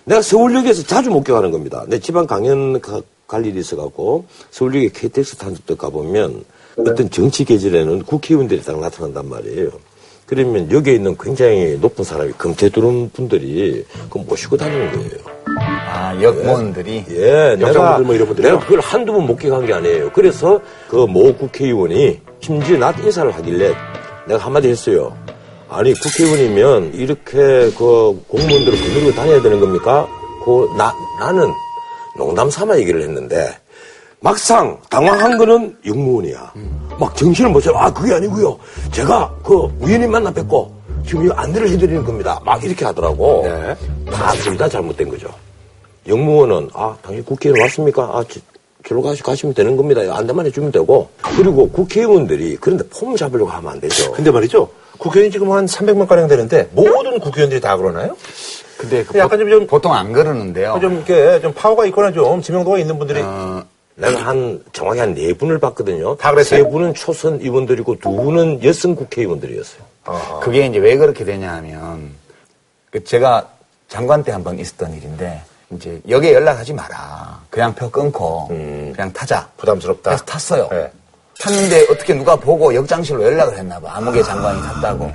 내가 0.03 0.19
서울역에서 0.23 0.81
자주 0.87 1.11
목격하는 1.11 1.51
겁니다. 1.51 1.85
내 1.87 1.99
집안 1.99 2.25
강연 2.25 2.81
가- 2.81 3.01
갈 3.27 3.45
일이 3.45 3.59
있어갖고 3.59 4.25
서울역에 4.49 4.89
KTX 4.89 5.35
탄 5.35 5.53
적도 5.53 5.75
가보면 5.75 6.43
어떤 6.79 7.07
정치 7.11 7.45
계절에는 7.45 8.01
국회의원들이 8.01 8.63
딱 8.63 8.79
나타난단 8.79 9.29
말이에요. 9.29 9.69
그러면 10.35 10.71
여기에 10.71 10.93
있는 10.93 11.17
굉장히 11.19 11.77
높은 11.81 12.05
사람이 12.05 12.31
금태 12.37 12.69
들어온 12.69 13.09
분들이 13.13 13.85
그 14.09 14.17
모시고 14.17 14.55
다니는 14.55 14.89
거예요. 14.93 15.11
아, 15.59 16.17
역무원들이 16.21 17.03
예, 17.09 17.55
내가, 17.57 17.67
역장분들 17.67 18.05
뭐 18.05 18.15
이런 18.15 18.27
분들이요? 18.27 18.51
내가 18.53 18.63
그걸 18.63 18.79
한두 18.79 19.11
번 19.11 19.25
목격한 19.27 19.65
게 19.65 19.73
아니에요. 19.73 20.09
그래서 20.13 20.61
그 20.87 21.05
모 21.05 21.35
국회의원이 21.35 22.21
심지어 22.39 22.77
나한테 22.77 23.03
인사를 23.03 23.29
하길래 23.29 23.73
내가 24.25 24.39
한마디 24.45 24.69
했어요. 24.69 25.13
아니, 25.67 25.93
국회의원이면 25.93 26.93
이렇게 26.93 27.33
그 27.77 28.23
공무원들을 28.29 28.79
거느리고 28.79 29.11
다녀야 29.13 29.41
되는 29.41 29.59
겁니까? 29.59 30.07
그, 30.45 30.69
나, 30.77 30.93
나는 31.19 31.51
농담 32.17 32.49
삼아 32.49 32.79
얘기를 32.79 33.01
했는데 33.01 33.49
막상 34.31 34.77
당황한 34.89 35.35
거는 35.37 35.75
영무원이야. 35.85 36.53
막 36.99 37.15
정신을 37.15 37.49
못 37.49 37.59
차려. 37.61 37.75
아, 37.77 37.91
그게 37.91 38.13
아니고요. 38.13 38.57
제가 38.91 39.33
그 39.43 39.67
우연히 39.79 40.05
만나 40.05 40.31
뵙고 40.31 40.71
지금 41.05 41.25
이거 41.25 41.33
안내를 41.33 41.69
해드리는 41.69 42.03
겁니다. 42.05 42.39
막 42.45 42.63
이렇게 42.63 42.85
하더라고. 42.85 43.41
네. 43.45 43.75
다둘 44.11 44.55
다 44.57 44.69
잘못된 44.69 45.09
거죠. 45.09 45.27
영무원은 46.07 46.69
아 46.73 46.95
당신 47.01 47.25
국회의원 47.25 47.61
왔습니까? 47.61 48.03
아 48.03 48.23
저, 48.29 48.39
저로 48.87 49.01
가시, 49.01 49.23
가시면 49.23 49.55
되는 49.55 49.75
겁니다. 49.75 50.01
안내만 50.15 50.45
해주면 50.45 50.71
되고 50.71 51.09
그리고 51.35 51.67
국회의원들이 51.69 52.57
그런데 52.61 52.83
폼 52.89 53.15
잡으려고 53.15 53.49
하면 53.49 53.71
안 53.71 53.79
되죠. 53.79 54.11
근데 54.11 54.29
말이죠. 54.29 54.69
국회의원이 54.99 55.31
지금 55.31 55.51
한 55.51 55.65
300명 55.65 56.07
가량 56.07 56.27
되는데 56.27 56.69
모든 56.73 57.19
국회의원들이 57.19 57.59
다 57.59 57.75
그러나요? 57.75 58.15
근데 58.77 59.03
그 59.03 59.17
약간 59.17 59.39
보, 59.39 59.49
좀- 59.49 59.67
보통 59.67 59.93
안 59.93 60.11
그러는데요. 60.11 60.77
좀 60.81 60.93
이렇게 60.97 61.39
좀 61.41 61.53
파워가 61.53 61.85
있거나 61.87 62.11
좀 62.11 62.39
지명도가 62.41 62.77
있는 62.79 62.97
분들이 62.99 63.21
어, 63.21 63.63
내가 64.01 64.25
한 64.27 64.63
정확히 64.73 64.99
한 64.99 65.13
네 65.13 65.33
분을 65.33 65.59
봤거든요. 65.59 66.15
다 66.17 66.31
그랬어요? 66.31 66.63
세 66.63 66.69
분은 66.69 66.93
초선 66.93 67.39
의원들이고 67.41 67.99
두 67.99 68.11
분은 68.11 68.63
여성 68.63 68.95
국회의원들이었어요. 68.95 69.81
그게 70.41 70.65
이제 70.65 70.79
왜 70.79 70.97
그렇게 70.97 71.23
되냐 71.23 71.53
하면, 71.53 72.09
그 72.89 73.03
제가 73.03 73.47
장관 73.87 74.23
때 74.23 74.31
한 74.31 74.43
번 74.43 74.57
있었던 74.59 74.93
일인데, 74.93 75.41
이제 75.71 76.01
역에 76.09 76.33
연락하지 76.33 76.73
마라. 76.73 77.39
그냥 77.49 77.73
표 77.75 77.89
끊고, 77.89 78.47
그냥 78.47 79.11
타자. 79.13 79.47
부담스럽다. 79.57 80.09
그래서 80.11 80.25
탔어요. 80.25 80.67
네. 80.71 80.91
탔는데 81.39 81.87
어떻게 81.91 82.13
누가 82.13 82.35
보고 82.35 82.73
역장실로 82.73 83.23
연락을 83.23 83.57
했나 83.57 83.79
봐. 83.79 83.93
아무개 83.95 84.21
장관이 84.21 84.61
탔다고. 84.61 85.11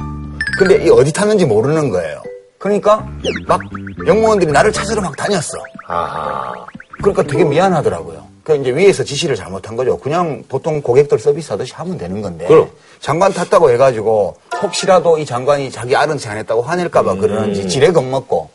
근데 0.58 0.84
이 0.84 0.88
어디 0.90 1.12
탔는지 1.12 1.44
모르는 1.44 1.90
거예요. 1.90 2.20
그러니까 2.58 3.06
막 3.46 3.60
영무원들이 4.06 4.50
나를 4.50 4.72
찾으러 4.72 5.02
막 5.02 5.14
다녔어. 5.16 5.56
아하. 5.86 6.52
그러니까 6.98 7.22
되게 7.22 7.44
미안하더라고요. 7.44 8.26
그 8.46 8.54
이제 8.54 8.70
위에서 8.70 9.02
지시를 9.02 9.34
잘못한 9.34 9.74
거죠. 9.74 9.98
그냥 9.98 10.44
보통 10.48 10.80
고객들 10.80 11.18
서비스 11.18 11.50
하듯이 11.50 11.74
하면 11.74 11.98
되는 11.98 12.22
건데. 12.22 12.46
그럼. 12.46 12.70
장관 13.00 13.32
탔다고 13.32 13.72
해가지고 13.72 14.36
혹시라도 14.62 15.18
이 15.18 15.26
장관이 15.26 15.72
자기 15.72 15.96
아른 15.96 16.16
체안 16.16 16.36
했다고 16.38 16.62
화낼까봐 16.62 17.14
음. 17.14 17.18
그러는지 17.18 17.68
지레 17.68 17.90
겁먹고. 17.90 18.48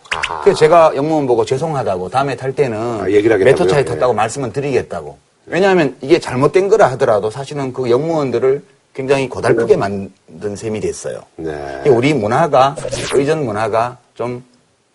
그래서 0.44 0.58
제가 0.58 0.94
영무원 0.96 1.28
보고 1.28 1.44
죄송하다고 1.44 2.08
다음에 2.08 2.38
탈 2.38 2.56
때는 2.56 3.02
아, 3.02 3.12
얘기를? 3.12 3.38
메토 3.38 3.68
차에 3.68 3.84
네. 3.84 3.92
탔다고 3.92 4.14
말씀은 4.14 4.54
드리겠다고. 4.54 5.18
왜냐하면 5.46 5.98
이게 6.00 6.20
잘못된 6.20 6.70
거라 6.70 6.89
하더라도 6.92 7.30
사실은 7.30 7.74
그 7.74 7.89
영무원들을 7.89 8.64
굉장히 8.94 9.28
고달프게 9.28 9.76
만든 9.76 10.56
셈이 10.56 10.80
됐어요. 10.80 11.20
네. 11.36 11.84
우리 11.88 12.14
문화가 12.14 12.78
의전 13.14 13.44
문화가 13.44 13.98
좀 14.16 14.42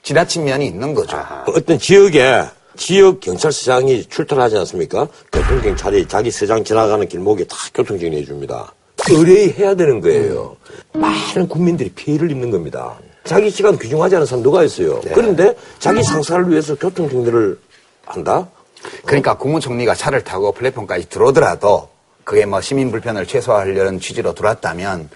지나친 0.02 0.44
면이 0.44 0.64
있는 0.64 0.94
거죠. 0.94 1.18
어떤 1.54 1.78
지역에 1.78 2.44
지역 2.76 3.20
경찰서장이 3.20 4.04
출동하지 4.08 4.56
않습니까? 4.58 5.08
교통경찰이 5.32 6.06
자기 6.08 6.30
서장 6.30 6.62
지나가는 6.64 7.06
길목에 7.08 7.44
다 7.44 7.56
교통정리해 7.74 8.24
줍니다. 8.24 8.72
의뢰 9.10 9.48
해야 9.50 9.74
되는 9.74 10.00
거예요. 10.00 10.56
많은 10.92 11.48
국민들이 11.48 11.90
피해를 11.90 12.30
입는 12.30 12.50
겁니다. 12.50 12.98
자기 13.24 13.50
시간 13.50 13.76
규정하지 13.76 14.16
않은 14.16 14.26
사람 14.26 14.42
누가 14.42 14.62
있어요? 14.64 15.00
그런데 15.14 15.54
자기 15.78 16.02
상사를 16.02 16.48
위해서 16.50 16.74
교통정리를 16.76 17.58
한다? 18.04 18.48
그러니까 19.04 19.36
국무총리가 19.36 19.94
차를 19.94 20.22
타고 20.22 20.52
플랫폼까지 20.52 21.08
들어오더라도 21.08 21.88
그게 22.24 22.46
뭐 22.46 22.60
시민 22.60 22.90
불편을 22.90 23.26
최소화하려는 23.26 23.98
취지로 24.00 24.32
들어왔다면 24.34 25.10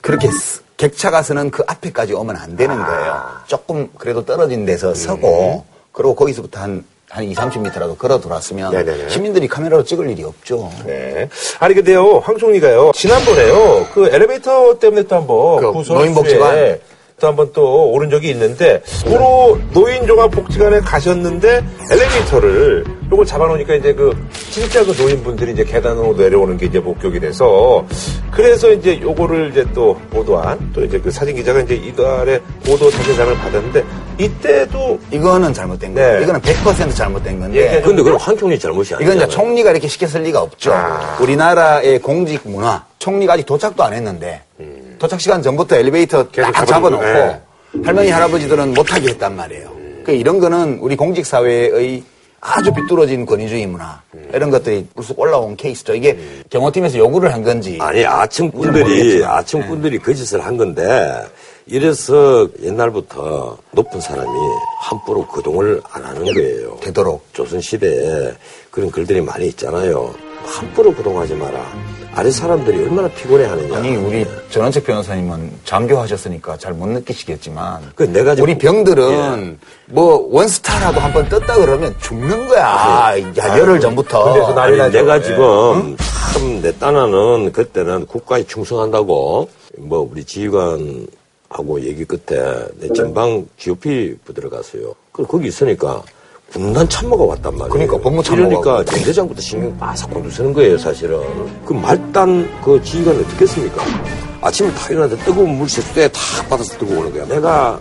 그렇게 0.00 0.30
스- 0.30 0.62
객차가 0.76 1.22
서는 1.22 1.50
그 1.50 1.64
앞에까지 1.66 2.12
오면 2.12 2.36
안 2.36 2.54
되는 2.56 2.76
거예요. 2.76 3.22
조금 3.46 3.88
그래도 3.98 4.24
떨어진 4.24 4.64
데서 4.66 4.94
서고 4.94 5.64
그리고 5.92 6.14
거기서부터 6.14 6.60
한, 6.60 6.84
한 7.16 7.24
2, 7.24 7.34
30m라도 7.34 7.96
걸어 7.96 8.20
들어왔으면 8.20 8.72
네네네. 8.72 9.08
시민들이 9.08 9.48
카메라로 9.48 9.84
찍을 9.84 10.10
일이 10.10 10.22
없죠. 10.22 10.70
네. 10.84 11.30
아니 11.58 11.74
근데요, 11.74 12.18
황 12.18 12.36
총리가요 12.36 12.92
지난번에요 12.94 13.86
그 13.94 14.10
엘리베이터 14.12 14.78
때문에 14.78 15.04
또 15.04 15.16
한번 15.16 15.60
그 15.60 15.72
구설수에 15.72 15.96
노인복지관. 15.96 16.78
또 17.18 17.28
한번 17.28 17.50
또 17.54 17.90
오른 17.92 18.10
적이 18.10 18.28
있는데 18.32 18.82
도로 19.06 19.58
노인종합복지관에 19.72 20.80
가셨는데 20.80 21.64
엘리베이터를 21.90 22.84
요걸 23.10 23.24
잡아놓으니까 23.24 23.74
이제 23.76 23.94
그 23.94 24.12
진짜 24.50 24.84
그 24.84 24.90
노인분들이 24.90 25.52
이제 25.52 25.64
계단으로 25.64 26.14
내려오는 26.14 26.58
게 26.58 26.66
이제 26.66 26.78
목격이 26.78 27.20
돼서 27.20 27.86
그래서 28.30 28.70
이제 28.70 29.00
요거를 29.00 29.50
이제 29.50 29.64
또 29.74 29.98
보도한 30.10 30.72
또 30.74 30.84
이제 30.84 31.00
그 31.00 31.10
사진 31.10 31.36
기자가 31.36 31.60
이제 31.60 31.74
이달에 31.76 32.38
보도 32.66 32.90
사진상을 32.90 33.34
받았는데 33.36 33.82
이때도 34.18 34.98
이거는 35.10 35.52
잘못된 35.52 35.94
거예요. 35.94 36.18
네. 36.18 36.22
이거는 36.24 36.40
100% 36.40 36.94
잘못된 36.94 37.40
건데 37.40 37.82
그건 37.84 38.16
한 38.16 38.36
총리 38.36 38.58
잘못이 38.58 38.94
아니잖아요. 38.94 39.16
이건 39.16 39.28
이제 39.28 39.36
총리가 39.36 39.70
이렇게 39.70 39.88
시켰을 39.88 40.22
리가 40.22 40.40
없죠. 40.40 40.72
아. 40.72 41.18
우리나라의 41.20 42.00
공직 42.00 42.40
문화, 42.48 42.84
총리가 42.98 43.34
아직 43.34 43.46
도착도 43.46 43.82
안 43.82 43.92
했는데 43.92 44.42
도착 44.98 45.20
시간 45.20 45.42
전부터 45.42 45.76
엘리베이터 45.76 46.22
음. 46.22 46.28
계속 46.32 46.52
딱 46.52 46.64
잡아놓고, 46.64 47.04
네. 47.04 47.40
할머니 47.84 48.08
할아버지들은 48.08 48.72
못하게 48.72 49.08
했단 49.10 49.36
말이에요. 49.36 49.70
그 50.04 50.12
이런 50.12 50.38
거는 50.38 50.78
우리 50.80 50.96
공직 50.96 51.26
사회의 51.26 52.02
아주 52.40 52.72
비뚤어진 52.72 53.26
권위주의 53.26 53.66
문화 53.66 54.00
음. 54.14 54.30
이런 54.32 54.50
것들이 54.50 54.86
불쑥 54.94 55.18
올라온 55.18 55.56
케이스죠. 55.56 55.94
이게 55.94 56.16
경호팀에서 56.48 56.96
요구를 56.96 57.32
한 57.34 57.42
건지 57.42 57.76
아니 57.80 58.04
아청꾼들이 58.06 58.82
모르겠지만. 58.84 59.30
아청꾼들이 59.30 59.98
거짓을 59.98 60.44
한 60.44 60.56
건데 60.56 61.24
이래서 61.66 62.46
옛날부터 62.62 63.58
높은 63.72 64.00
사람이 64.00 64.28
함부로 64.82 65.26
거동을 65.26 65.82
안 65.90 66.04
하는 66.04 66.24
거예요. 66.32 66.76
되도록 66.80 67.24
조선 67.32 67.60
시대에 67.60 68.32
그런 68.70 68.90
글들이 68.90 69.20
많이 69.20 69.48
있잖아요. 69.48 70.14
함부로 70.44 70.94
거동하지 70.94 71.34
마라. 71.34 71.60
아래 72.14 72.30
사람들이 72.30 72.78
얼마나 72.84 73.08
피곤해 73.08 73.44
하느냐. 73.46 73.78
아니 73.78 73.96
우리 73.96 74.24
전원책 74.48 74.84
변호사님은 74.86 75.50
장교하셨으니까 75.64 76.56
잘 76.56 76.72
못 76.72 76.86
느끼시겠지만 76.86 77.90
그 77.96 78.04
내가 78.04 78.36
지금- 78.36 78.48
우리 78.48 78.56
병들은 78.58 79.58
뭐 79.86 80.28
원스타라도 80.30 81.00
한 81.00 81.12
번 81.12 81.28
떴다 81.28 81.56
그러면 81.56 81.92
죽는 82.00 82.46
거야. 82.48 83.12
야, 83.38 83.58
열흘 83.58 83.80
전부터. 83.80 84.22
군대에서 84.22 84.54
난리 84.54 84.68
아니, 84.80 84.92
나죠. 84.92 84.98
내가 84.98 85.16
예. 85.18 85.22
지금 85.22 85.96
참내 86.32 86.78
딴아는 86.78 87.50
그때는 87.52 88.06
국가에 88.06 88.44
충성한다고 88.46 89.48
뭐 89.78 90.08
우리 90.10 90.24
지휘관 90.24 91.08
하고 91.48 91.80
얘기 91.80 92.04
끝에 92.04 92.42
내 92.80 92.88
전방 92.94 93.46
GOP 93.56 94.16
부대를 94.24 94.50
갔어요. 94.50 94.94
그 95.12 95.24
거기 95.26 95.48
있으니까 95.48 96.02
군단 96.52 96.88
참모가 96.88 97.24
왔단 97.24 97.52
말이에요. 97.56 97.68
그러니까 97.72 97.98
법무 97.98 98.22
참모가 98.22 98.48
이러니까 98.48 98.72
오고. 98.80 98.96
연대장부터 98.96 99.40
신경 99.40 99.76
바싹 99.78 100.10
곤두서는 100.10 100.52
거예요, 100.52 100.78
사실은. 100.78 101.20
그 101.64 101.72
말단 101.72 102.62
그 102.62 102.82
지휘관이 102.82 103.18
어떻게 103.20 103.44
했습니까? 103.44 103.82
아침에 104.40 104.72
다 104.74 104.88
일어나는데 104.90 105.24
뜨거운 105.24 105.58
물 105.58 105.68
세수대에 105.68 106.08
탁 106.08 106.48
받아서 106.48 106.78
뜨고 106.78 107.00
오는 107.00 107.12
거야. 107.12 107.26
내가 107.26 107.80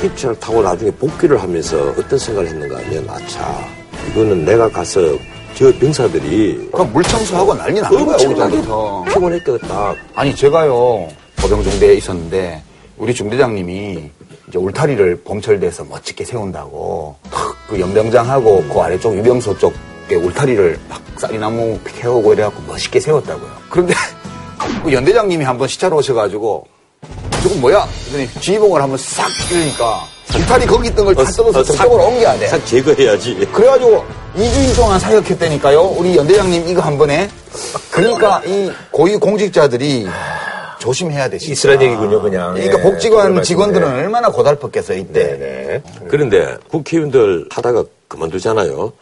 힙차를 0.00 0.38
타고 0.40 0.62
나중에 0.62 0.90
복귀를 0.92 1.40
하면서 1.42 1.76
어떤 1.90 2.18
생각을 2.18 2.48
했는가 2.48 2.78
하면 2.78 3.08
아차 3.10 3.68
이거는 4.10 4.44
내가 4.44 4.68
가서 4.68 5.00
저 5.54 5.72
병사들이 5.78 6.70
그럼 6.72 6.92
물 6.92 7.02
청소하고 7.02 7.54
난리 7.54 7.80
나는 7.80 8.06
거야, 8.06 8.16
오전부터. 8.16 9.04
피곤했겠다. 9.08 9.94
아니, 10.14 10.34
제가요, 10.36 11.08
보병중대에 11.36 11.94
있었는데, 11.94 12.62
우리 12.98 13.14
중대장님이 13.14 14.10
이제 14.48 14.58
울타리를 14.58 15.22
봄철대에서 15.24 15.84
멋지게 15.84 16.24
세운다고, 16.24 17.16
탁그 17.30 17.80
연병장하고 17.80 18.64
그 18.72 18.80
아래쪽 18.80 19.16
유병소 19.16 19.56
쪽에 19.58 20.16
울타리를 20.16 20.80
막 20.88 21.00
쌀이나무 21.16 21.78
캐오고 21.84 22.32
이래갖고 22.32 22.62
멋있게 22.66 22.98
세웠다고요. 23.00 23.50
그런데 23.70 23.94
그 24.84 24.92
연대장님이 24.92 25.44
한번 25.44 25.68
시차로 25.68 25.98
오셔가지고, 25.98 26.66
저건 27.42 27.60
뭐야? 27.60 27.86
그랬더니 28.10 28.40
지휘봉을 28.40 28.82
한번 28.82 28.98
싹 28.98 29.28
찌르니까, 29.48 30.02
울타리 30.34 30.66
거기 30.66 30.88
있던 30.88 31.04
걸다 31.04 31.24
뜯어서 31.24 31.62
저쪽으로 31.62 32.06
옮겨야 32.06 32.38
돼. 32.38 32.48
싹 32.48 32.64
제거해야지. 32.66 33.34
그래가지고 33.52 34.04
2주일 34.36 34.76
동안 34.76 34.98
사역했다니까요. 34.98 35.80
우리 35.82 36.16
연대장님 36.16 36.68
이거 36.68 36.82
한 36.82 36.98
번에. 36.98 37.30
그러니까 37.90 38.42
이 38.44 38.70
고위 38.90 39.16
공직자들이 39.16 40.06
조심해야 40.88 41.28
돼. 41.28 41.36
진짜. 41.36 41.52
있으란 41.52 41.82
얘기군요, 41.82 42.22
그냥. 42.22 42.54
그러니까 42.54 42.78
예, 42.78 42.82
복지관 42.82 43.42
직원들은. 43.42 43.86
얼마나 43.86 44.28
고달팠겠어요 44.28 44.98
이때. 44.98 45.36
네네. 45.38 45.82
그런데 46.08 46.56
국회의원들 46.70 47.46
하다가 47.50 47.84
그만두잖아요. 48.08 48.92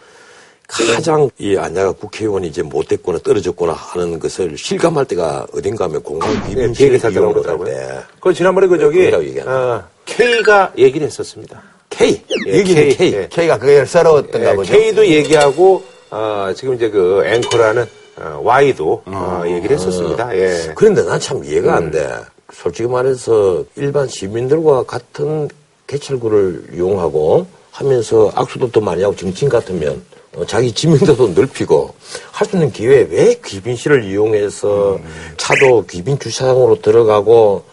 가장 0.68 1.30
이 1.38 1.56
안야가 1.56 1.92
국회의원이 1.92 2.48
이제 2.48 2.60
못됐거나 2.60 3.20
떨어졌거나 3.20 3.72
하는 3.72 4.18
것을 4.18 4.58
실감할 4.58 5.04
때가 5.04 5.46
어딘가 5.54 5.84
하면 5.84 6.02
네, 6.02 6.72
때라고 6.98 7.26
할 7.26 7.32
그러더라고요. 7.34 7.66
때. 7.66 7.98
그 8.20 8.34
지난번에 8.34 8.66
그 8.66 8.76
저기 8.80 8.98
얘기하는 9.04 9.46
어, 9.46 9.84
K가 10.06 10.72
얘기를 10.76 11.06
했었습니다. 11.06 11.62
K. 11.88 12.20
예, 12.48 12.58
여기는 12.58 12.82
K. 12.82 12.96
K. 12.96 13.12
예. 13.14 13.28
K가 13.30 13.58
그게 13.58 13.84
서러웠던가 13.84 14.50
예, 14.50 14.56
보죠. 14.56 14.72
K도 14.72 15.06
얘기하고 15.06 15.84
어, 16.10 16.52
지금 16.56 16.74
이제 16.74 16.90
그 16.90 17.22
앵커라는 17.24 17.82
어, 17.84 17.86
Y도 18.18 19.02
어, 19.06 19.42
얘기를 19.46 19.76
했었습니다. 19.76 20.36
예. 20.36 20.72
그런데 20.74 21.02
난 21.02 21.20
참 21.20 21.44
이해가 21.44 21.74
안 21.76 21.90
돼. 21.90 22.08
솔직히 22.52 22.88
말해서 22.88 23.64
일반 23.76 24.06
시민들과 24.08 24.84
같은 24.84 25.48
개찰구를 25.86 26.68
이용하고 26.74 27.46
하면서 27.70 28.32
악수도 28.34 28.80
많이 28.80 29.02
하고 29.02 29.14
정치인 29.16 29.50
같으면 29.50 30.02
어, 30.36 30.44
자기 30.46 30.72
지명도도 30.72 31.28
넓히고 31.28 31.94
할 32.32 32.46
수 32.46 32.56
있는 32.56 32.70
기회에 32.72 33.06
왜 33.10 33.34
귀빈실을 33.44 34.04
이용해서 34.04 34.98
차도 35.36 35.86
귀빈 35.86 36.18
주차장으로 36.18 36.80
들어가고 36.80 37.64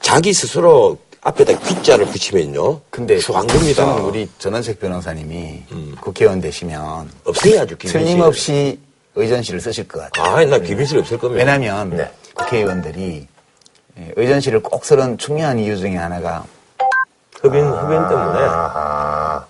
자기 0.00 0.32
스스로 0.32 0.98
앞에다 1.20 1.58
귀자를 1.60 2.06
붙이면요. 2.06 2.80
근데 2.90 3.18
안 3.34 3.46
겁니다. 3.46 3.84
저는 3.84 4.04
우리 4.04 4.28
전원책 4.38 4.78
변호사님이 4.80 5.62
국회의원 6.00 6.40
되시면 6.40 7.10
귀빈실. 7.76 8.00
틀림없이 8.00 8.78
의전실을 9.18 9.60
쓰실 9.60 9.86
것 9.88 10.00
같아요. 10.00 10.34
아니 10.36 10.46
나 10.50 10.58
귀빈실 10.58 10.98
없을 10.98 11.18
겁니다. 11.18 11.44
왜냐하면 11.44 12.08
국회의원들이 12.34 13.26
예, 13.98 14.12
의전실을 14.16 14.62
꼭 14.62 14.84
쓰는 14.84 15.18
중요한 15.18 15.58
이유 15.58 15.76
중에 15.76 15.96
하나가 15.96 16.44
흡연 17.40 17.66
흡연 17.68 18.08
때문에. 18.08 18.38
아, 18.40 19.44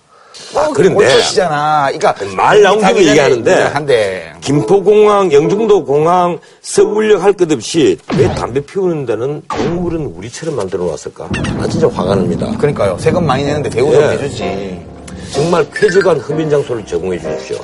아, 0.55 0.69
그런데 0.73 0.95
꼴찌잖아. 0.95 1.91
그러니까 1.91 2.15
말 2.35 2.61
나온 2.61 2.79
김에 2.79 3.05
얘기하는데 3.07 3.53
한데 3.63 4.33
김포공항, 4.41 5.31
영종도공항, 5.31 6.39
서울역 6.61 7.21
할 7.23 7.33
것 7.33 7.51
없이 7.51 7.97
왜 8.17 8.27
담배 8.35 8.61
피우는 8.61 9.05
데는 9.05 9.43
동물은 9.49 10.05
우리처럼 10.05 10.55
만들어 10.55 10.85
놨을까? 10.85 11.29
나 11.57 11.67
진짜 11.67 11.87
화가 11.87 12.15
납니다. 12.15 12.51
그러니까요. 12.57 12.97
세금 12.97 13.25
많이 13.25 13.43
내는데 13.45 13.69
대우 13.69 13.91
좀 13.91 14.01
예. 14.01 14.07
해주지. 14.09 14.85
정말 15.31 15.65
쾌적한 15.71 16.17
흡연 16.17 16.49
장소를 16.49 16.83
제공해 16.85 17.19
주십시오. 17.19 17.57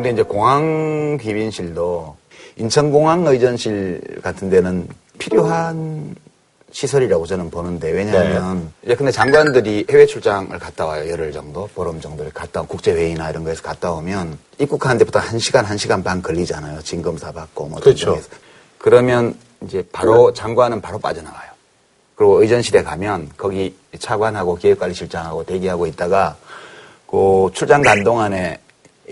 근데 0.00 0.12
이제 0.12 0.22
공항 0.22 1.18
귀빈실도 1.20 2.16
인천공항 2.56 3.26
의전실 3.26 4.00
같은 4.22 4.48
데는 4.48 4.88
필요한 5.18 6.14
시설이라고 6.72 7.26
저는 7.26 7.50
보는데 7.50 7.90
왜냐하면 7.90 8.72
이제 8.82 8.94
근데 8.94 9.12
장관들이 9.12 9.88
해외 9.90 10.06
출장을 10.06 10.58
갔다 10.58 10.86
와요. 10.86 11.10
열흘 11.10 11.32
정도? 11.32 11.68
보름 11.74 12.00
정도를 12.00 12.32
갔다 12.32 12.62
오 12.62 12.66
국제 12.66 12.92
회의나 12.92 13.28
이런 13.28 13.44
거에서 13.44 13.62
갔다 13.62 13.92
오면 13.92 14.38
입국하는 14.58 14.96
데부터 14.96 15.18
한 15.18 15.38
시간 15.38 15.66
한 15.66 15.76
시간 15.76 16.02
반 16.02 16.22
걸리잖아요. 16.22 16.80
진 16.80 17.02
검사 17.02 17.30
받고 17.30 17.66
뭐 17.66 17.80
그렇죠. 17.80 18.18
그러면 18.78 19.34
이제 19.60 19.84
바로 19.92 20.32
장관은 20.32 20.80
바로 20.80 20.98
빠져나가요. 20.98 21.50
그리고 22.14 22.40
의전실에 22.40 22.84
가면 22.84 23.32
거기 23.36 23.76
차관하고 23.98 24.56
기획관리실장하고 24.56 25.44
대기하고 25.44 25.86
있다가 25.86 26.38
그 27.06 27.50
출장 27.52 27.82
간 27.82 28.02
동안에 28.02 28.60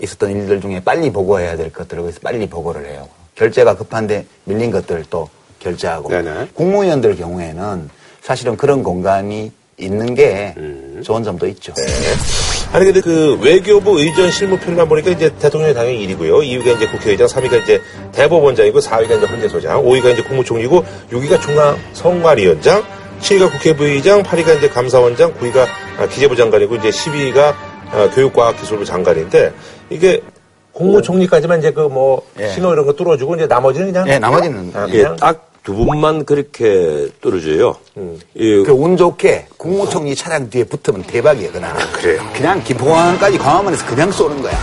있었던 0.01 0.31
일들 0.31 0.61
중에 0.61 0.81
빨리 0.83 1.11
보고해야 1.11 1.57
될 1.57 1.71
것들을 1.71 2.03
거기서 2.03 2.19
빨리 2.21 2.47
보고를 2.47 2.85
해요. 2.87 3.07
결제가 3.35 3.75
급한데 3.75 4.25
밀린 4.45 4.71
것들을 4.71 5.05
또 5.09 5.29
결제하고. 5.59 6.09
네네. 6.09 6.49
국무위원들 6.53 7.15
경우에는 7.15 7.89
사실은 8.21 8.57
그런 8.57 8.83
공간이 8.83 9.51
있는 9.77 10.13
게 10.13 10.53
음. 10.57 11.01
좋은 11.03 11.23
점도 11.23 11.47
있죠. 11.47 11.73
아니 12.71 12.85
근데 12.85 13.01
그 13.01 13.39
외교부 13.41 13.99
의전 13.99 14.29
실무표만 14.29 14.87
보니까 14.87 15.09
이제 15.09 15.33
대통령이 15.39 15.73
당연히 15.73 16.07
1위고요. 16.07 16.43
2위가 16.43 16.75
이제 16.75 16.87
국회의장, 16.87 17.27
3위가 17.27 17.63
이제 17.63 17.81
대법원장이고 18.11 18.79
4위가 18.79 19.17
이제 19.17 19.25
헌재소장, 19.25 19.83
5위가 19.83 20.13
이제 20.13 20.21
국무총리고 20.21 20.83
6위가 21.11 21.41
중앙선관위원장, 21.41 22.83
7위가 23.21 23.51
국회부의장, 23.53 24.21
8위가 24.21 24.57
이제 24.57 24.69
감사원장, 24.69 25.33
9위가 25.33 25.65
아, 25.97 26.07
기재부 26.07 26.35
장관이고 26.35 26.75
이제 26.75 26.89
10위가 26.89 27.37
아, 27.37 27.55
교육과학기술부 28.13 28.85
장관인데 28.85 29.53
이게 29.89 30.21
국무총리까지만 30.73 31.59
이제 31.59 31.71
그뭐 31.71 32.23
예. 32.39 32.49
신호 32.49 32.71
이런 32.73 32.85
거 32.85 32.93
뚫어주고 32.93 33.35
이제 33.35 33.47
나머지는 33.47 33.91
그냥 33.91 34.07
예, 34.07 34.19
나머지는 34.19 34.71
아, 34.73 34.87
예, 34.89 35.03
그냥 35.03 35.15
딱 35.17 35.49
두 35.63 35.75
분만 35.75 36.25
그렇게 36.25 37.09
떨어져요. 37.21 37.75
예, 38.37 38.63
그운 38.63 38.97
좋게 38.97 39.47
국무총리 39.57 40.15
차량 40.15 40.49
뒤에 40.49 40.63
붙으면 40.63 41.03
대박이에요, 41.03 41.51
그날. 41.51 41.75
그래요? 41.93 42.21
그냥 42.33 42.63
김포공항까지 42.63 43.37
광화문에서 43.37 43.85
그냥 43.85 44.11
쏘는 44.11 44.41
거야. 44.41 44.57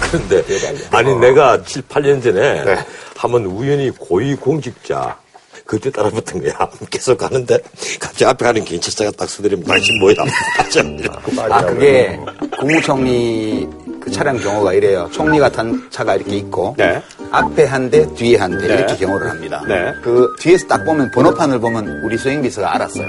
그런데 0.00 0.44
아니 0.92 1.16
내가 1.16 1.62
7, 1.64 1.82
8년 1.82 2.22
전에 2.22 2.64
네. 2.64 2.76
한번 3.16 3.44
우연히 3.46 3.90
고위 3.90 4.36
공직자 4.36 5.18
그때 5.66 5.90
따라붙은 5.90 6.42
거야. 6.42 6.56
계속 6.90 7.18
가는데 7.18 7.58
갑자기 7.98 8.24
앞에 8.24 8.44
가는 8.44 8.64
경찰차가 8.64 9.10
딱 9.10 9.28
서들이면 9.28 9.66
당신 9.66 9.98
뭐야? 9.98 10.14
아, 11.50 11.62
그게 11.66 12.18
국무총리 12.58 13.68
그 14.00 14.10
차량 14.10 14.38
경호가 14.38 14.72
이래요. 14.72 15.10
총리가 15.12 15.50
탄 15.50 15.88
차가 15.90 16.14
이렇게 16.14 16.36
있고 16.36 16.74
네. 16.78 17.02
앞에 17.32 17.64
한 17.64 17.90
대, 17.90 18.06
뒤에 18.14 18.38
한대 18.38 18.68
네. 18.68 18.74
이렇게 18.74 18.96
경호를 18.96 19.28
합니다. 19.28 19.62
네. 19.66 19.92
그 20.02 20.28
뒤에서 20.38 20.68
딱 20.68 20.84
보면 20.84 21.10
번호판을 21.10 21.58
보면 21.58 22.02
우리 22.04 22.16
수행비서가 22.16 22.76
알았어요. 22.76 23.06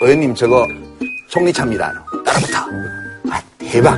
의원님 0.00 0.34
저거 0.36 0.66
총리 1.28 1.52
차입니다. 1.52 1.92
따라붙어. 2.24 2.58
아, 3.30 3.42
대박. 3.58 3.96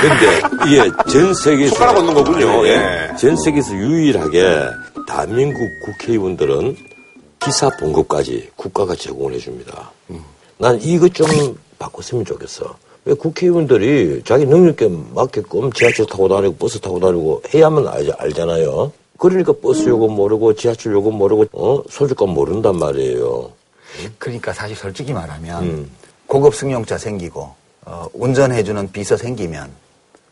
근데 0.00 0.40
이게 0.66 0.90
전 1.10 1.34
세계에서 1.34 1.74
손가락 1.74 1.98
얹는 1.98 2.14
거군요. 2.14 2.66
예. 2.68 2.70
예. 2.70 3.16
전 3.16 3.36
세계에서 3.36 3.74
유일하게 3.74 4.66
대한민국 5.06 5.68
국회의원들은 5.84 6.76
기사 7.40 7.70
봉급까지 7.70 8.50
국가가 8.56 8.94
제공을 8.94 9.34
해줍니다. 9.34 9.90
난 10.58 10.80
이것 10.82 11.12
좀 11.14 11.26
바꿨으면 11.78 12.24
좋겠어. 12.24 12.76
왜 13.06 13.14
국회의원들이 13.14 14.22
자기 14.26 14.44
능력에 14.44 14.88
맞게끔 15.14 15.72
지하철 15.72 16.04
타고 16.06 16.28
다니고 16.28 16.56
버스 16.56 16.78
타고 16.80 17.00
다니고 17.00 17.42
해야만 17.54 17.88
알, 17.88 18.12
알잖아요. 18.18 18.92
그러니까 19.18 19.54
버스 19.60 19.88
요금 19.88 20.12
모르고 20.12 20.54
지하철 20.54 20.92
요금 20.92 21.14
모르고 21.14 21.46
어 21.52 21.82
소주값 21.88 22.28
모른단 22.28 22.76
말이에요. 22.78 23.50
그러니까 24.18 24.52
사실 24.52 24.76
솔직히 24.76 25.12
말하면 25.12 25.62
음. 25.62 25.90
고급 26.26 26.54
승용차 26.54 26.98
생기고 26.98 27.50
어, 27.86 28.06
운전해주는 28.12 28.92
비서 28.92 29.16
생기면 29.16 29.70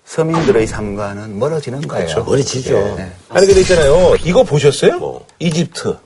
서민들의 0.04 0.66
삶과는 0.66 1.38
멀어지는 1.38 1.80
거예요. 1.82 2.06
그렇죠. 2.06 2.24
머리지죠. 2.24 2.72
네. 2.96 3.12
아니 3.30 3.46
근데 3.46 3.60
있잖아요. 3.62 4.14
이거 4.24 4.42
보셨어요? 4.42 4.98
뭐? 4.98 5.26
이집트. 5.38 5.96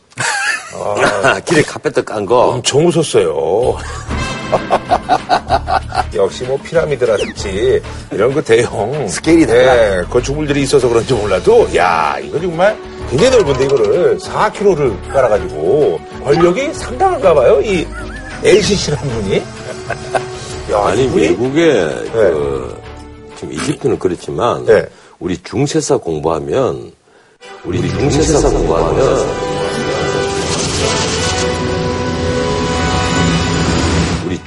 길에 1.45 1.63
카페트 1.63 2.05
깐 2.05 2.25
거. 2.27 2.49
엄청 2.51 2.87
웃었어요. 2.87 3.77
역시 6.15 6.45
뭐 6.45 6.59
피라미드라든지 6.63 7.81
이런 8.11 8.35
그 8.35 8.43
대형 8.43 9.09
스케일이 9.09 9.47
달라. 9.47 9.77
예, 9.77 10.03
건축물들이 10.11 10.63
있어서 10.63 10.89
그런지 10.89 11.15
몰라도 11.15 11.67
야 11.75 12.19
이거 12.23 12.39
정말 12.39 12.77
굉장히 13.09 13.39
넓은데 13.39 13.65
이거를 13.65 14.19
4km를 14.19 15.13
깔아가지고 15.13 15.99
권력이 16.25 16.75
상당한가 16.75 17.33
봐요 17.35 17.61
이 17.63 17.87
LCC라는 18.45 19.11
분이 19.11 19.37
야, 20.73 20.85
아니 20.87 21.05
이분이 21.05 21.23
외국에 21.29 21.73
그 22.13 22.83
지금 23.37 23.55
이집트는 23.55 23.99
그렇지만 23.99 24.65
네. 24.67 24.85
우리 25.19 25.39
중세사 25.43 25.97
공부하면 25.97 26.93
우리 27.65 27.89
중세사 27.89 28.51
공부하면 28.51 29.42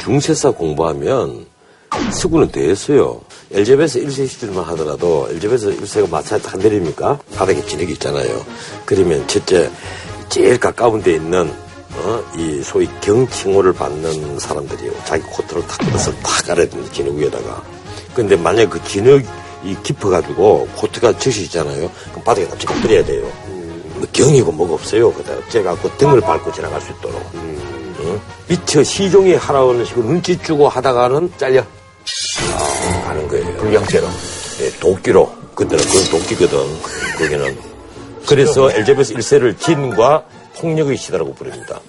중세사 0.06 0.51
공부하면 0.51 1.47
서구는 2.12 2.51
됐어요. 2.51 3.22
엘제베스 3.51 3.99
1세 4.06 4.28
시절만 4.28 4.64
하더라도 4.66 5.28
엘제베스 5.32 5.76
1세가 5.80 6.08
마차에 6.08 6.39
다 6.39 6.56
내립니까? 6.58 7.18
바닥에 7.36 7.66
진흙이 7.66 7.93
있잖아요. 7.93 8.45
그러면 8.86 9.28
첫째 9.28 9.72
제일 10.30 10.60
가까운 10.60 11.01
데 11.01 11.16
있는 11.16 11.51
어, 11.95 12.24
이 12.38 12.62
소위 12.62 12.88
경칭호를 13.01 13.74
받는 13.74 14.38
사람들이요. 14.38 14.91
자기 15.06 15.24
코트를 15.24 15.66
탁 15.66 15.80
뜯어서 15.80 16.12
탁 16.18 16.45
깔아야 16.45 16.70
됩니다. 16.70 16.93
진흙 16.93 17.16
위에다가. 17.16 17.64
근데 18.14 18.36
만약에 18.36 18.68
그 18.68 18.84
진흙이 18.84 19.26
깊어가지고 19.82 20.68
코트가 20.76 21.18
젖이 21.18 21.45
있잖아요. 21.45 21.89
그럼 22.12 22.24
바닥에다 22.24 22.56
찍어 22.60 22.76
버려야 22.76 23.03
돼요. 23.03 23.24
뭐 23.95 24.06
경이고 24.14 24.51
뭐가 24.51 24.76
없어요. 24.76 25.12
그다 25.14 25.34
제가 25.49 25.76
그 25.78 25.89
등을 25.97 26.22
밟고 26.22 26.51
지나갈 26.51 26.80
수 26.80 26.91
있도록. 26.91 27.64
응? 28.06 28.22
미처 28.47 28.84
시종이 28.84 29.34
하라는 29.36 29.86
식으로 29.86 30.06
눈치 30.06 30.38
주고 30.41 30.70
하다가는 30.70 31.32
잘려. 31.38 31.62
아, 31.62 33.01
가는 33.08 33.28
거예요. 33.28 33.58
불경죄로. 33.58 34.08
예, 34.62 34.70
도끼로. 34.80 35.32
그때는 35.56 35.84
그건 35.86 36.20
도끼거든. 36.20 36.58
거기는. 37.18 37.58
그래서 38.28 38.72
엘제베스 38.72 39.14
1세를 39.14 39.58
진과 39.60 40.26
폭력의 40.58 40.97
시대라고 40.97 41.34
부릅니다. 41.34 41.80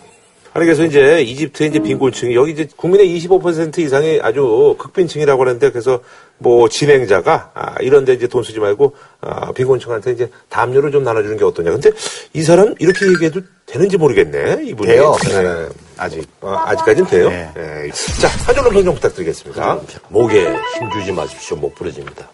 아니 0.52 0.64
그래서 0.64 0.84
이제 0.84 1.20
이집트의 1.20 1.68
이제 1.68 1.78
빈곤층이 1.80 2.34
여기 2.34 2.52
이제 2.52 2.66
국민의 2.76 3.06
25% 3.20 3.78
이상이 3.78 4.20
아주 4.22 4.74
극빈층이라고 4.78 5.42
하는데 5.42 5.70
그래서 5.70 6.00
뭐 6.38 6.66
진행자가 6.66 7.50
아, 7.52 7.74
이런데 7.80 8.14
이제 8.14 8.26
돈 8.26 8.42
쓰지 8.42 8.58
말고 8.58 8.94
아, 9.20 9.52
빈곤층한테 9.52 10.12
이제 10.12 10.30
담요를 10.48 10.92
좀 10.92 11.04
나눠주는 11.04 11.36
게 11.36 11.44
어떠냐. 11.44 11.72
근데 11.72 11.90
이 12.32 12.42
사람 12.42 12.74
이렇게 12.78 13.06
얘기해도 13.06 13.42
되는지 13.66 13.98
모르겠네 13.98 14.62
이분이. 14.64 14.92
돼요. 14.92 15.14
네. 15.24 15.68
아직 15.98 16.28
아, 16.42 16.64
아직까지는 16.66 17.08
돼요. 17.08 17.28
네. 17.30 17.50
네. 17.54 17.90
자 18.20 18.28
한 18.46 18.54
줄로 18.54 18.70
평좀 18.70 18.94
부탁드리겠습니다. 18.94 19.78
목에 20.08 20.54
힘주지 20.78 21.12
마십시오. 21.12 21.56
못 21.56 21.74
부러집니다. 21.74 22.28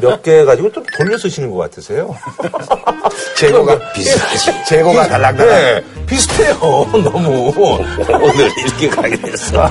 몇 0.00 0.22
개 0.22 0.44
가지고 0.44 0.72
좀 0.72 0.84
돌려 0.96 1.16
쓰시는 1.18 1.50
것 1.50 1.58
같으세요. 1.58 2.16
재고가 3.36 3.78
비슷하지. 3.92 4.64
재고가 4.66 5.06
달랑달랑. 5.08 5.48
네, 5.62 5.84
비슷해요 6.06 6.54
너무. 6.92 7.52
오늘 8.22 8.50
이렇게 8.58 8.88
가게 8.88 9.16
됐어. 9.16 9.70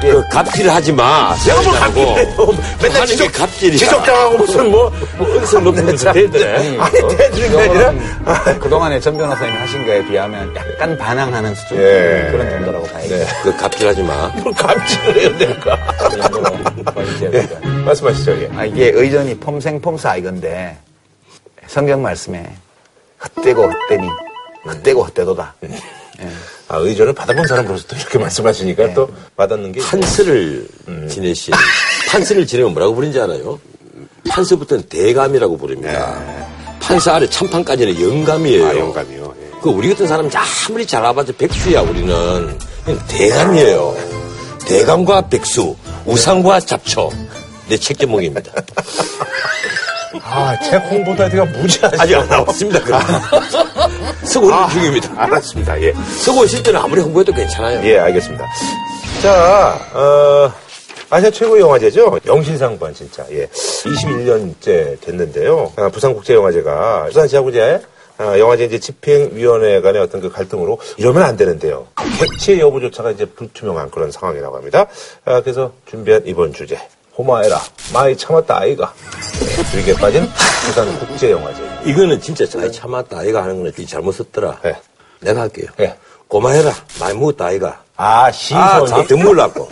그 0.00 0.22
갑질 0.30 0.68
하지 0.70 0.92
마. 0.92 1.34
내가 1.44 1.60
뭘 1.62 1.74
갑질해요. 1.80 2.36
맨날 2.82 2.94
하는 3.00 3.06
게 3.06 3.06
지적, 3.06 3.32
갑질이야. 3.32 3.78
지적당하고 3.78 4.38
무슨 4.38 4.70
뭐, 4.70 4.92
뭐 5.16 5.26
은성 5.36 5.64
높으면서 5.64 6.12
대드네. 6.12 6.78
아니, 6.78 6.92
대드는 7.16 7.50
게 7.50 7.60
아니라. 7.60 7.90
이거는 7.92 8.58
그동안에 8.60 9.00
전 9.00 9.16
변호사님이 9.16 9.56
하신 9.58 9.86
거에 9.86 10.04
비하면 10.06 10.54
약간 10.56 10.96
반항하는 10.96 11.54
수준 11.54 11.78
예. 11.78 12.28
그런 12.30 12.48
정도라고 12.50 12.86
봐야죠. 12.86 13.16
네. 13.16 13.26
그 13.42 13.56
갑질하지 13.56 14.02
마. 14.02 14.28
뭘 14.42 14.52
갑질을 14.54 15.20
해요, 15.20 15.38
내가. 15.38 15.86
그 16.08 16.16
정도로 16.20 16.42
봐야죠. 16.84 17.30
예, 17.32 17.48
말씀하시죠, 17.84 18.32
예. 18.42 18.50
아, 18.56 18.64
이게 18.64 18.90
의전이 18.94 19.38
폼생폼사 19.38 20.16
이건데 20.16 20.76
성경 21.66 22.02
말씀에 22.02 22.50
헛되고 23.22 23.62
헛되니 23.70 24.08
헛되고 24.66 25.02
헛되도다. 25.04 25.54
예. 25.64 26.28
아, 26.68 26.78
의전을 26.78 27.12
받아본 27.12 27.46
사람으로서 27.46 27.86
또 27.86 27.96
이렇게 27.96 28.18
말씀하시니까 28.18 28.94
또 28.94 29.08
받았는 29.36 29.72
게. 29.72 29.80
판스를 29.82 30.66
지내신 31.08 31.54
판스를 32.08 32.46
지내면 32.46 32.72
뭐라고 32.72 32.94
부르는지 32.94 33.20
알아요? 33.20 33.60
판스부터는 34.28 34.84
대감이라고 34.88 35.56
부릅니다. 35.56 36.20
판스 36.80 37.08
아래 37.10 37.28
참판까지는 37.28 38.00
영감이에요. 38.00 38.66
아, 38.66 38.76
영감이요. 38.76 39.34
예. 39.56 39.60
그 39.62 39.70
우리 39.70 39.88
같은 39.90 40.06
사람 40.06 40.28
아무리 40.68 40.86
잘 40.86 41.00
알아봐도 41.02 41.32
백수야 41.34 41.80
우리는 41.82 42.58
대감이에요. 43.08 43.96
대감과 44.66 45.28
백수, 45.28 45.76
우상과 46.04 46.60
잡초. 46.60 47.10
내 47.68 47.76
책 47.78 47.98
제목입니다. 47.98 48.52
아, 50.22 50.56
책 50.60 50.76
홍보도 50.90 51.22
하여가 51.24 51.44
무지하지. 51.46 51.96
아직 52.00 52.14
안 52.16 52.28
나왔습니다. 52.28 52.80
쓰고 54.24 54.50
있는 54.50 54.68
중입니다. 54.70 55.10
알았습니다, 55.16 55.82
예. 55.82 55.92
쓰고 55.92 56.44
있을 56.44 56.62
때는 56.62 56.80
아무리 56.80 57.00
홍보해도 57.00 57.32
괜찮아요. 57.32 57.80
예, 57.86 57.98
알겠습니다. 57.98 58.44
자, 59.22 59.78
어, 59.92 60.52
아시아 61.10 61.30
최고의 61.30 61.60
영화제죠? 61.62 62.18
영신상관, 62.26 62.94
진짜. 62.94 63.24
예. 63.32 63.46
21년째 63.46 65.00
됐는데요. 65.00 65.72
아, 65.76 65.88
부산국제영화제가 65.90 67.06
부산시아구제 67.08 67.80
어, 68.18 68.38
영화제 68.38 68.64
이제 68.64 68.78
집행위원회 68.78 69.80
간의 69.80 70.00
어떤 70.00 70.20
그 70.20 70.30
갈등으로 70.30 70.78
이러면 70.96 71.22
안 71.22 71.36
되는데요. 71.36 71.86
개최 72.18 72.58
여부조차가 72.60 73.10
이제 73.10 73.26
불투명한 73.26 73.90
그런 73.90 74.10
상황이라고 74.10 74.56
합니다. 74.56 74.86
아, 75.24 75.40
그래서 75.42 75.72
준비한 75.88 76.22
이번 76.24 76.52
주제. 76.52 76.78
고마해라, 77.18 77.58
마이 77.94 78.16
참았다 78.16 78.58
아이가. 78.60 78.92
위기에 79.70 79.94
빠진 79.94 80.28
부산 80.66 80.98
국제영화제. 80.98 81.62
이거는 81.86 82.20
진짜 82.20 82.46
잘 82.46 82.70
참았다 82.70 83.18
아이가 83.18 83.42
하는 83.42 83.56
거는 83.58 83.72
이 83.78 83.86
잘못 83.86 84.12
썼더라. 84.12 84.60
네. 84.62 84.74
내가 85.20 85.42
할게요. 85.42 85.68
네. 85.78 85.96
고마해라. 86.28 86.72
많이 87.00 87.18
먹었다 87.18 87.46
아이가. 87.46 87.82
아, 87.96 88.26
아. 88.52 88.86
자, 88.86 89.02
등물 89.04 89.36
났고. 89.36 89.68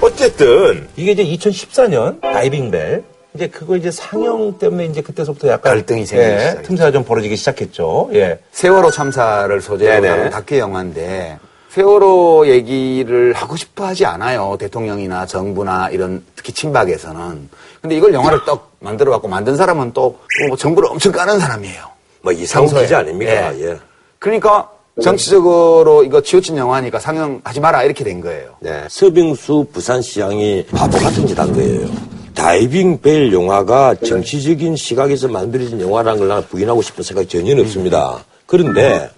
어쨌든 0.00 0.88
이게 0.96 1.12
이제 1.12 1.24
2014년 1.24 2.20
다이빙벨 2.20 3.04
이제 3.34 3.48
그거 3.48 3.76
이제 3.76 3.90
상영 3.90 4.58
때문에 4.58 4.86
이제 4.86 5.02
그때서부터 5.02 5.48
약간 5.48 5.74
갈등이 5.74 6.06
생기기 6.06 6.30
예, 6.30 6.38
시작했죠. 6.38 6.62
틈새가 6.62 6.90
좀 6.92 7.04
벌어지기 7.04 7.36
시작했죠. 7.36 8.10
예. 8.14 8.38
세월호 8.52 8.90
참사를 8.90 9.60
소재로 9.60 10.00
네네. 10.00 10.08
하는 10.08 10.30
다큐 10.30 10.56
영화인데 10.58 11.38
세월호 11.68 12.46
얘기를 12.48 13.34
하고 13.34 13.56
싶어 13.56 13.84
하지 13.86 14.06
않아요. 14.06 14.56
대통령이나 14.58 15.26
정부나 15.26 15.90
이런 15.90 16.24
특히 16.34 16.52
친박에서는. 16.52 17.50
근데 17.82 17.96
이걸 17.96 18.14
영화를 18.14 18.44
떡 18.46 18.72
만들어 18.80 19.12
갖고 19.12 19.28
만든 19.28 19.56
사람은 19.56 19.92
또뭐 19.92 20.56
정부를 20.58 20.88
엄청 20.90 21.12
까는 21.12 21.38
사람이에요. 21.38 21.84
뭐 22.22 22.32
이상훈 22.32 22.68
평소에. 22.68 22.84
기자 22.84 22.98
아닙니까? 23.00 23.54
예. 23.58 23.64
예. 23.70 23.76
그러니까 24.18 24.70
정치적으로 25.02 26.04
이거 26.04 26.20
치우친 26.22 26.56
영화니까 26.56 26.98
상영하지 26.98 27.60
마라 27.60 27.84
이렇게 27.84 28.02
된 28.02 28.20
거예요. 28.20 28.54
네. 28.60 28.84
서빙수 28.88 29.66
부산시장이 29.72 30.66
바보 30.70 30.98
같은 30.98 31.26
짓 31.26 31.38
한 31.38 31.52
거예요. 31.52 31.86
다이빙 32.34 33.00
벨 33.00 33.32
영화가 33.32 33.96
정치적인 33.96 34.76
시각에서 34.76 35.28
만들어진 35.28 35.80
영화라는 35.80 36.18
걸 36.18 36.28
나는 36.28 36.42
부인하고 36.48 36.82
싶은 36.82 37.02
생각이 37.02 37.28
전혀 37.28 37.58
없습니다. 37.60 38.24
그런데 38.46 39.10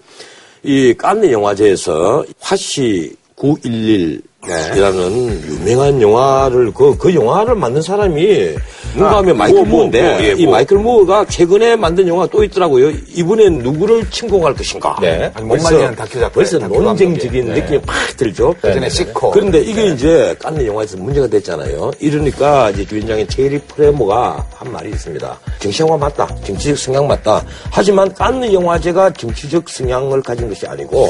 이 0.63 0.93
깐느 0.97 1.31
영화제에서 1.31 2.25
화시 2.39 3.15
911 3.35 4.21
이라는 4.47 5.41
유명한 5.43 6.01
영화를 6.01 6.71
그, 6.73 6.97
그 6.97 7.13
영화를 7.13 7.55
만든 7.55 7.81
사람이 7.81 8.55
누가 8.95 9.17
하면 9.17 9.37
마이클 9.37 9.57
뭐, 9.59 9.65
뭐, 9.65 9.77
무어인데 9.77 10.01
뭐, 10.01 10.23
예, 10.23 10.31
이 10.37 10.45
뭐. 10.45 10.53
마이클 10.53 10.77
무어가 10.77 11.25
최근에 11.25 11.75
만든 11.75 12.07
영화가 12.07 12.29
또 12.31 12.43
있더라고요. 12.43 12.89
이번엔 13.13 13.59
누구를 13.59 14.09
침공할 14.09 14.53
것인가? 14.55 14.95
네. 15.01 15.29
아니, 15.33 15.45
못 15.45 15.61
말리는 15.61 15.95
다큐 15.95 16.19
작품. 16.19 16.41
벌써 16.41 16.57
논쟁적인 16.57 17.45
느낌이 17.45 17.81
팍 17.81 18.15
들죠. 18.15 18.55
그 18.61 18.73
전에 18.73 18.89
시코. 18.89 19.31
그런데 19.31 19.59
이게 19.59 19.87
이제 19.87 20.33
깐느 20.39 20.65
영화에서 20.65 20.97
문제가 20.97 21.27
됐잖아요. 21.27 21.91
이러니까 21.99 22.69
이제 22.71 22.85
주인장인 22.85 23.27
체리 23.27 23.59
프레모가 23.59 24.47
한 24.55 24.71
말이 24.71 24.89
있습니다. 24.89 25.39
정치 25.59 25.81
영화 25.83 25.97
맞다. 25.97 26.27
정치적 26.45 26.77
성향 26.77 27.07
맞다. 27.07 27.43
하지만 27.71 28.13
깐느 28.13 28.51
영화제가 28.53 29.11
정치적 29.11 29.69
성향을 29.69 30.21
가진 30.23 30.47
것이 30.47 30.65
아니고 30.65 31.09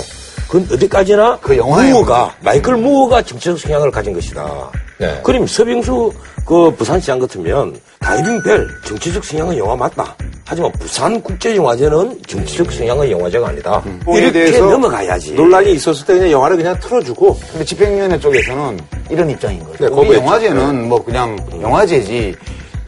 그건 0.50 0.68
어디까지나 0.72 1.38
그 1.42 1.54
무어가 1.54 2.34
마이클 2.42 2.76
무어가 2.76 3.22
정치적 3.22 3.60
성향을 3.60 3.92
가진 3.92 4.14
것이다. 4.14 4.72
네. 4.98 5.22
그럼 5.24 5.46
서빙수 5.46 6.12
그 6.44 6.72
부산시장 6.76 7.20
같으면 7.20 7.80
다이빙 8.00 8.42
벨 8.42 8.68
정치적 8.86 9.24
성향의 9.24 9.60
영화 9.60 9.76
맞다. 9.76 10.16
하지만 10.46 10.72
부산 10.80 11.22
국제영화제는 11.22 12.22
정치적 12.26 12.72
성향의 12.72 13.12
영화제가 13.12 13.50
아니다. 13.50 13.84
거기에 14.04 14.22
이렇게 14.24 14.32
대해서 14.32 14.66
넘어가야지. 14.66 15.34
논란이 15.34 15.74
있었을 15.74 16.08
때 16.08 16.14
그냥 16.16 16.32
영화를 16.32 16.58
그냥 16.58 16.76
틀어주고 16.80 17.38
근데 17.52 17.64
집행위원회 17.64 18.20
쪽에서는 18.20 18.80
이런 19.12 19.30
입장인 19.30 19.64
거죠. 19.64 19.86
네, 19.88 19.92
우리. 19.96 20.14
영화제는 20.16 20.90
뭐 20.90 21.04
그냥 21.04 21.38
영화제지. 21.62 22.36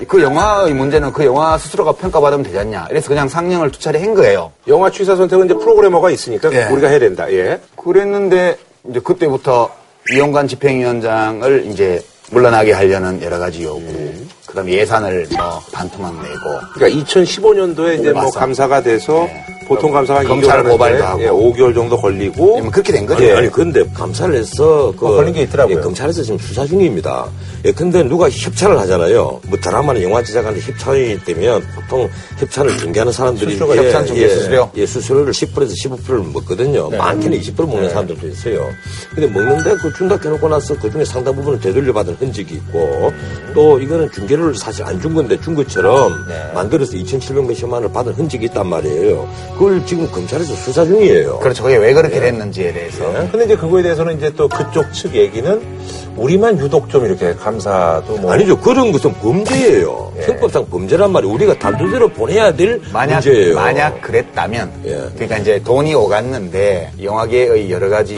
그 0.07 0.21
영화의 0.21 0.73
문제는 0.73 1.13
그 1.13 1.25
영화 1.25 1.57
스스로가 1.57 1.93
평가받으면 1.93 2.43
되지 2.43 2.57
않냐. 2.59 2.87
이래서 2.89 3.07
그냥 3.07 3.27
상영을 3.27 3.71
두 3.71 3.79
차례 3.79 3.99
한 4.01 4.13
거예요. 4.13 4.51
영화 4.67 4.89
취사 4.89 5.15
선택은 5.15 5.45
이제 5.45 5.53
프로그래머가 5.53 6.09
있으니까 6.09 6.51
예. 6.53 6.65
우리가 6.65 6.87
해야 6.87 6.99
된다. 6.99 7.31
예. 7.31 7.59
그랬는데 7.75 8.57
이제 8.89 8.99
그때부터 8.99 9.69
이용관 10.11 10.47
집행위원장을 10.47 11.65
이제 11.67 12.03
물러나게 12.31 12.71
하려는 12.71 13.21
여러 13.21 13.37
가지 13.37 13.63
요구, 13.63 13.81
그다음에 14.51 14.73
예산을 14.73 15.27
뭐 15.35 15.61
반토막 15.71 16.13
내고 16.21 16.59
그러니까 16.73 17.03
2015년도에 17.03 17.99
이제 17.99 18.11
뭐. 18.11 18.29
감사가 18.31 18.81
돼서 18.81 19.27
보통 19.67 19.91
감사가 19.91 20.23
검찰 20.23 20.61
2개월 20.63 20.69
고발도 20.71 21.03
하고. 21.05 21.21
예, 21.21 21.27
5개월 21.29 21.73
정도 21.73 21.95
걸리고 21.97 22.59
뭐 22.59 22.71
그렇게 22.71 22.91
된 22.91 23.05
거죠. 23.05 23.23
아니, 23.23 23.31
아니, 23.31 23.49
근데 23.49 23.81
감사를 23.93 24.35
해서 24.35 24.93
그 24.97 25.07
어, 25.07 25.15
걸린 25.15 25.33
게 25.33 25.43
있더라고요. 25.43 25.77
예, 25.77 25.81
검찰에서 25.81 26.23
지금 26.23 26.37
수사 26.39 26.65
중입니다. 26.65 27.27
예, 27.63 27.71
근데 27.71 28.03
누가 28.03 28.29
협찬을 28.29 28.77
하잖아요. 28.79 29.39
뭐 29.47 29.59
드라마는 29.61 30.03
영화 30.03 30.21
제작하는데 30.21 30.65
협찬이 30.65 31.23
되면 31.23 31.63
보통 31.73 32.09
협찬을 32.39 32.77
중개하는 32.79 33.13
사람들이 33.13 33.51
수수료가 33.53 33.77
협찬 33.77 34.07
중개 34.07 34.27
수수료? 34.27 34.69
예, 34.75 34.85
수수료를 34.85 35.31
10%에서 35.31 35.73
15%를 35.73 36.19
먹거든요. 36.33 36.89
네. 36.89 36.97
많게는 36.97 37.39
20% 37.39 37.65
먹는 37.65 37.89
사람들도 37.91 38.27
있어요. 38.27 38.67
근데 39.15 39.27
먹는데 39.27 39.75
그 39.77 39.93
준다 39.93 40.17
해놓고 40.21 40.49
나서 40.49 40.77
그 40.79 40.91
중에 40.91 41.05
상당 41.05 41.33
부분을 41.35 41.61
되돌려 41.61 41.93
받은 41.93 42.15
흔적이 42.15 42.55
있고 42.55 43.13
또 43.53 43.79
이거는 43.79 44.11
중개를 44.11 44.40
사실 44.55 44.83
안 44.85 44.99
준 45.01 45.13
건데 45.15 45.39
준 45.41 45.55
것처럼 45.55 46.25
네. 46.27 46.51
만들어서 46.53 46.95
2,700 46.95 47.45
몇십만 47.47 47.77
원을 47.81 47.91
받은 47.91 48.13
흔적이 48.13 48.45
있단 48.45 48.67
말이에요. 48.67 49.27
그걸 49.53 49.83
지금 49.85 50.09
검찰에서 50.11 50.53
수사 50.55 50.85
중이에요. 50.85 51.39
그렇죠. 51.39 51.63
그게 51.63 51.77
왜 51.77 51.93
그렇게 51.93 52.19
됐는지에 52.19 52.71
대해서. 52.73 53.05
예. 53.23 53.27
근데 53.31 53.45
이제 53.45 53.55
그거에 53.55 53.81
대해서는 53.81 54.17
이제 54.17 54.31
또 54.35 54.47
그쪽 54.47 54.93
측 54.93 55.15
얘기는 55.15 55.61
우리만 56.17 56.59
유독 56.59 56.89
좀 56.89 57.05
이렇게 57.05 57.33
감사도 57.33 58.17
뭐 58.17 58.33
아니죠. 58.33 58.59
그런 58.59 58.91
것은 58.91 59.13
범죄예요. 59.15 60.11
예. 60.19 60.23
형법상 60.27 60.67
범죄란 60.69 61.11
말이 61.11 61.25
우리가 61.27 61.57
단두대로 61.57 62.09
보내야 62.09 62.53
될 62.53 62.81
만약 62.93 63.23
문제예요. 63.23 63.55
만약 63.55 64.01
그랬다면 64.01 64.71
예. 64.85 65.07
그러니까 65.15 65.37
이제 65.37 65.61
돈이 65.63 65.95
오갔는데 65.95 66.91
영화계의 67.01 67.71
여러 67.71 67.89
가지 67.89 68.17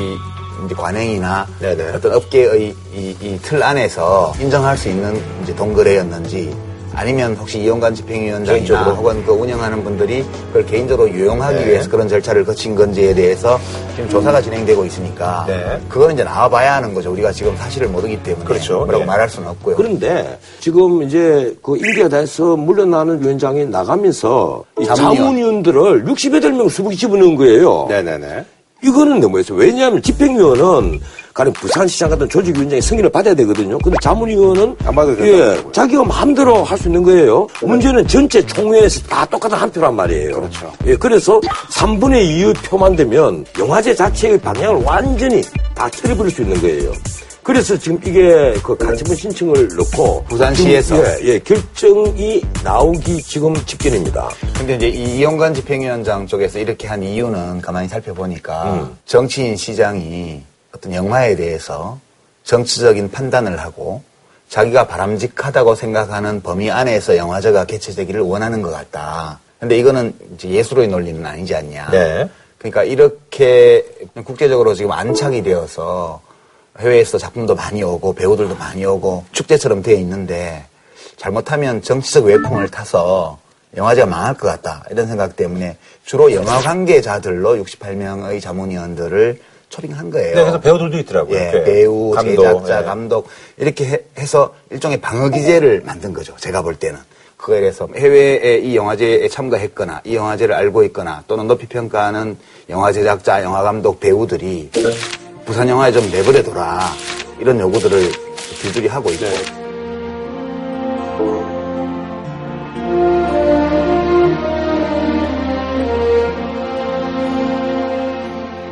이제 0.66 0.76
관행이나 0.76 1.46
네네. 1.60 1.92
어떤 1.96 2.14
업계의 2.14 2.74
이 2.94 3.40
틀 3.44 3.62
안에서 3.64 4.34
인정할 4.40 4.78
수 4.78 4.90
있는 4.90 5.20
이제 5.44 5.56
동거래였는지 5.56 6.56
아니면 6.96 7.36
혹시 7.36 7.60
이용관 7.60 7.96
집행위원장이나. 7.96 8.84
혹은 8.92 9.26
그 9.26 9.32
운영하는 9.32 9.84
분들이 9.84 10.24
그걸 10.48 10.64
개인적으로 10.68 11.10
유용하기 11.10 11.56
네. 11.56 11.66
위해서 11.72 11.90
그런 11.90 12.08
절차를 12.08 12.46
거친 12.46 12.76
건지에 12.76 13.16
대해서 13.16 13.60
지금 13.96 14.08
조사가 14.10 14.40
진행되고 14.44 14.86
있으니까 14.86 15.44
네. 15.48 15.82
그거는 15.90 16.14
이제 16.14 16.24
나와봐야 16.24 16.76
하는 16.76 16.94
거죠. 16.94 17.12
우리가 17.12 17.32
지금 17.32 17.58
사실을 17.58 17.88
모르기 17.88 18.22
때문에 18.22 18.46
그렇죠. 18.46 18.78
뭐라고 18.86 19.00
네. 19.00 19.06
말할 19.06 19.28
수는 19.28 19.50
없고요. 19.50 19.76
그런데 19.76 20.38
지금 20.60 21.02
이제 21.02 21.58
그 21.64 21.76
임기가 21.78 22.10
돼서 22.10 22.56
물러나는 22.56 23.24
위원장이 23.24 23.66
나가면서. 23.66 24.64
자문위원들을 24.86 26.06
68명 26.06 26.70
수북이 26.70 26.96
집어넣은 26.96 27.36
거예요. 27.38 27.88
네네네. 27.90 28.46
이거는 28.84 29.20
너무했어. 29.20 29.54
왜냐하면 29.54 30.02
집행위원은 30.02 31.00
가령 31.34 31.52
부산시장 31.54 32.10
같은 32.12 32.30
조직위원장의 32.30 32.82
승인을 32.82 33.10
받아야 33.10 33.34
되거든요. 33.34 33.78
근데 33.80 33.98
자문위원은 34.04 34.76
안 34.86 34.94
받아도 34.96 35.26
예, 35.26 35.32
된다고요. 35.32 35.72
자기가 35.72 36.04
마음대로 36.04 36.64
할 36.64 36.78
수 36.78 36.90
있는 36.90 37.02
거예요. 37.04 37.48
문제는 37.62 38.08
전체 38.08 38.46
총회에서 38.46 39.02
다 39.08 39.26
똑같은 39.26 39.58
한 39.58 39.72
표란 39.72 39.96
말이에요. 39.96 40.36
그렇죠. 40.36 40.72
예, 40.86 40.96
그래서 40.96 41.40
3분의 41.72 42.24
2의 42.28 42.56
표만 42.64 42.96
되면 42.96 43.46
영화제 43.58 43.96
자체의 43.96 44.38
방향을 44.40 44.84
완전히 44.84 45.42
다 45.74 45.90
틀어버릴 45.90 46.32
수 46.32 46.42
있는 46.44 46.62
거예요. 46.62 46.92
그래서 47.44 47.78
지금 47.78 48.00
이게 48.06 48.54
그 48.64 48.76
가처분 48.78 49.16
신청을 49.16 49.68
넣고 49.76 50.24
부산시에서. 50.30 50.96
지금, 50.96 51.28
예, 51.28 51.34
예, 51.34 51.40
결정이 51.40 52.42
나오기 52.64 53.22
지금 53.22 53.54
직전입니다. 53.66 54.30
근데 54.58 54.76
이제 54.76 54.88
이 54.88 55.18
이용관 55.18 55.54
집행위원장 55.54 56.26
쪽에서 56.26 56.60
이렇게 56.60 56.88
한 56.88 57.04
이유는 57.04 57.62
가만히 57.62 57.90
살펴보니까 57.90 58.74
음. 58.74 58.98
정치인 59.06 59.58
시장이 59.58 60.42
어떤 60.74 60.94
영화에 60.94 61.36
대해서 61.36 62.00
정치적인 62.46 63.12
판단을 63.12 63.60
하고 63.60 64.02
자기가 64.48 64.88
바람직하다고 64.88 65.76
생각하는 65.76 66.42
범위 66.42 66.72
안에서 66.72 67.18
영화제가 67.18 67.66
개최되기를 67.66 68.22
원하는 68.22 68.62
것 68.62 68.72
같다. 68.72 69.40
근데 69.60 69.78
이거는 69.78 70.14
이제 70.36 70.50
예술의 70.50 70.88
논리는 70.88 71.26
아니지 71.26 71.56
않냐. 71.56 71.90
네. 71.92 72.30
그러니까 72.58 72.84
이렇게 72.84 73.86
국제적으로 74.24 74.74
지금 74.74 74.92
안착이 74.94 75.44
되어서 75.44 76.22
해외에서 76.80 77.18
작품도 77.18 77.56
많이 77.56 77.84
오고 77.84 78.14
배우들도 78.14 78.56
많이 78.56 78.86
오고 78.86 79.26
축제처럼 79.32 79.84
되어 79.84 79.96
있는데 79.98 80.66
잘못하면 81.18 81.82
정치적 81.82 82.26
외풍을 82.26 82.70
타서 82.70 83.38
영화제가 83.78 84.08
망할 84.08 84.34
것 84.36 84.48
같다 84.48 84.84
이런 84.92 85.08
생각 85.08 85.36
때문에 85.36 85.78
주로 86.06 86.32
영화 86.34 86.60
관계자들로 86.60 87.56
68명의 87.64 88.42
자문위원들을 88.42 89.40
초빙한 89.70 90.12
거예요. 90.12 90.36
네, 90.36 90.42
그래서 90.42 90.60
배우들도 90.60 91.00
있더라고요. 91.00 91.36
예. 91.36 91.64
배우, 91.64 92.12
감독, 92.12 92.44
제작자, 92.44 92.82
예. 92.82 92.84
감독 92.84 93.28
이렇게 93.58 93.86
해, 93.86 94.00
해서 94.20 94.54
일종의 94.70 95.02
방어 95.02 95.30
기제를 95.30 95.82
만든 95.84 96.14
거죠. 96.14 96.36
제가 96.38 96.62
볼 96.62 96.76
때는. 96.76 97.00
그거에 97.38 97.60
대해서 97.60 97.90
해외에 97.94 98.60
이 98.60 98.76
영화제에 98.76 99.28
참가했거나 99.28 100.02
이 100.06 100.16
영화제를 100.16 100.56
알고 100.56 100.84
있거나 100.86 101.24
또는 101.28 101.48
높이 101.48 101.68
평가하는 101.68 102.38
영화 102.70 102.94
제작자, 102.94 103.44
영화 103.44 103.64
감독, 103.64 104.00
배우들이 104.00 104.70
부산 105.46 105.68
영화에 105.68 105.92
좀 105.92 106.10
내버려둬라 106.10 106.80
이런 107.40 107.60
요구들을 107.60 108.12
줄줄이 108.62 108.88
하고 108.88 109.10
있고 109.12 109.26
네. 109.26 109.64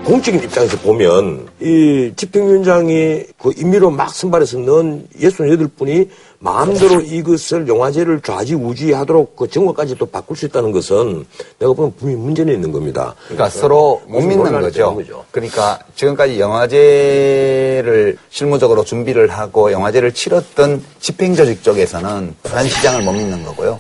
공적인 0.05 0.43
입장에서 0.43 0.77
보면 0.79 1.47
이 1.61 2.11
집행위원장이 2.15 3.23
그 3.37 3.53
임의로 3.55 3.91
막 3.91 4.13
선발해서 4.13 4.59
넣은 4.59 5.07
68분이 5.17 6.09
마음대로 6.41 7.01
이것을 7.01 7.67
영화제를 7.67 8.21
좌지우지하도록 8.21 9.35
그 9.35 9.47
정권까지 9.47 9.95
또 9.97 10.07
바꿀 10.07 10.35
수 10.35 10.47
있다는 10.47 10.71
것은 10.71 11.25
내가 11.59 11.73
보면 11.73 11.93
분명히 11.95 12.19
문제는 12.19 12.53
있는 12.53 12.71
겁니다. 12.71 13.13
그러니까 13.27 13.49
서로 13.49 14.01
못 14.07 14.21
믿는 14.21 14.51
거죠. 14.51 14.95
거죠. 14.95 15.23
그러니까 15.29 15.79
지금까지 15.95 16.39
영화제를 16.39 18.17
실무적으로 18.31 18.83
준비를 18.83 19.29
하고 19.29 19.71
영화제를 19.71 20.13
치렀던 20.13 20.83
집행조직 20.99 21.63
쪽에서는 21.63 22.35
부산시장을 22.41 23.03
못 23.03 23.11
믿는 23.13 23.45
거고요. 23.45 23.79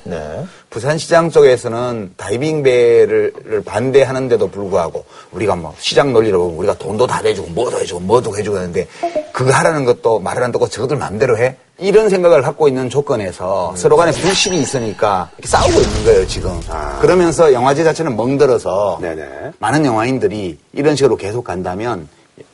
부산시장 0.71 1.29
쪽에서는 1.29 2.13
다이빙 2.15 2.63
배를 2.63 3.33
반대하는데도 3.65 4.47
불구하고 4.47 5.03
우리가 5.33 5.53
뭐 5.57 5.75
시장 5.77 6.13
논리로 6.13 6.39
보면 6.39 6.57
우리가 6.57 6.77
돈도 6.77 7.05
다 7.05 7.21
내주고 7.21 7.49
뭐도 7.49 7.77
해주고 7.77 7.99
뭐도 7.99 8.37
해주고 8.37 8.55
하는데 8.55 8.87
그거 9.33 9.51
하라는 9.51 9.83
것도 9.83 10.19
말을 10.19 10.41
안 10.41 10.51
듣고 10.53 10.69
저것들 10.69 10.95
마음대로 10.95 11.37
해? 11.37 11.57
이런 11.77 12.09
생각을 12.09 12.41
갖고 12.41 12.69
있는 12.69 12.89
조건에서 12.89 13.73
서로 13.75 13.97
간에 13.97 14.11
불신이 14.11 14.61
있으니까 14.61 15.29
이렇게 15.37 15.47
싸우고 15.49 15.81
있는 15.81 16.03
거예요, 16.05 16.27
지금. 16.27 16.57
그러면서 17.01 17.51
영화제 17.51 17.83
자체는 17.83 18.15
멍들어서 18.15 18.99
네네. 19.01 19.51
많은 19.59 19.85
영화인들이 19.85 20.57
이런 20.71 20.95
식으로 20.95 21.17
계속 21.17 21.43
간다면 21.43 22.07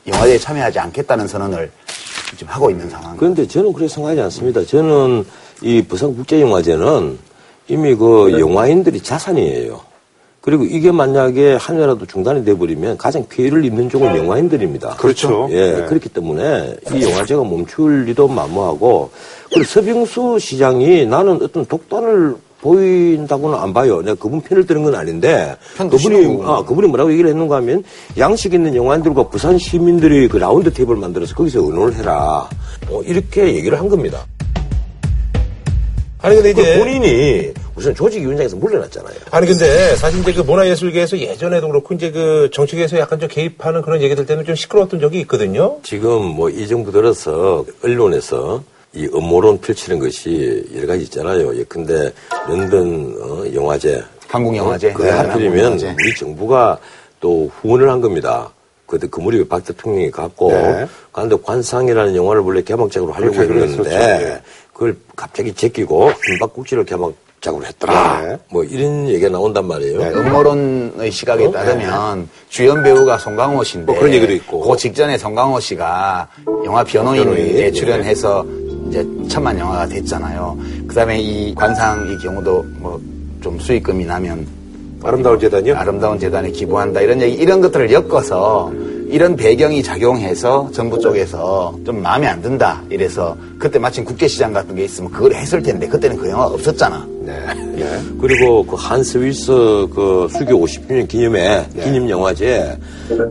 영화제에 0.08 0.38
참여하지 0.38 0.78
않겠다는 0.80 1.28
선언을 1.28 1.70
지금 2.36 2.48
하고 2.48 2.68
있는 2.70 2.90
상황. 2.90 3.16
그런데 3.16 3.46
저는 3.46 3.72
그렇게 3.72 3.92
생각하지 3.92 4.20
않습니다. 4.22 4.64
저는 4.64 5.24
이 5.62 5.82
부산국제영화제는 5.82 7.27
이미 7.68 7.94
그 7.94 8.38
영화인들이 8.38 9.00
자산이에요. 9.00 9.80
그리고 10.40 10.64
이게 10.64 10.90
만약에 10.90 11.54
하나라도 11.54 12.06
중단이 12.06 12.44
돼버리면 12.44 12.96
가장 12.96 13.26
피해를 13.28 13.64
입는 13.64 13.90
쪽은 13.90 14.16
영화인들입니다. 14.16 14.96
그렇죠. 14.96 15.46
예, 15.50 15.72
네. 15.72 15.84
그렇기 15.84 16.08
때문에 16.08 16.76
이 16.94 17.02
영화제가 17.02 17.42
멈출 17.42 18.04
리도 18.06 18.28
만무하고 18.28 19.10
그리고 19.52 19.64
서빙수 19.64 20.38
시장이 20.38 21.04
나는 21.06 21.42
어떤 21.42 21.66
독단을 21.66 22.36
보인다고는 22.62 23.58
안 23.58 23.72
봐요. 23.72 24.00
내가 24.00 24.14
그분 24.14 24.40
편을 24.40 24.66
드는 24.66 24.84
건 24.84 24.94
아닌데 24.94 25.54
그분이. 25.76 26.40
아 26.44 26.64
그분이 26.64 26.88
뭐라고 26.88 27.12
얘기를 27.12 27.30
했는가 27.30 27.56
하면 27.56 27.84
양식 28.16 28.54
있는 28.54 28.74
영화인들과 28.74 29.28
부산 29.28 29.58
시민들이 29.58 30.28
그 30.28 30.38
라운드 30.38 30.72
테이블 30.72 30.96
만들어서 30.96 31.34
거기서 31.34 31.60
의논을 31.60 31.94
해라. 31.94 32.48
어, 32.90 33.02
이렇게 33.02 33.54
얘기를 33.54 33.78
한 33.78 33.88
겁니다. 33.88 34.24
아니 36.20 36.34
근데 36.34 36.52
그 36.52 36.60
이제 36.60 36.78
본인이 36.78 37.52
우선 37.76 37.94
조직위원장에서 37.94 38.56
물러났잖아요. 38.56 39.14
아니 39.30 39.46
근데 39.46 39.94
사실 39.96 40.20
이제 40.20 40.32
그 40.32 40.40
문화예술계에서 40.40 41.18
예전에도 41.18 41.68
그렇고 41.68 41.94
이제 41.94 42.10
그 42.10 42.50
정치계에서 42.52 42.98
약간 42.98 43.20
좀 43.20 43.28
개입하는 43.28 43.82
그런 43.82 44.02
얘기들 44.02 44.26
때문에 44.26 44.44
좀 44.44 44.54
시끄러웠던 44.56 44.98
적이 45.00 45.20
있거든요. 45.20 45.78
지금 45.84 46.24
뭐 46.24 46.48
이 46.50 46.66
정부 46.66 46.90
들어서 46.90 47.64
언론에서 47.84 48.62
이 48.94 49.06
음모론 49.14 49.60
펼치는 49.60 49.98
것이 50.00 50.64
여러 50.74 50.86
가지 50.88 51.04
있잖아요. 51.04 51.54
예컨대 51.56 52.10
런던 52.48 53.14
어, 53.20 53.44
영화제, 53.54 54.02
한국영화제. 54.28 54.92
그게 54.94 55.10
네, 55.10 55.16
하필이면. 55.16 55.72
우리 55.74 56.14
정부가 56.18 56.78
또 57.20 57.50
후원을 57.60 57.88
한 57.90 58.00
겁니다. 58.00 58.50
그때 58.88 59.06
그 59.06 59.20
무렵에 59.20 59.46
박 59.46 59.64
대통령이 59.64 60.10
갔고 60.10 60.50
네. 60.50 60.86
그런데 61.12 61.36
관상이라는 61.40 62.16
영화를 62.16 62.42
원래 62.42 62.62
개막작으로 62.62 63.12
하려고 63.12 63.36
그렇게 63.36 63.62
했는데. 63.62 63.90
예. 63.94 64.42
그걸 64.72 64.96
갑자기 65.14 65.52
제끼고 65.52 66.10
김박국지를 66.24 66.84
개막작으로 66.84 67.66
했더라. 67.66 68.22
네. 68.22 68.38
뭐 68.50 68.64
이런 68.64 69.08
얘기가 69.08 69.28
나온단 69.28 69.66
말이에요. 69.66 69.98
네, 69.98 70.10
음모론의 70.10 71.10
시각에 71.10 71.50
따르면 71.50 72.28
주연 72.48 72.82
배우가 72.82 73.18
송강호 73.18 73.62
씨인데 73.64 73.92
뭐 73.92 74.00
그런 74.00 74.14
얘기도 74.14 74.32
있고. 74.32 74.60
그 74.60 74.76
직전에 74.76 75.18
송강호 75.18 75.60
씨가 75.60 76.28
영화 76.64 76.82
변호인에 76.82 77.24
변호인, 77.24 77.72
출연해서 77.74 78.46
이제 78.88 79.06
천만 79.28 79.58
영화가 79.58 79.86
됐잖아요. 79.86 80.58
그다음에 80.86 81.20
이 81.20 81.54
관상 81.54 82.08
이 82.08 82.16
경우도 82.24 82.64
뭐 82.78 83.18
좀 83.40 83.58
수익금이 83.58 84.04
나면 84.04 84.46
아름다운 85.02 85.38
재단이요? 85.38 85.76
아름다운 85.76 86.18
재단에 86.18 86.50
기부한다 86.50 87.00
이런 87.00 87.20
얘기 87.22 87.36
이런 87.36 87.60
것들을 87.60 87.92
엮어서 87.92 88.72
이런 89.08 89.36
배경이 89.36 89.82
작용해서 89.82 90.68
정부 90.72 90.98
쪽에서 91.00 91.74
좀 91.84 92.02
마음에 92.02 92.26
안 92.26 92.42
든다 92.42 92.82
이래서 92.90 93.36
그때 93.58 93.78
마침 93.78 94.04
국제시장 94.04 94.52
같은 94.52 94.74
게 94.74 94.84
있으면 94.84 95.10
그걸 95.10 95.34
했을 95.34 95.62
텐데 95.62 95.88
그때는 95.88 96.16
그 96.16 96.28
영화 96.28 96.44
없었잖아. 96.46 97.06
네. 97.20 97.32
네. 97.74 98.00
그리고 98.20 98.64
그 98.64 98.76
한스위스 98.76 99.52
그 99.94 100.28
수교 100.30 100.64
50주년 100.64 101.08
기념회 101.08 101.66
기념 101.82 102.08
영화제 102.08 102.76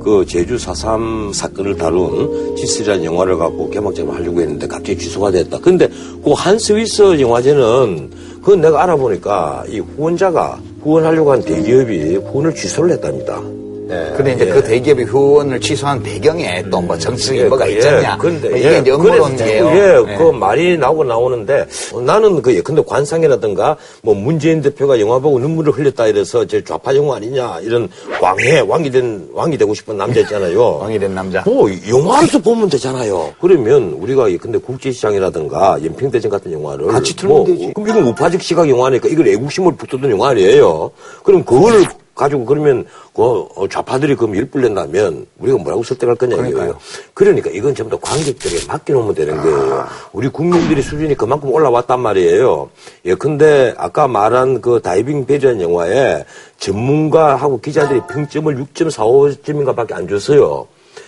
그 0.03 0.25
제주 0.27 0.55
4.3 0.55 1.33
사건을 1.33 1.77
다룬 1.77 2.55
지스라는 2.55 3.05
영화를 3.05 3.37
갖고 3.37 3.69
개막작을 3.69 4.15
하려고 4.15 4.41
했는데 4.41 4.67
갑자기 4.67 4.97
취소가 4.97 5.31
됐다. 5.31 5.59
근데 5.59 5.87
그 6.23 6.31
한스위스 6.31 7.19
영화제는 7.19 8.09
그건 8.47 8.61
내가 8.61 8.83
알아보니까 8.83 9.65
이 9.67 9.79
후원자가 9.79 10.57
후원하려고 10.81 11.33
한 11.33 11.41
대기업이 11.41 12.15
후원을 12.15 12.55
취소를 12.55 12.91
했답니다. 12.91 13.41
근데 13.87 14.33
이제 14.33 14.45
그 14.45 14.63
대기업이 14.63 15.03
후원을 15.03 15.59
취소한 15.61 16.01
배경에 16.01 16.63
또 16.69 16.81
뭐 16.81 16.97
정치적 16.97 17.35
인 17.35 17.49
뭐가 17.49 17.65
있잖냐. 17.67 18.17
그런데 18.19 18.49
뭐 18.49 18.57
이게 18.57 18.77
이제 18.79 18.91
음모론이에요. 18.91 19.67
예, 19.67 20.05
네. 20.11 20.17
그 20.17 20.23
말이 20.31 20.77
나오고 20.77 21.03
나오는데 21.03 21.67
어, 21.93 22.01
나는 22.01 22.41
그 22.41 22.55
예컨대 22.55 22.81
관상이라든가 22.87 23.75
뭐 24.03 24.13
문재인 24.15 24.61
대표가 24.61 24.99
영화 24.99 25.19
보고 25.19 25.37
눈물을 25.39 25.73
흘렸다 25.73 26.07
이래서 26.07 26.45
저 26.45 26.63
좌파 26.63 26.95
영화 26.95 27.17
아니냐 27.17 27.59
이런 27.61 27.89
왕해 28.21 28.61
왕이 28.61 28.91
된 28.91 29.27
왕이 29.33 29.57
되고 29.57 29.73
싶은 29.73 29.97
남자 29.97 30.19
있잖아요. 30.21 30.77
왕이 30.81 30.99
된 30.99 31.13
남자. 31.15 31.41
뭐 31.45 31.69
영화로서 31.89 32.39
보면 32.39 32.69
되잖아요. 32.69 33.33
그러면 33.41 33.93
우리가 33.99 34.31
예컨대 34.31 34.59
국제시장이라든가 34.59 35.79
연평대전 35.83 36.29
같은 36.31 36.51
영화를 36.53 36.87
같이 36.87 37.15
틀면 37.15 37.43
되지. 37.45 37.71
그럼 37.73 37.89
이건 37.89 38.03
우파적 38.07 38.41
시각 38.41 38.69
영화니까 38.69 39.09
이걸 39.09 39.27
애국심을 39.29 39.75
붙었던 39.75 40.09
영화 40.11 40.29
아니에요. 40.29 40.91
그럼 41.23 41.43
그거를 41.43 41.85
가지고 42.17 42.45
그러면 42.45 42.85
그 43.15 43.21
어, 43.55 43.67
좌파들이 43.69 44.15
그럼 44.15 44.35
일불 44.35 44.61
낸다면 44.63 45.25
우리가 45.37 45.57
뭐라고 45.59 45.83
설득할 45.83 46.15
거냐 46.15 46.47
이거예요. 46.47 46.77
그러니까 47.13 47.49
이건 47.51 47.73
전부 47.73 47.97
다 47.97 48.01
관객들에게 48.01 48.65
맡겨놓으면 48.67 49.15
되는 49.15 49.37
거예요. 49.41 49.87
우리 50.11 50.27
국민들의 50.27 50.83
수준이 50.83 51.15
그만큼 51.15 51.49
올라왔단 51.51 51.99
말이에요. 51.99 52.69
예컨대 53.05 53.75
아까 53.77 54.07
말한 54.07 54.61
그 54.61 54.81
다이빙 54.81 55.25
배전 55.25 55.61
영화에 55.61 56.25
전문가하고 56.57 57.61
기자들이 57.61 58.01
평점을 58.09 58.55
6.45점인가 58.55 59.75
밖에 59.75 59.93
안 59.93 60.07
줬어요. 60.07 60.67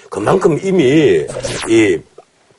그만큼 0.10 0.60
이미 0.64 1.26
이 1.68 2.00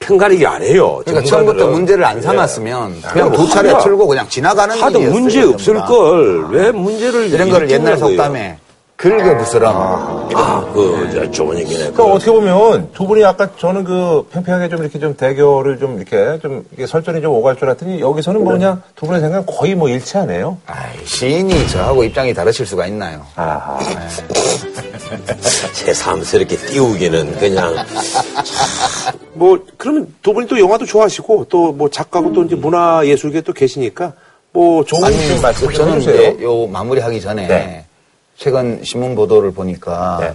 편가르기 0.05 0.47
안 0.47 0.63
해요. 0.63 1.01
그러니까. 1.05 1.29
처음부터 1.29 1.67
문제를 1.69 2.05
안 2.05 2.21
삼았으면 2.23 3.03
그냥 3.13 3.31
뭐 3.31 3.41
두 3.41 3.49
차례 3.53 3.69
하면 3.69 3.85
틀고 3.85 4.07
그냥 4.07 4.27
지나가는 4.29 4.75
하도 4.81 4.99
문제 5.01 5.43
없을 5.43 5.75
다. 5.75 5.85
걸왜 5.85 6.73
문제를 6.73 7.31
이런 7.31 7.51
거를 7.51 7.71
옛날? 7.71 7.97
속담에 7.99 8.57
긁어부스럼 9.01 9.75
아, 10.35 10.71
그, 10.75 11.09
저, 11.15 11.31
좋은 11.31 11.59
얘기네. 11.59 11.79
그러니까 11.93 12.05
어떻게 12.05 12.31
보면 12.31 12.91
두 12.93 13.07
분이 13.07 13.25
아까 13.25 13.49
저는 13.57 13.83
그 13.85 14.27
팽팽하게 14.31 14.69
좀 14.69 14.81
이렇게 14.83 14.99
좀 14.99 15.17
대결을 15.17 15.79
좀 15.79 15.97
이렇게 15.97 16.39
좀 16.41 16.67
이게 16.73 16.87
설전이 16.87 17.23
좀 17.23 17.33
오갈 17.33 17.57
줄 17.57 17.65
알았더니 17.65 18.01
여기서는 18.01 18.45
뭐 18.45 18.53
그냥 18.53 18.83
두 18.97 19.07
분의 19.07 19.23
생각은 19.23 19.47
거의 19.47 19.75
뭐 19.75 19.89
일치하네요. 19.89 20.59
아이, 20.67 21.07
시인이 21.07 21.69
저하고 21.69 22.05
입장이 22.05 22.35
다르실 22.35 22.67
수가 22.67 22.87
있나요? 22.89 23.25
아하. 23.37 23.79
새삼스럽게 25.73 26.57
띄우기는 26.57 27.39
그냥. 27.39 27.75
뭐 29.33 29.59
그러면 29.79 30.15
두 30.23 30.35
분이 30.35 30.47
또 30.47 30.61
영화도 30.61 30.85
좋아하시고 30.85 31.47
또 31.49 31.71
뭐 31.73 31.89
작가고 31.89 32.33
또 32.35 32.43
이제 32.45 32.55
문화예술계 32.55 33.41
또 33.43 33.53
계시니까 33.55 34.13
뭐 34.53 34.85
좋은 34.85 35.11
좀 35.11 35.41
말씀 35.41 35.67
좀 35.69 35.73
저는 35.75 35.93
해주세요. 35.95 36.33
이제 36.33 36.43
요 36.45 36.67
마무리하기 36.67 37.21
전에 37.21 37.47
네. 37.47 37.85
최근 38.41 38.81
신문 38.83 39.15
보도를 39.15 39.53
보니까 39.53 40.19
네. 40.19 40.35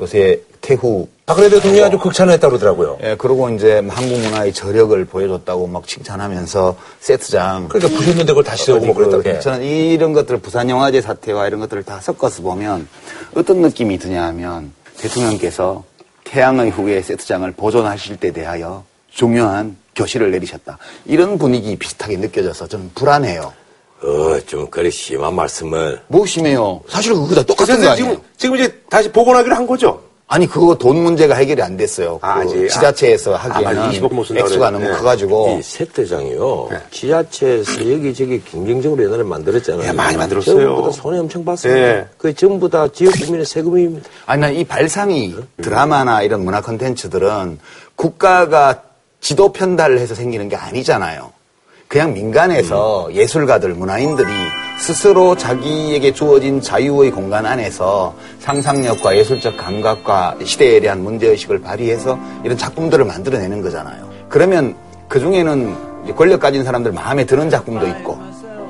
요새 0.00 0.40
태후 0.62 1.06
박근혜 1.26 1.50
대통령이 1.50 1.84
아주 1.84 1.98
극찬을 1.98 2.32
했다고 2.32 2.56
그러더라고요. 2.56 2.98
예, 3.02 3.14
그러고 3.14 3.50
이제 3.50 3.84
한국 3.90 4.20
문화의 4.20 4.54
저력을 4.54 5.04
보여줬다고 5.04 5.66
막 5.66 5.86
칭찬하면서 5.86 6.76
세트장 7.00 7.68
그러니까 7.68 7.94
부셨는데 7.98 8.32
그걸 8.32 8.44
다시 8.44 8.64
세우고 8.64 8.86
뭐 8.86 8.94
그랬다고. 8.94 9.22
예. 9.26 9.38
저는 9.40 9.62
이런 9.62 10.14
것들 10.14 10.38
부산영화제 10.38 11.02
사태와 11.02 11.46
이런 11.46 11.60
것들을 11.60 11.82
다 11.82 12.00
섞어서 12.00 12.42
보면 12.42 12.88
어떤 13.34 13.60
느낌이 13.60 13.98
드냐 13.98 14.24
하면 14.28 14.72
대통령께서 14.96 15.84
태양의 16.24 16.70
후예 16.70 17.02
세트장을 17.02 17.52
보존하실 17.52 18.16
때 18.16 18.32
대하여 18.32 18.82
중요한 19.10 19.76
교실을 19.94 20.30
내리셨다. 20.30 20.78
이런 21.04 21.36
분위기 21.36 21.76
비슷하게 21.76 22.16
느껴져서 22.16 22.68
좀 22.68 22.90
불안해요. 22.94 23.52
어, 24.04 24.38
좀, 24.46 24.68
그리 24.68 24.90
심한 24.90 25.34
말씀을. 25.34 26.00
뭐 26.08 26.26
심해요? 26.26 26.80
사실은 26.88 27.16
그거 27.22 27.34
다 27.36 27.42
똑같은 27.42 27.80
거 27.80 27.88
아니에요? 27.90 27.94
지금, 27.96 28.22
지금 28.36 28.56
이제 28.56 28.74
다시 28.90 29.10
복원하기로 29.12 29.54
한 29.54 29.66
거죠? 29.66 30.00
아니 30.28 30.46
그거 30.46 30.74
돈 30.74 30.96
문제가 31.02 31.34
해결이 31.34 31.60
안 31.60 31.76
됐어요. 31.76 32.18
아, 32.22 32.36
그 32.36 32.40
아직. 32.48 32.68
지자체에서 32.68 33.32
맞아. 33.32 33.50
하기에는 33.54 33.90
20억 33.90 34.14
못 34.14 34.30
액수가. 34.34 34.70
너무 34.70 34.88
커가지고 34.96 35.58
이 35.58 35.62
세대장이요. 35.62 36.70
지하철에서 36.90 37.92
여기저기 37.92 38.40
경쟁적으로 38.42 39.04
옛날에 39.04 39.24
만들었잖아요. 39.24 39.88
예, 39.88 39.92
많이 39.92 40.16
만들었어요. 40.16 40.56
전부 40.74 40.82
다 40.84 40.90
손해 40.90 41.18
엄청 41.18 41.44
봤어요. 41.44 41.76
예. 41.76 42.06
그 42.16 42.32
전부 42.34 42.70
다 42.70 42.88
지역 42.88 43.12
국민의 43.12 43.44
세금입니다. 43.44 44.08
아니 44.24 44.40
난 44.40 44.54
이 44.56 44.64
발상이 44.64 45.36
드라마나 45.60 46.22
이런 46.22 46.44
문화 46.46 46.62
콘텐츠들은 46.62 47.58
국가가 47.94 48.82
지도 49.20 49.52
편달을 49.52 49.98
해서 49.98 50.14
생기는 50.14 50.48
게 50.48 50.56
아니잖아요. 50.56 51.30
그냥 51.92 52.14
민간에서 52.14 53.10
예술가들, 53.12 53.74
문화인들이 53.74 54.26
스스로 54.78 55.36
자기에게 55.36 56.14
주어진 56.14 56.58
자유의 56.58 57.10
공간 57.10 57.44
안에서 57.44 58.14
상상력과 58.38 59.14
예술적 59.14 59.58
감각과 59.58 60.36
시대에 60.42 60.80
대한 60.80 61.02
문제의식을 61.02 61.60
발휘해서 61.60 62.18
이런 62.44 62.56
작품들을 62.56 63.04
만들어내는 63.04 63.60
거잖아요. 63.60 64.08
그러면 64.30 64.74
그 65.06 65.20
중에는 65.20 65.76
이제 66.04 66.14
권력 66.14 66.40
가진 66.40 66.64
사람들 66.64 66.92
마음에 66.92 67.26
드는 67.26 67.50
작품도 67.50 67.86
있고, 67.86 68.18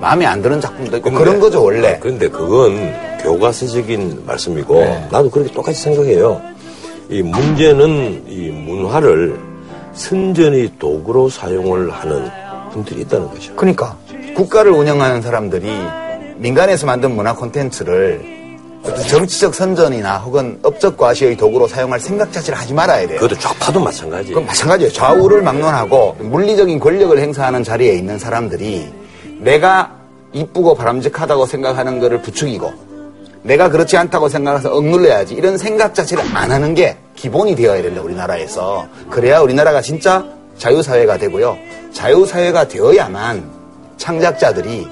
마음에 0.00 0.26
안 0.26 0.42
드는 0.42 0.60
작품도 0.60 0.96
있고, 0.96 1.12
그런 1.12 1.38
거죠, 1.38 1.62
원래. 1.62 1.98
그런데 2.00 2.28
그건 2.28 2.92
교과서적인 3.22 4.24
말씀이고 4.26 4.74
네. 4.80 5.08
나도 5.12 5.30
그렇게 5.30 5.52
똑같이 5.52 5.80
생각해요. 5.80 6.42
이 7.08 7.22
문제는 7.22 8.24
이 8.26 8.50
문화를 8.50 9.38
선전의 9.92 10.72
도구로 10.80 11.28
사용을 11.28 11.92
하는 11.92 12.41
분들이 12.72 13.02
있다는 13.02 13.28
것이죠. 13.28 13.54
그러니까 13.54 13.96
국가를 14.34 14.72
운영하는 14.72 15.22
사람들이 15.22 15.70
민간에서 16.36 16.86
만든 16.86 17.14
문화 17.14 17.34
콘텐츠를 17.34 18.20
어떤 18.82 19.00
정치적 19.06 19.54
선전이나 19.54 20.18
혹은 20.18 20.58
업적 20.62 20.96
과시의 20.96 21.36
도구로 21.36 21.68
사용할 21.68 22.00
생각 22.00 22.32
자체를 22.32 22.58
하지 22.58 22.74
말아야 22.74 23.06
돼요. 23.06 23.20
그것도 23.20 23.38
좌파도 23.38 23.78
마찬가지. 23.78 24.30
그건 24.30 24.46
마찬가지예요. 24.46 24.92
좌우를 24.92 25.42
막론하고 25.42 26.16
물리적인 26.18 26.80
권력을 26.80 27.16
행사하는 27.16 27.62
자리에 27.62 27.94
있는 27.94 28.18
사람들이 28.18 28.92
내가 29.38 29.92
이쁘고 30.32 30.74
바람직하다고 30.74 31.46
생각하는 31.46 32.00
것을 32.00 32.22
부추기고 32.22 32.72
내가 33.42 33.68
그렇지 33.68 33.96
않다고 33.96 34.28
생각해서 34.28 34.74
억눌러야지 34.74 35.34
이런 35.34 35.58
생각 35.58 35.94
자체를 35.94 36.24
안 36.34 36.50
하는 36.50 36.74
게 36.74 36.96
기본이 37.14 37.54
되어야 37.54 37.82
된다 37.82 38.00
우리나라에서 38.02 38.86
그래야 39.10 39.40
우리나라가 39.40 39.80
진짜 39.80 40.24
자유사회가 40.62 41.18
되고요. 41.18 41.58
자유사회가 41.92 42.68
되어야만 42.68 43.50
창작자들이 43.96 44.86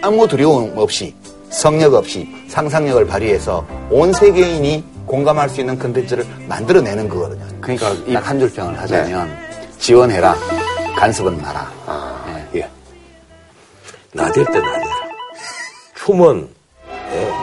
아무 0.00 0.28
두려움 0.28 0.72
없이 0.78 1.12
성력 1.50 1.94
없이 1.94 2.28
상상력을 2.48 3.04
발휘해서 3.08 3.66
온 3.90 4.12
세계인이 4.12 4.84
공감할 5.04 5.48
수 5.48 5.60
있는 5.60 5.76
컨텐츠를 5.80 6.24
만들어내는 6.48 7.08
거거든요. 7.08 7.44
그러니까 7.60 7.90
이 8.06 8.14
한 8.14 8.38
줄 8.38 8.52
평을 8.52 8.78
하자면 8.80 9.28
지원해라 9.80 10.36
간섭은 10.96 11.42
마라. 11.42 11.72
예. 12.54 12.68
나댈 14.12 14.44
때 14.44 14.52
나대라. 14.60 14.86
춤은 15.96 16.48
예, 16.48 16.55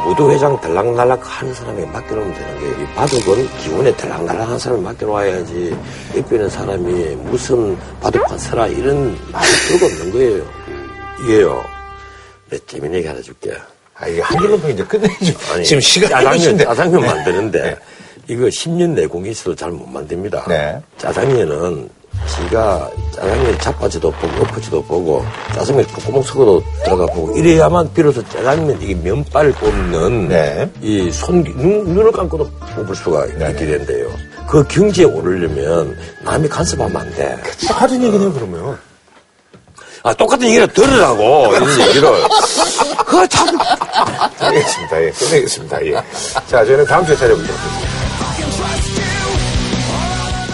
무도회장 0.06 0.60
들락날락 0.60 1.22
하는 1.24 1.54
사람에게 1.54 1.86
맡겨놓으면 1.88 2.34
되는 2.34 2.60
거예요. 2.60 2.84
이 2.84 2.86
바둑은 2.94 3.58
기운에 3.60 3.96
들락날락한 3.96 4.60
사람을 4.60 4.84
맡겨놔야지 4.84 5.78
옆에 6.18 6.36
있는 6.36 6.50
사람이 6.50 7.16
무슨 7.16 7.78
바둑판 8.02 8.38
서라 8.38 8.68
이런 8.68 9.18
말이 9.32 9.48
들고 9.70 9.86
없는 9.86 10.12
거예요. 10.12 10.44
이게요. 11.24 11.64
내 12.50 12.60
재밌는 12.68 12.98
얘기 13.00 13.08
하나 13.08 13.22
줄게. 13.22 13.54
아, 13.96 14.08
이게 14.08 14.22
한 14.22 14.38
줄로 14.40 14.58
이제 14.70 14.84
끝내죠. 14.84 15.34
아니, 15.54 15.64
지금 15.64 15.80
시간이 15.80 16.12
짜장면. 16.12 16.58
짜장면 16.58 17.02
만드는데 17.06 17.78
이거 18.28 18.46
10년 18.46 18.90
내공이 18.90 19.30
있어도 19.32 19.56
잘 19.56 19.72
못 19.72 19.88
만듭니다. 19.88 20.46
네. 20.48 20.82
짜장면은 20.98 21.90
지가 22.28 22.90
짜장면 23.14 23.60
자빠지도 23.60 24.12
보고 24.12 24.42
엎어지도 24.42 24.84
보고 24.84 25.26
짜장면 25.54 25.86
콧구멍 25.88 26.24
속으로 26.24 26.64
들어가 26.84 27.06
보고 27.08 27.38
이래야만 27.38 27.94
비로소 27.94 28.28
짜장면 28.30 28.82
이게 28.82 28.96
면발을 28.96 29.52
뽑는 29.54 30.28
네. 30.30 30.70
이 30.82 31.12
손, 31.12 31.44
눈, 31.44 31.84
눈을 31.94 32.12
감고도 32.12 32.50
뽑을 32.76 32.96
수가 32.96 33.26
있게 33.26 33.66
된대요. 33.66 34.08
그 34.48 34.64
경지에 34.68 35.06
오르려면 35.06 35.98
남이 36.22 36.48
간섭하면 36.50 36.96
안 36.96 37.14
돼. 37.14 37.38
똑같은 37.68 38.02
얘기네요, 38.04 38.32
그러면. 38.34 38.78
아, 40.04 40.14
똑같은 40.14 40.48
얘기를 40.48 40.68
들으라고, 40.68 41.54
이런 41.56 41.80
얘기를. 41.88 42.10
그거 43.06 43.26
참. 43.28 43.48
알겠습니다. 44.40 45.02
예, 45.02 45.12
끝내겠습니다. 45.12 45.86
예. 45.86 45.94
자, 46.46 46.66
저희는 46.66 46.86
다음 46.86 47.06
주에 47.06 47.16
찾아뵙도록 47.16 47.50
하겠습니다. 47.50 47.93